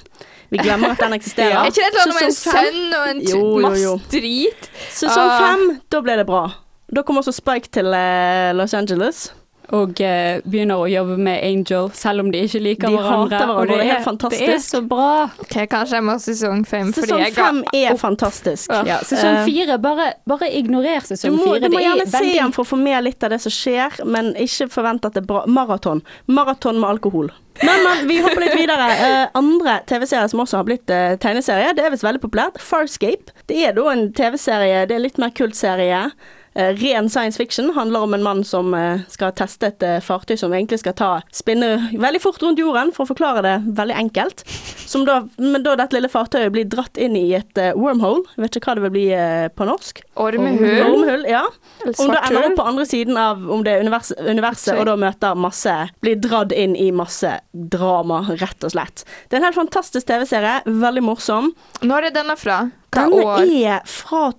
Vi 0.53 0.61
glemmer 0.61 0.93
at 0.93 1.01
den 1.01 1.17
eksisterer. 1.17 1.57
Er 1.57 1.71
ikke 1.71 1.81
det 1.81 1.89
et 1.89 1.97
eller 1.97 2.05
annet 2.05 2.21
med 2.21 2.29
en 2.29 2.37
sønn 2.37 2.95
og 2.99 3.09
en 3.09 3.25
Jo, 3.25 3.41
jo, 3.41 3.65
masse 3.65 4.13
drit? 4.13 4.69
Sesong 4.93 5.33
uh. 5.33 5.41
fem, 5.41 5.65
da 5.91 6.01
ble 6.05 6.21
det 6.21 6.29
bra. 6.29 6.45
Da 6.93 7.03
kom 7.03 7.19
også 7.19 7.33
Spike 7.35 7.73
til 7.75 7.89
uh, 7.91 8.53
Los 8.55 8.77
Angeles. 8.77 9.27
Og 9.75 9.99
uh, 9.99 10.37
begynner 10.47 10.79
å 10.79 10.85
jobbe 10.87 11.17
med 11.19 11.41
Angel, 11.43 11.89
selv 11.97 12.23
om 12.23 12.29
de 12.31 12.39
ikke 12.47 12.61
liker 12.63 12.87
De 12.87 12.95
hverandre. 12.95 13.35
hverandre, 13.35 13.55
og 13.59 13.67
det 13.67 13.79
er 13.83 14.03
helt 14.05 14.23
det 14.31 14.49
er 14.53 14.61
så 14.63 14.79
bra. 14.87 15.07
Ok, 15.43 15.55
Kanskje 15.67 15.97
jeg 15.99 16.05
må 16.07 16.13
ha 16.15 16.21
sesong 16.23 16.61
fem. 16.67 16.93
fordi 16.95 17.07
Sesong 17.09 17.23
jeg 17.25 17.33
fem 17.35 17.59
er 17.75 17.91
opp. 17.91 17.99
fantastisk. 17.99 18.71
Ja, 18.87 18.99
sesong 19.03 19.41
Eh, 19.41 19.45
fire, 19.45 19.77
bare, 19.83 20.13
bare 20.25 20.47
ignorer 20.55 21.01
Du 21.03 21.09
sesong 21.15 21.35
må, 21.35 21.43
fire. 21.43 21.59
du 21.59 21.67
må 21.67 21.77
Det 21.77 21.83
er 21.83 21.89
gjerne 21.89 22.07
se 22.13 22.31
den 22.39 22.55
for 22.55 22.63
å 22.63 22.69
få 22.71 22.79
med 22.79 23.03
litt 23.03 23.23
av 23.23 23.29
det 23.35 23.41
som 23.43 23.51
skjer, 23.51 23.99
men 24.05 24.33
ikke 24.35 24.69
forvent 24.71 25.05
at 25.05 25.13
det 25.13 25.23
er 25.25 25.27
bra. 25.27 25.43
Maraton. 25.47 26.01
Maraton 26.27 26.79
med 26.79 26.89
alkohol. 26.89 27.31
Men, 27.63 27.83
men 27.83 28.07
vi 28.07 28.21
hopper 28.21 28.43
litt 28.45 28.55
videre. 28.55 28.87
Uh, 29.01 29.27
andre 29.41 29.79
TV-serier 29.89 30.29
som 30.31 30.39
også 30.43 30.61
har 30.61 30.67
blitt 30.67 30.89
uh, 30.93 31.15
tegneserie, 31.17 31.73
det 31.75 31.83
er 31.83 31.91
visst 31.91 32.05
veldig 32.05 32.21
populært. 32.23 32.59
Farscape. 32.61 33.33
Det 33.49 33.57
er 33.65 33.73
da 33.77 33.87
en 33.91 34.11
TV-serie, 34.13 34.85
det 34.87 34.95
er 34.95 35.03
litt 35.03 35.17
mer 35.21 35.33
kultserie. 35.35 36.03
Eh, 36.05 36.36
ren 36.57 37.09
science 37.09 37.37
fiction 37.37 37.69
handler 37.75 37.99
om 38.07 38.13
en 38.13 38.23
mann 38.23 38.43
som 38.43 38.73
eh, 38.73 39.03
skal 39.13 39.33
teste 39.37 39.69
et 39.69 39.83
eh, 39.85 39.99
fartøy 40.03 40.37
som 40.39 40.53
egentlig 40.55 40.79
skal 40.81 40.95
ta 40.97 41.09
spinne 41.35 41.91
veldig 41.93 42.21
fort 42.23 42.41
rundt 42.41 42.61
jorden, 42.61 42.89
for 42.95 43.05
å 43.05 43.11
forklare 43.11 43.43
det 43.45 43.55
veldig 43.77 43.97
enkelt. 43.97 44.43
Som 44.87 45.05
da, 45.05 45.19
men 45.37 45.63
da 45.65 45.75
dette 45.77 45.97
lille 45.97 46.09
fartøyet 46.09 46.53
blir 46.55 46.65
dratt 46.71 46.97
inn 46.97 47.17
i 47.19 47.25
et 47.37 47.61
eh, 47.61 47.75
wormhole, 47.77 48.25
vet 48.41 48.57
ikke 48.57 48.71
hva 48.71 48.77
det 48.79 48.85
vil 48.87 48.95
bli 48.95 49.05
eh, 49.13 49.49
på 49.53 49.67
norsk. 49.69 50.01
Ormehull. 50.17 50.81
Ormehull 50.87 51.27
ja. 51.29 51.43
Om 51.85 52.13
det 52.13 52.23
ender 52.29 52.49
opp 52.49 52.57
på 52.59 52.67
andre 52.71 52.87
siden 52.89 53.19
av 53.21 53.43
om 53.53 53.61
det 53.65 53.75
er 53.75 53.85
univers, 53.85 54.11
universet, 54.17 54.73
og 54.77 54.87
da 54.89 54.97
møter 54.99 55.37
masse 55.37 55.75
Blir 56.01 56.17
dratt 56.21 56.53
inn 56.55 56.75
i 56.79 56.89
masse 56.95 57.29
drama, 57.51 58.23
rett 58.39 58.65
og 58.65 58.73
slett. 58.73 59.05
Det 59.27 59.37
er 59.37 59.41
en 59.43 59.47
helt 59.49 59.59
fantastisk 59.59 60.07
TV-serie. 60.09 60.61
Veldig 60.65 61.03
morsom. 61.05 61.51
Når 61.85 62.09
er 62.09 62.17
denne 62.17 62.37
fra? 62.39 62.63
Hva 62.95 63.05
Denne 63.05 63.23
år? 63.27 63.45
er 63.45 63.87
fra 63.89 64.31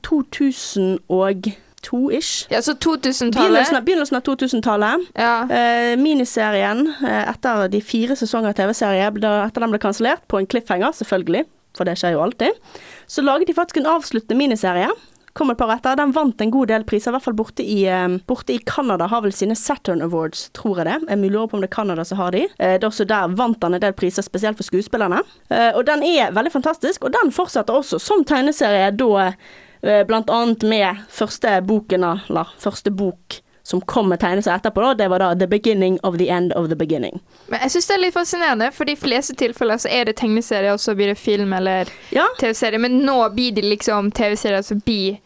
2002-ish. 1.88 2.46
Ja, 2.52 2.62
så 2.62 2.72
2000-tallet. 2.72 3.34
Begynnelsen 3.34 3.76
av, 3.76 3.84
begynnelsen 3.84 4.22
2000-tallet. 4.28 5.10
Ja. 5.14 5.34
Eh, 5.50 5.96
miniserien, 5.98 6.86
eh, 7.02 7.28
etter 7.30 7.68
de 7.72 7.80
fire 7.80 8.16
sesonger 8.16 8.52
TV-serie, 8.52 9.10
etter 9.10 9.64
den 9.64 9.74
ble 9.74 9.82
kansellert, 9.82 10.26
på 10.28 10.40
en 10.40 10.46
cliffhanger, 10.46 10.92
selvfølgelig, 10.92 11.44
for 11.76 11.88
det 11.88 11.98
skjer 12.00 12.16
jo 12.16 12.24
alltid, 12.24 12.58
så 13.06 13.24
laget 13.24 13.48
de 13.48 13.56
faktisk 13.56 13.80
en 13.80 13.92
avsluttende 13.96 14.38
miniserie. 14.38 14.90
Kom 15.38 15.52
et 15.52 15.58
par 15.60 15.70
etter. 15.70 15.94
Den 15.94 16.10
vant 16.16 16.40
en 16.42 16.50
god 16.50 16.70
del 16.72 16.84
priser, 16.88 17.12
i 17.12 17.14
hvert 17.14 17.22
fall 17.22 17.36
borte 17.38 17.62
i, 17.62 17.84
eh, 17.86 18.08
borte 18.26 18.56
i 18.56 18.58
Canada. 18.58 19.06
Har 19.06 19.22
vel 19.22 19.32
sine 19.32 19.54
Saturn 19.54 20.02
Awards, 20.02 20.48
tror 20.56 20.80
jeg 20.80 20.88
det. 20.88 20.96
Jeg 21.08 21.30
lurer 21.30 21.46
på 21.46 21.54
om 21.54 21.62
det 21.62 21.70
er 21.70 21.76
Canada 21.76 22.04
som 22.04 22.18
har 22.18 22.32
de. 22.34 22.42
Eh, 22.58 22.74
det 22.78 22.82
er 22.82 22.88
også 22.88 23.06
der 23.06 23.36
vant 23.36 23.62
han 23.62 23.74
en 23.74 23.80
del 23.80 23.92
priser, 23.92 24.22
spesielt 24.22 24.56
for 24.56 24.66
skuespillerne. 24.66 25.22
Eh, 25.50 25.70
og 25.76 25.86
den 25.86 26.02
er 26.02 26.32
veldig 26.32 26.52
fantastisk, 26.52 27.04
og 27.04 27.12
den 27.14 27.30
fortsetter 27.30 27.74
også 27.74 28.00
som 28.00 28.24
tegneserie 28.24 28.90
da 28.90 29.32
blant 29.80 30.30
annet 30.30 30.64
med 30.66 31.04
første 31.12 31.60
boken, 31.66 32.04
eller 32.04 32.50
første 32.58 32.90
bok 32.90 33.40
som 33.68 33.80
kom 33.84 34.08
med 34.08 34.20
tegnelser 34.20 34.54
etterpå, 34.54 34.80
da, 34.80 34.94
det 34.96 35.06
var 35.12 35.20
da 35.20 35.34
The 35.36 35.46
Beginning 35.46 35.98
of 36.02 36.16
the 36.16 36.30
End 36.32 36.54
of 36.56 36.70
the 36.70 36.76
Beginning. 36.76 37.20
Men 37.52 37.60
jeg 37.66 37.74
syns 37.74 37.88
det 37.90 37.96
er 37.98 38.00
litt 38.06 38.14
fascinerende, 38.16 38.70
for 38.72 38.88
de 38.88 38.94
fleste 38.96 39.34
tilfeller 39.36 39.76
så 39.82 39.90
er 39.92 40.08
det 40.08 40.14
tegneserie, 40.22 40.72
og 40.72 40.80
så 40.80 40.94
blir 40.96 41.12
det 41.12 41.18
film 41.20 41.52
eller 41.52 41.90
Ja, 42.16 42.24
TV-serie. 42.40 42.80
Men 42.80 43.02
nå 43.04 43.18
blir 43.36 43.52
det 43.58 43.66
liksom 43.68 44.08
TV-serier 44.16 44.64
forbi 44.64 45.18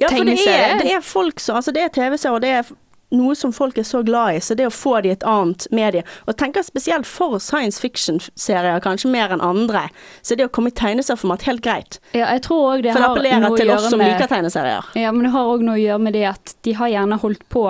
ja 0.00 0.08
for 0.08 0.24
det 0.24 0.38
er, 0.48 0.78
det 0.80 0.92
er 0.96 1.02
folk 1.04 1.40
som 1.42 1.58
Altså, 1.58 1.74
det 1.74 1.82
er 1.82 1.90
TV-serier, 1.92 2.34
og 2.36 2.44
det 2.44 2.52
er 2.60 2.70
noe 3.14 3.34
som 3.38 3.52
folk 3.56 3.78
er 3.80 3.86
så 3.88 4.02
glad 4.04 4.36
i, 4.36 4.40
så 4.44 4.56
det 4.58 4.66
å 4.68 4.72
få 4.74 4.98
de 5.04 5.12
et 5.14 5.24
annet 5.26 5.64
medie 5.74 6.04
Og 6.28 6.36
tenker 6.40 6.64
spesielt 6.66 7.08
for 7.08 7.38
science 7.40 7.80
fiction-serier, 7.80 8.80
kanskje 8.84 9.10
mer 9.12 9.32
enn 9.34 9.44
andre, 9.44 9.86
så 10.22 10.36
det 10.36 10.48
å 10.48 10.52
komme 10.52 10.72
i 10.72 10.76
tegneserieformat 10.76 11.46
helt 11.48 11.64
greit. 11.64 12.00
Ja, 12.12 12.26
jeg 12.34 12.44
tror 12.48 12.74
også 12.74 12.84
det 12.84 12.94
For 12.94 13.00
det 13.00 13.06
har 13.06 13.16
appellerer 13.16 13.60
til 13.60 13.72
oss 13.74 13.88
som 13.88 14.02
med 14.02 14.12
liker 14.12 14.30
tegneserier. 14.30 14.90
Ja, 14.98 15.12
men 15.14 15.28
det 15.28 15.32
har 15.36 15.52
òg 15.52 15.64
noe 15.64 15.78
å 15.78 15.82
gjøre 15.82 16.04
med 16.04 16.18
det 16.18 16.26
at 16.34 16.56
de 16.66 16.74
har 16.78 16.92
gjerne 16.92 17.20
holdt 17.22 17.46
på 17.52 17.64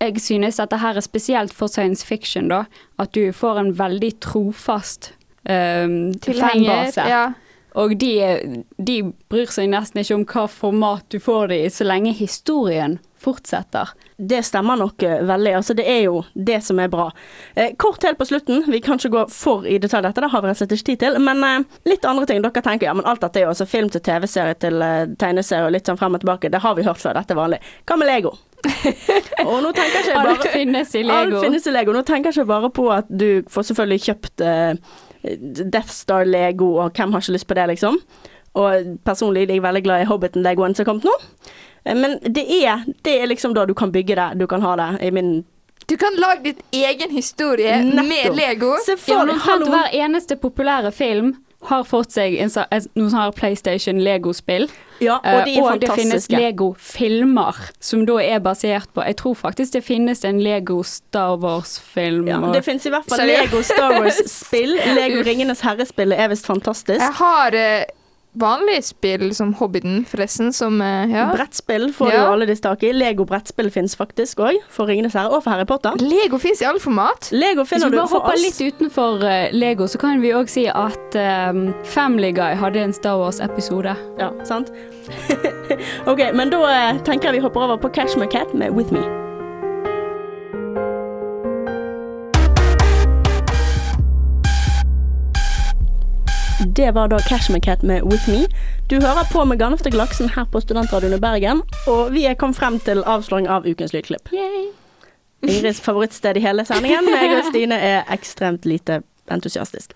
Jeg 0.00 0.20
synes 0.22 0.60
at 0.60 0.70
det 0.70 0.80
her 0.82 0.96
er 1.00 1.04
spesielt 1.04 1.52
for 1.56 1.68
science 1.72 2.04
fiction, 2.06 2.48
da. 2.52 2.64
At 3.00 3.12
du 3.16 3.32
får 3.32 3.60
en 3.60 3.70
veldig 3.78 4.10
trofast 4.24 5.12
um, 5.48 6.12
fanbase. 6.22 7.04
Ja. 7.08 7.22
Og 7.78 7.96
de, 8.00 8.12
de 8.76 8.96
bryr 9.30 9.50
seg 9.52 9.70
nesten 9.72 10.00
ikke 10.02 10.16
om 10.16 10.24
hva 10.28 10.46
format 10.50 11.04
du 11.12 11.18
får 11.22 11.52
det 11.52 11.58
i, 11.64 11.70
så 11.72 11.86
lenge 11.88 12.14
historien 12.16 12.98
fortsetter. 13.22 13.90
Det 14.16 14.42
stemmer 14.46 14.78
nok 14.80 15.02
eh, 15.02 15.22
veldig. 15.26 15.54
Altså, 15.60 15.74
det 15.78 15.86
er 15.90 16.00
jo 16.06 16.22
det 16.34 16.60
som 16.64 16.80
er 16.82 16.90
bra. 16.92 17.08
Eh, 17.54 17.74
kort 17.78 18.02
helt 18.06 18.18
på 18.18 18.26
slutten. 18.28 18.64
Vi 18.66 18.80
kan 18.84 18.98
ikke 18.98 19.12
gå 19.14 19.24
for 19.32 19.66
i 19.66 19.78
detalj 19.78 20.08
dette, 20.08 20.24
det 20.24 20.32
har 20.32 20.42
vi 20.42 20.50
rett 20.50 20.58
og 20.58 20.62
slett 20.62 20.76
ikke 20.76 20.90
tid 20.90 21.04
til. 21.04 21.18
Men 21.22 21.44
eh, 21.46 21.78
litt 21.90 22.06
andre 22.08 22.26
ting. 22.28 22.42
Dere 22.44 22.64
tenker 22.64 22.90
ja, 22.90 22.96
men 22.98 23.06
alt 23.08 23.22
dette 23.24 23.40
er 23.40 23.48
jo 23.48 23.54
altså 23.54 23.68
film 23.68 23.90
til 23.94 24.04
TV-serie 24.04 24.58
til 24.62 24.82
eh, 24.84 25.08
tegneserie 25.20 25.68
og 25.68 25.74
litt 25.76 25.90
sånn 25.90 26.00
frem 26.00 26.18
og 26.18 26.24
tilbake. 26.24 26.52
Det 26.52 26.62
har 26.64 26.78
vi 26.78 26.86
hørt 26.86 27.02
før, 27.02 27.18
dette 27.18 27.34
er 27.34 27.40
vanlig. 27.40 27.60
Hva 27.88 27.98
med 28.00 28.10
Lego? 28.10 28.34
og 29.48 29.58
nå 29.62 29.70
tenker 29.70 30.00
jeg 30.00 30.08
ikke 30.08 30.14
bare 30.16 30.32
Alt 30.32 30.48
finnes 30.50 30.94
i 30.98 31.02
Alt 31.04 31.30
Lego. 31.30 31.42
finnes 31.44 31.68
i 31.68 31.74
Lego. 31.74 31.94
Nå 31.94 32.02
tenker 32.06 32.32
jeg 32.32 32.40
ikke 32.40 32.52
bare 32.54 32.72
på 32.74 32.88
at 32.94 33.10
du 33.10 33.28
får 33.50 33.68
selvfølgelig 33.70 34.04
kjøpt 34.08 34.44
eh, 34.46 34.96
Death 35.62 35.92
Star-Lego, 35.94 36.74
og 36.82 36.96
hvem 36.96 37.14
har 37.14 37.22
ikke 37.22 37.36
lyst 37.36 37.48
på 37.50 37.56
det, 37.58 37.68
liksom. 37.74 37.98
Og 38.58 38.98
personlig 39.06 39.44
er 39.46 39.56
jeg 39.58 39.64
veldig 39.64 39.82
glad 39.84 40.02
i 40.02 40.08
Hobbiten-legoen 40.08 40.74
som 40.74 40.84
har 40.84 40.90
kommet 40.90 41.08
nå. 41.08 41.14
Eh, 41.84 41.94
Men 41.94 42.18
det 42.22 42.46
er, 42.64 42.84
det 43.02 43.20
er 43.22 43.26
liksom 43.26 43.54
da 43.54 43.64
du 43.66 43.74
kan 43.74 43.92
bygge 43.92 44.14
det, 44.16 44.38
du 44.38 44.46
kan 44.46 44.62
ha 44.62 44.76
det 44.76 45.02
i 45.02 45.10
min 45.10 45.44
Du 45.88 45.96
kan 45.96 46.12
lage 46.20 46.42
ditt 46.44 46.58
egen 46.72 47.10
historie 47.10 47.82
Nettopp. 47.82 48.08
med 48.08 48.36
Lego. 48.36 48.74
Selvfølgelig, 48.84 49.68
hver 49.68 49.94
eneste 49.94 50.36
populære 50.36 50.92
film 50.92 51.36
har 51.62 51.82
fått 51.84 52.12
seg 52.12 52.36
en, 52.38 52.48
så- 52.50 52.66
noen 52.94 53.10
sånne 53.10 53.32
PlayStation-Lego-spill. 53.34 54.68
Ja, 55.00 55.16
og 55.16 55.44
de 55.46 55.54
er 55.56 55.58
Eh, 55.58 55.64
og 55.72 55.80
det 55.80 55.90
finnes. 55.90 56.28
Lego-filmer 56.30 57.54
som 57.80 58.04
da 58.06 58.16
er 58.22 58.38
basert 58.40 58.88
på 58.94 59.04
Jeg 59.06 59.16
tror 59.16 59.34
faktisk 59.34 59.72
det 59.72 59.84
finnes 59.84 60.24
en 60.24 60.40
Lego 60.42 60.82
Star 60.82 61.36
Wars-film. 61.36 62.26
Ja, 62.28 62.38
det 62.52 62.64
finnes 62.64 62.86
i 62.86 62.90
hvert 62.90 63.08
fall? 63.08 63.26
Lego 63.26 63.62
Star 63.62 63.98
Wars-spill. 64.00 64.76
Lego 64.98 65.22
Ringenes 65.26 65.60
herre-spillet 65.60 66.18
er 66.18 66.28
visst 66.28 66.46
fantastisk. 66.46 67.00
Jeg 67.00 67.12
har 67.20 67.54
eh, 67.54 67.84
vanlige 68.38 68.82
spill 68.82 69.34
som 69.34 69.54
Hobbiten, 69.54 70.04
forresten, 70.08 70.52
som 70.52 70.80
eh, 70.82 71.10
ja. 71.10 71.28
Brettspill 71.34 71.92
får 71.94 72.12
Ja. 72.12 72.24
du 72.24 72.32
alle 72.32 72.46
disse 72.46 72.62
tak 72.62 72.82
i. 72.82 72.92
Lego-brettspill 72.92 73.70
finnes 73.70 73.96
faktisk 73.96 74.38
òg, 74.38 74.58
for 74.68 74.86
Ringenes 74.86 75.14
herre 75.14 75.30
og 75.30 75.42
for 75.44 75.50
Harry 75.50 75.64
Potter. 75.66 75.96
Lego 76.00 76.38
fins 76.38 76.62
i 76.62 76.64
alle 76.64 76.80
format. 76.80 77.30
Lego 77.32 77.64
Hvis 77.64 77.84
vi 77.84 77.90
bare 77.90 78.08
hopper 78.08 78.38
litt 78.38 78.60
utenfor 78.60 79.24
eh, 79.24 79.48
Lego, 79.52 79.86
så 79.86 79.98
kan 79.98 80.20
vi 80.22 80.32
òg 80.34 80.48
si 80.48 80.66
at 80.68 81.14
um, 81.50 81.74
Family 81.84 82.32
Guy 82.32 82.54
hadde 82.54 82.82
en 82.84 82.92
Star 82.92 83.18
Wars-episode. 83.18 83.96
Ja, 84.18 84.30
sant? 84.44 84.70
ok, 86.10 86.28
men 86.34 86.50
da 86.50 86.62
eh, 86.72 87.00
tenker 87.04 87.32
jeg 87.32 87.40
vi 87.40 87.46
hopper 87.46 87.60
over 87.68 87.76
på 87.76 87.88
Cash 87.94 88.18
My 88.18 88.26
Cat 88.26 88.54
med 88.54 88.70
With 88.70 88.92
Me. 88.92 89.27
Det 96.78 96.94
var 96.94 97.08
da 97.08 97.18
Cash 97.18 97.52
My 97.52 97.60
Cat 97.60 97.82
med 97.82 98.02
With 98.02 98.30
Me. 98.30 98.46
Du 98.90 99.00
hører 99.00 99.26
på 99.32 99.44
med 99.44 99.58
Ganefte 99.58 99.90
Glaksen 99.90 100.28
her 100.28 100.44
på 100.44 100.60
Studentradioen 100.60 101.16
i 101.16 101.18
Bergen, 101.20 101.62
og 101.86 102.12
vi 102.14 102.22
er 102.24 102.36
kommet 102.38 102.56
frem 102.56 102.76
til 102.78 103.02
avsløring 103.02 103.48
av 103.50 103.66
ukens 103.66 103.90
lydklipp. 103.92 104.30
Yay. 104.30 104.68
Ingrids 105.42 105.80
favorittsted 105.80 106.38
i 106.38 106.40
hele 106.44 106.62
sendingen. 106.64 107.08
Jeg 107.10 107.32
og 107.34 107.48
Stine 107.50 107.80
er 107.82 108.06
ekstremt 108.14 108.68
lite 108.70 109.00
entusiastisk. 109.26 109.90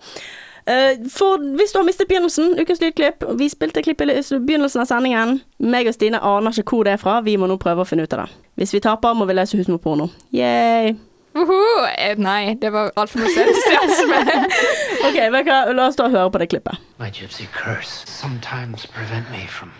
Eh, 0.67 0.99
for 1.07 1.39
hvis 1.55 1.71
du 1.71 1.79
har 1.79 1.87
mistet 1.87 2.07
begynnelsen, 2.11 2.59
ukens 2.59 2.79
lydklipp 2.81 3.23
Vi 3.39 3.49
spilte 3.49 3.81
klipp 3.83 4.01
i 4.01 4.05
begynnelsen 4.33 4.83
av 4.83 4.91
sendingen. 4.91 5.39
Meg 5.59 5.87
og 5.87 5.95
Stine 5.95 6.19
aner 6.19 6.51
ikke 6.51 6.75
hvor 6.75 6.83
det 6.83 6.97
er 6.97 7.03
fra. 7.05 7.21
Vi 7.23 7.37
må 7.39 7.47
nå 7.47 7.55
prøve 7.63 7.87
å 7.87 7.87
finne 7.87 8.03
ut 8.03 8.19
av 8.19 8.25
det. 8.25 8.43
Hvis 8.59 8.75
vi 8.75 8.83
taper, 8.83 9.15
må 9.15 9.23
vi 9.31 9.39
lese 9.39 9.55
Husmorporno. 9.55 10.11
Yay. 10.35 10.97
Uhu. 11.35 11.85
Eh, 11.97 12.15
nei, 12.17 12.53
det 12.61 12.73
var 12.73 12.91
altfor 12.95 13.23
mye 13.23 13.45
entusiasme. 13.45 14.19
OK, 15.07 15.19
vet 15.33 15.47
hva? 15.49 15.59
la 15.73 15.87
oss 15.89 15.97
da 15.99 16.09
høre 16.13 16.31
på 16.31 16.41
det 16.43 16.49
klippet. 16.53 16.77
My 16.99 17.09
gypsy 17.09 17.47
curse 17.51 18.03
sometimes 18.09 18.85
prevent 18.85 19.29
me 19.31 19.47
from 19.47 19.73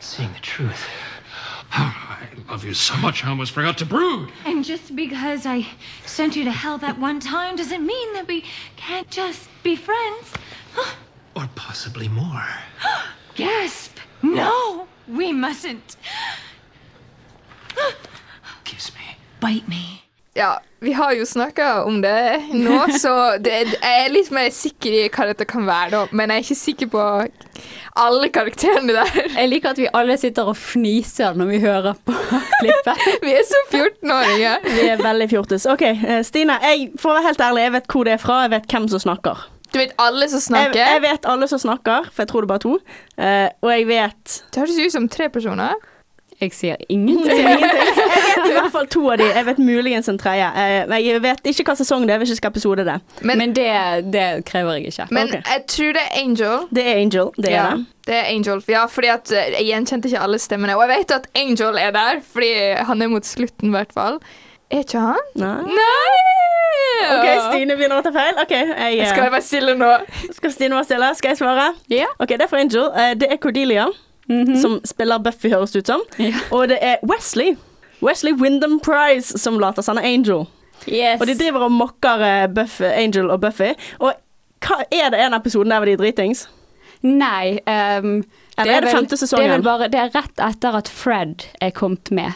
seeing 0.00 0.32
the 0.32 0.40
truth. 0.40 0.86
I 1.72 2.28
love 2.48 2.62
love 2.62 2.68
you 2.68 2.74
so 2.74 2.94
much 2.96 3.24
I 3.24 3.28
almost 3.30 3.52
forgot 3.52 3.78
to 3.78 3.86
brood. 3.86 4.30
And 4.44 4.64
just 4.64 4.94
because 4.94 5.46
I 5.46 5.66
sent 6.06 6.36
you 6.36 6.44
to 6.44 6.50
hell 6.50 6.78
that 6.78 6.98
one 6.98 7.18
time 7.18 7.56
doesn't 7.56 7.84
mean 7.84 8.12
that 8.12 8.28
we 8.28 8.44
can't 8.76 9.10
just 9.10 9.48
be 9.62 9.76
friends. 9.76 10.32
Or 11.34 11.48
possibly 11.54 12.08
more. 12.08 12.46
Gasp! 13.34 13.96
No, 14.22 14.86
we 15.08 15.32
mustn't. 15.32 15.96
Kiss 18.64 18.94
me. 18.94 19.16
Bite 19.40 19.66
me. 19.66 20.02
Ja, 20.34 20.62
vi 20.80 20.92
har 20.92 21.12
jo 21.12 21.26
snakka 21.26 21.82
om 21.84 22.00
det 22.02 22.42
nå, 22.52 22.86
så 23.02 23.36
det, 23.38 23.52
jeg 23.74 24.04
er 24.04 24.12
litt 24.12 24.30
mer 24.32 24.48
sikker 24.54 24.94
i 24.96 25.02
hva 25.12 25.26
dette 25.28 25.44
kan 25.48 25.66
være, 25.68 25.90
da. 25.92 26.00
Men 26.16 26.32
jeg 26.32 26.40
er 26.40 26.46
ikke 26.46 26.58
sikker 26.62 26.90
på 26.94 27.02
alle 28.00 28.30
karakterene 28.32 28.96
der. 28.96 29.12
Jeg 29.36 29.50
liker 29.52 29.74
at 29.74 29.82
vi 29.82 29.90
alle 29.92 30.16
sitter 30.20 30.48
og 30.48 30.56
fniser 30.56 31.36
når 31.36 31.52
vi 31.52 31.60
hører 31.66 32.00
på 32.08 32.16
klippet. 32.62 33.04
Vi 33.22 33.36
er 33.36 33.44
som 33.50 33.68
14-åringer. 33.76 34.68
Vi 34.72 34.88
er 34.94 35.04
veldig 35.04 35.28
fjortis. 35.34 35.68
OK, 35.68 35.84
eh, 35.92 36.22
Stine. 36.24 36.56
Jeg, 36.64 36.88
for 36.96 37.12
å 37.12 37.18
være 37.18 37.28
helt 37.28 37.44
ærlig, 37.50 37.66
jeg 37.66 37.76
vet 37.76 37.92
hvor 37.92 38.08
det 38.08 38.16
er 38.16 38.24
fra. 38.24 38.40
Jeg 38.46 38.54
vet 38.56 38.72
hvem 38.72 38.88
som 38.94 39.04
snakker. 39.04 39.46
Du 39.72 39.80
vet 39.80 39.92
alle 40.00 40.28
som 40.28 40.40
snakker. 40.40 40.80
jeg 40.80 41.00
vet 41.04 41.28
alle 41.28 41.46
som 41.48 41.60
snakker, 41.60 42.08
for 42.12 42.24
jeg 42.24 42.32
tror 42.32 42.44
det 42.44 42.48
er 42.48 42.52
bare 42.56 42.64
to. 42.64 42.74
Uh, 43.16 43.48
og 43.64 43.70
jeg 43.72 43.86
vet 43.88 44.34
Det 44.52 44.60
høres 44.64 44.80
ut 44.80 44.96
som 44.96 45.08
tre 45.12 45.28
personer. 45.32 45.76
Jeg 46.42 46.52
sier 46.56 46.80
ingenting. 46.90 47.38
Jeg 48.12 48.21
vet 48.42 48.52
i 48.56 48.60
hvert 48.60 48.74
fall 48.74 48.88
to 48.92 49.02
av 49.12 49.18
de. 49.20 49.28
Jeg 49.30 49.46
vet 49.46 49.60
muligens 49.62 50.08
en 50.12 50.18
tredje. 50.20 50.48
Eh, 50.58 50.94
jeg 51.06 51.22
vet 51.22 51.50
ikke 51.52 51.66
hva 51.68 51.76
sesong 51.78 52.06
det 52.06 52.14
er, 52.14 52.20
jeg 52.20 52.26
vet 52.26 52.36
ikke 52.36 52.48
hva 52.48 52.52
episode 52.52 52.86
det 52.86 52.94
er. 52.96 53.02
Men, 53.22 53.38
Men 53.38 53.56
det, 53.56 53.70
det 54.12 54.26
krever 54.48 54.78
jeg 54.78 54.92
ikke. 54.92 55.08
men 55.10 55.28
okay. 55.28 55.42
jeg 55.46 55.64
tror 55.74 55.96
det 55.98 56.04
er 56.04 56.20
Angel. 56.22 56.68
Det 56.70 56.86
er 56.86 57.00
Angel. 57.00 57.32
Det 57.36 57.52
er 57.52 57.70
det. 57.70 57.86
det 58.06 58.16
er 58.18 58.30
Angel. 58.34 58.62
Ja, 58.68 58.84
fordi 58.86 59.10
eh, 59.12 59.50
jeg 59.56 59.68
gjenkjente 59.70 60.10
ikke 60.10 60.24
alle 60.26 60.38
stemmene. 60.42 60.76
Og 60.76 60.86
jeg 60.86 60.98
vet 60.98 61.16
at 61.18 61.28
Angel 61.34 61.80
er 61.80 61.96
der, 61.96 62.22
fordi 62.32 62.52
han 62.90 63.02
er 63.02 63.12
mot 63.12 63.26
slutten, 63.26 63.72
i 63.72 63.76
hvert 63.76 63.92
fall. 63.94 64.20
Er 64.72 64.86
ikke 64.86 65.02
han? 65.04 65.26
Nei. 65.36 65.56
Nei! 65.68 66.20
OK, 67.02 67.26
Stine 67.48 67.74
begynner 67.76 68.00
å 68.00 68.04
ta 68.04 68.12
feil. 68.14 68.38
Ok, 68.40 68.52
jeg, 68.54 69.00
eh, 69.00 69.08
Skal 69.10 69.26
jeg 69.26 69.34
være 69.34 69.44
stille 69.44 69.74
nå? 69.76 69.90
Skal 70.32 70.54
Stine 70.54 70.78
være 70.78 70.88
stille? 70.88 71.10
Skal 71.18 71.34
jeg 71.34 71.42
svare? 71.42 71.66
Ja. 71.92 72.08
Ok, 72.18 72.36
Det 72.36 72.46
er 72.46 72.52
for 72.52 72.62
Angel. 72.62 72.88
Det 73.20 73.28
er 73.28 73.40
Cordelia, 73.42 73.90
som 74.62 74.78
spiller 74.86 75.18
Buffy, 75.18 75.50
høres 75.52 75.74
det 75.74 75.84
ut 75.84 75.92
som. 75.92 76.06
Ja. 76.22 76.32
Og 76.50 76.68
det 76.72 76.78
er 76.80 77.02
Wesley. 77.04 77.56
Wesley 78.02 78.32
Wyndham 78.32 78.80
Price 78.80 79.38
som 79.38 79.60
later 79.60 79.82
som 79.82 79.96
han 79.96 80.04
er 80.04 80.08
Angel. 80.08 80.46
Yes. 80.88 81.20
Og 81.20 81.26
de 81.26 81.38
driver 81.38 81.68
og 81.68 81.72
mokker 81.72 82.46
Buffy, 82.54 82.82
Angel 82.82 83.30
og 83.30 83.40
Buffy. 83.40 83.72
Og 83.98 84.12
hva 84.62 84.82
er 84.90 85.10
det 85.10 85.20
en 85.22 85.34
episode 85.34 85.70
der 85.70 85.78
hvor 85.78 85.86
de 85.86 85.94
er 85.94 86.00
dritings? 86.00 86.48
Nei 87.02 87.58
ehm, 87.66 88.22
Eller 88.56 88.74
er 88.74 88.84
det 88.84 88.90
femte 88.92 89.16
sesongen? 89.16 89.48
Det 89.48 89.58
er 89.58 89.62
bare 89.64 89.86
Det 89.88 89.98
er 90.00 90.10
rett 90.12 90.40
etter 90.44 90.74
at 90.76 90.88
Fred 90.92 91.44
er 91.64 91.70
kommet 91.72 92.10
med. 92.12 92.32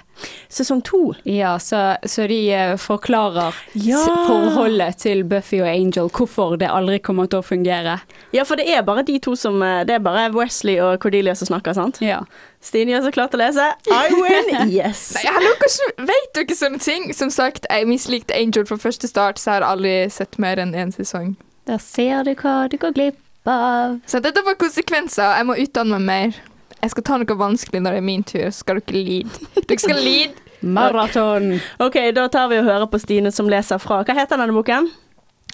Sesong 0.48 0.80
to. 0.86 1.12
Ja, 1.28 1.58
så, 1.60 1.96
så 2.08 2.24
de 2.30 2.38
eh, 2.56 2.76
forklarer 2.80 3.54
Ja. 3.76 4.00
forholdet 4.24 4.96
til 5.02 5.24
Buffy 5.28 5.60
og 5.60 5.68
Angel, 5.68 6.08
hvorfor 6.08 6.56
det 6.56 6.70
aldri 6.72 6.98
kommer 7.04 7.28
til 7.28 7.42
å 7.42 7.44
fungere. 7.44 7.98
Ja, 8.32 8.46
for 8.48 8.56
det 8.56 8.64
er 8.72 8.80
bare 8.86 9.04
de 9.04 9.18
to 9.20 9.34
som 9.36 9.60
eh, 9.62 9.82
Det 9.84 9.98
er 9.98 10.04
bare 10.06 10.30
Wesley 10.32 10.78
og 10.80 10.96
Cordelia 11.04 11.34
som 11.36 11.50
snakker, 11.50 11.76
sant? 11.76 12.00
Ja. 12.00 12.22
Stine 12.64 12.96
gjør 12.96 13.04
så 13.10 13.12
klart 13.18 13.36
å 13.36 13.42
lese. 13.42 13.68
I 13.92 14.08
win! 14.16 14.70
Yes. 14.76 15.10
Nei, 15.18 15.26
hallo, 15.28 15.52
hvordan 15.60 16.08
vet 16.08 16.32
du 16.34 16.40
ikke 16.46 16.56
sånne 16.58 16.80
ting? 16.82 17.10
Som 17.14 17.28
sagt, 17.30 17.68
jeg 17.70 17.86
mislikte 17.90 18.34
Angel 18.34 18.64
fra 18.66 18.80
første 18.80 19.06
start, 19.10 19.38
så 19.38 19.52
jeg 19.52 19.60
har 19.60 19.68
aldri 19.74 19.94
sett 20.10 20.40
mer 20.42 20.58
enn 20.64 20.72
én 20.74 20.96
sesong. 20.96 21.34
Der 21.68 21.78
ser 21.82 22.24
du 22.24 22.32
hva 22.40 22.64
du 22.72 22.76
går 22.80 22.96
glipp 22.96 23.20
av. 23.52 23.98
Så 24.06 24.20
dette 24.24 24.42
får 24.46 24.58
konsekvenser. 24.60 25.36
Jeg 25.38 25.48
må 25.48 25.56
utdanne 25.62 25.98
meg 26.00 26.06
mer. 26.06 26.42
Jeg 26.82 26.92
skal 26.92 27.06
ta 27.08 27.16
noe 27.20 27.38
vanskelig 27.40 27.80
når 27.82 27.96
det 27.96 28.02
er 28.02 28.06
min 28.06 28.26
tur. 28.26 28.44
Så 28.50 28.64
skal 28.64 28.82
dere 28.82 29.02
lide. 29.06 29.48
Dere 29.56 29.80
skal 29.80 30.02
lide. 30.02 30.42
Maraton. 30.60 31.56
OK, 31.82 31.98
da 32.16 32.28
tar 32.32 32.48
vi 32.50 32.60
og 32.60 32.66
hører 32.66 32.88
på 32.90 33.00
Stine 33.02 33.32
som 33.34 33.48
leser 33.50 33.78
fra 33.82 34.00
Hva 34.06 34.16
heter 34.16 34.40
denne 34.40 34.56
boken? 34.56 34.88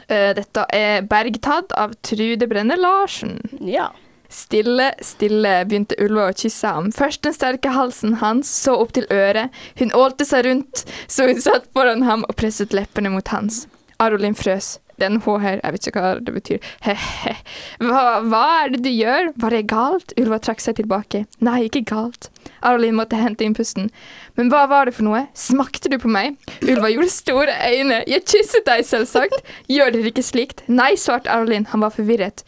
Uh, 0.07 0.31
dette 0.37 0.65
er 0.73 1.05
Bergtatt 1.09 1.75
av 1.79 1.97
Trude 2.07 2.49
Brenne 2.49 2.79
Larsen. 2.81 3.39
Ja. 3.67 3.91
Stille, 4.33 4.95
stille 5.05 5.59
begynte 5.69 5.99
Ulva 6.01 6.31
å 6.31 6.37
kysse 6.37 6.71
ham. 6.73 6.89
Først 6.97 7.23
den 7.27 7.35
sterke 7.37 7.75
halsen 7.75 8.17
hans, 8.23 8.49
så 8.49 8.79
opp 8.81 8.95
til 8.97 9.05
øret. 9.13 9.53
Hun 9.81 9.93
ålte 9.93 10.25
seg 10.25 10.47
rundt, 10.47 10.87
så 11.07 11.29
hun 11.29 11.43
satt 11.43 11.69
foran 11.77 12.07
ham 12.09 12.25
og 12.29 12.39
presset 12.41 12.73
leppene 12.77 13.13
mot 13.13 13.29
hans. 13.35 13.67
Arolin 14.01 14.39
frøs. 14.39 14.79
Den 15.01 15.21
H 15.25 15.37
her, 15.43 15.61
jeg 15.63 15.75
vet 15.77 15.87
ikke 15.89 16.03
hva 16.05 16.13
det 16.21 16.35
betyr. 16.35 16.67
He-he. 16.85 17.35
Hva, 17.87 18.03
hva 18.27 18.43
er 18.63 18.75
det 18.75 18.83
du 18.85 18.91
gjør? 18.93 19.33
Var 19.43 19.55
det 19.57 19.63
galt? 19.71 20.13
Ulva 20.21 20.39
trakk 20.43 20.61
seg 20.63 20.77
tilbake. 20.79 21.25
Nei, 21.43 21.65
ikke 21.67 21.83
galt. 21.89 22.29
Arlin 22.63 22.95
måtte 22.99 23.19
hente 23.19 23.45
inn 23.47 23.57
pusten. 23.57 23.91
Men 24.39 24.51
hva 24.53 24.65
var 24.71 24.87
det 24.87 24.95
for 24.97 25.07
noe? 25.09 25.25
Smakte 25.39 25.91
du 25.93 25.99
på 26.03 26.11
meg? 26.13 26.37
Ulva 26.63 26.91
gjorde 26.93 27.11
store 27.13 27.57
øyne. 27.73 28.03
Jeg 28.09 28.27
kysset 28.29 28.69
deg, 28.69 28.85
selvsagt. 28.87 29.43
Gjør 29.73 29.95
dere 29.97 30.13
ikke 30.13 30.25
slikt? 30.27 30.63
Nei, 30.71 30.93
svarte 31.01 31.33
Arlin. 31.33 31.67
Han 31.73 31.83
var 31.85 31.95
forvirret. 31.97 32.45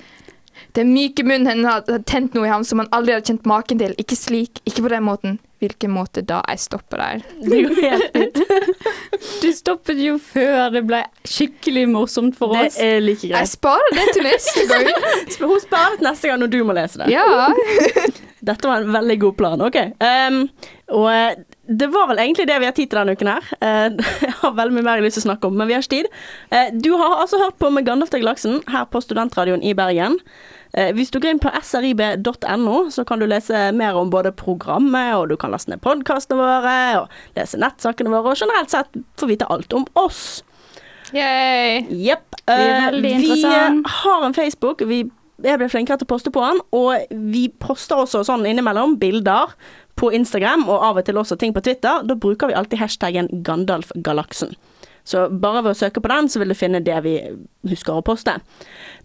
Den 0.74 0.90
myke 0.94 1.22
munnen 1.22 1.46
hennes 1.46 1.70
hadde 1.70 2.00
tent 2.10 2.34
noe 2.34 2.48
i 2.48 2.50
ham 2.50 2.64
som 2.66 2.80
han 2.82 2.88
aldri 2.94 3.14
hadde 3.14 3.28
kjent 3.30 3.44
maken 3.46 3.78
til. 3.78 3.92
Ikke 4.00 4.16
slik, 4.18 4.58
ikke 4.66 4.82
på 4.82 4.90
den 4.90 5.04
måten. 5.06 5.36
Hvilken 5.62 5.92
måte 5.94 6.20
da? 6.26 6.40
Jeg 6.50 6.60
stopper 6.60 7.00
der. 7.00 7.22
Det. 7.40 8.24
Du 9.42 9.46
stoppet 9.54 9.98
jo 10.02 10.16
før 10.20 10.70
det 10.74 10.82
ble 10.88 10.98
skikkelig 11.28 11.84
morsomt 11.88 12.36
for 12.36 12.52
Det 12.56 12.66
oss. 12.68 12.76
er 12.82 12.98
like 13.04 13.22
greit. 13.22 13.38
Jeg 13.38 13.50
sparer 13.54 13.94
det 13.96 14.04
til 14.16 14.26
neste 14.26 14.64
gang. 14.70 14.90
Hun 15.40 15.60
sparer 15.62 15.96
til 16.00 16.08
neste 16.08 16.28
gang 16.30 16.42
når 16.42 16.52
du 16.52 16.58
må 16.68 16.76
lese 16.76 17.00
det. 17.00 17.08
Ja. 17.14 17.24
Dette 18.50 18.68
var 18.68 18.82
en 18.84 18.92
veldig 18.92 19.16
god 19.22 19.36
plan. 19.38 19.62
OK. 19.64 19.78
Um, 20.04 20.40
og 20.98 21.06
eh, 21.14 21.38
det 21.64 21.88
var 21.94 22.10
vel 22.10 22.20
egentlig 22.26 22.44
det 22.50 22.58
vi 22.60 22.68
har 22.68 22.76
tid 22.76 22.90
til 22.92 23.00
denne 23.00 23.14
uken 23.16 23.30
her. 23.32 23.46
Eh, 23.64 23.86
jeg 24.26 24.34
har 24.42 24.56
veldig 24.58 24.76
mye 24.76 24.84
mer 24.90 25.00
jeg 25.00 25.06
lyst 25.06 25.20
til 25.20 25.24
å 25.24 25.28
snakke 25.30 25.48
om, 25.48 25.56
men 25.56 25.70
vi 25.70 25.76
har 25.78 25.86
ikke 25.86 25.94
tid. 26.02 26.10
Eh, 26.52 26.74
du 26.76 26.90
har 27.00 27.22
altså 27.22 27.40
hørt 27.40 27.56
på 27.62 27.70
med 27.72 27.86
Gandalf 27.88 28.12
til 28.12 28.20
Galaksen 28.24 28.60
her 28.74 28.84
på 28.92 29.00
Studentradioen 29.04 29.64
i 29.64 29.72
Bergen. 29.78 30.18
Eh, 30.74 30.90
hvis 30.94 31.12
du 31.14 31.20
går 31.22 31.34
inn 31.34 31.42
på 31.42 31.52
srib.no, 31.62 32.78
så 32.90 33.04
kan 33.06 33.22
du 33.22 33.28
lese 33.30 33.68
mer 33.78 33.98
om 33.98 34.10
både 34.10 34.32
programmet, 34.34 35.14
og 35.14 35.30
du 35.30 35.36
kan 35.38 35.54
laste 35.54 35.70
ned 35.70 35.82
podkastene 35.84 36.40
våre, 36.40 36.78
og 37.02 37.38
lese 37.38 37.60
nettsakene 37.62 38.10
våre, 38.10 38.34
og 38.34 38.42
generelt 38.42 38.74
sett 38.74 38.98
få 39.20 39.30
vite 39.30 39.48
alt 39.54 39.76
om 39.76 39.86
oss. 39.98 40.42
Yay. 41.14 41.84
Yep. 41.94 42.40
er 42.50 42.90
Eh, 42.90 43.02
vi 43.02 43.44
har 44.02 44.24
en 44.26 44.34
Facebook. 44.34 44.82
Vi 44.82 45.04
jeg 45.44 45.58
ble 45.58 45.66
flinkere 45.68 45.98
til 45.98 46.06
å 46.06 46.12
poste 46.12 46.30
på 46.32 46.42
den, 46.44 46.60
og 46.76 47.16
vi 47.32 47.48
poster 47.60 47.98
også 47.98 48.22
sånn 48.26 48.46
innimellom 48.46 48.94
bilder 49.00 49.52
på 49.98 50.12
Instagram, 50.14 50.68
og 50.68 50.84
av 50.86 51.00
og 51.00 51.06
til 51.06 51.18
også 51.20 51.36
ting 51.40 51.54
på 51.54 51.62
Twitter. 51.64 52.04
Da 52.06 52.16
bruker 52.18 52.50
vi 52.50 52.56
alltid 52.58 52.80
hashtaggen 52.80 53.28
Gandalfgalaksen. 53.46 54.54
Så 55.04 55.26
bare 55.28 55.62
ved 55.64 55.74
å 55.74 55.78
søke 55.78 56.00
på 56.00 56.10
den, 56.12 56.28
så 56.32 56.40
vil 56.40 56.52
du 56.52 56.56
finne 56.58 56.82
det 56.84 56.96
vi 57.04 57.18
husker 57.68 57.98
å 57.98 58.04
poste. 58.04 58.38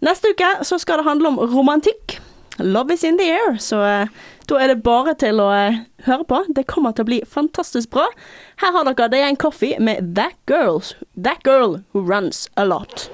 Neste 0.04 0.32
uke 0.32 0.50
så 0.66 0.80
skal 0.80 1.00
det 1.00 1.08
handle 1.08 1.34
om 1.34 1.40
romantikk. 1.52 2.18
Love 2.60 2.92
is 2.92 3.04
in 3.04 3.18
the 3.18 3.28
air. 3.30 3.56
Så 3.60 3.80
eh, 3.84 4.08
da 4.48 4.60
er 4.60 4.72
det 4.72 4.82
bare 4.84 5.14
til 5.20 5.40
å 5.40 5.48
eh, 5.54 5.82
høre 6.08 6.26
på. 6.28 6.42
Det 6.56 6.66
kommer 6.68 6.96
til 6.96 7.06
å 7.06 7.10
bli 7.12 7.20
fantastisk 7.28 7.92
bra. 7.94 8.08
Her 8.60 8.76
har 8.76 8.88
dere 8.92 9.24
Yang 9.24 9.40
Coffee 9.44 9.80
med 9.80 10.14
That 10.16 10.36
Girls 10.50 10.94
That 11.16 11.44
Girl 11.44 11.80
Who 11.92 12.04
Runs 12.04 12.48
A 12.56 12.68
Lot. 12.68 13.08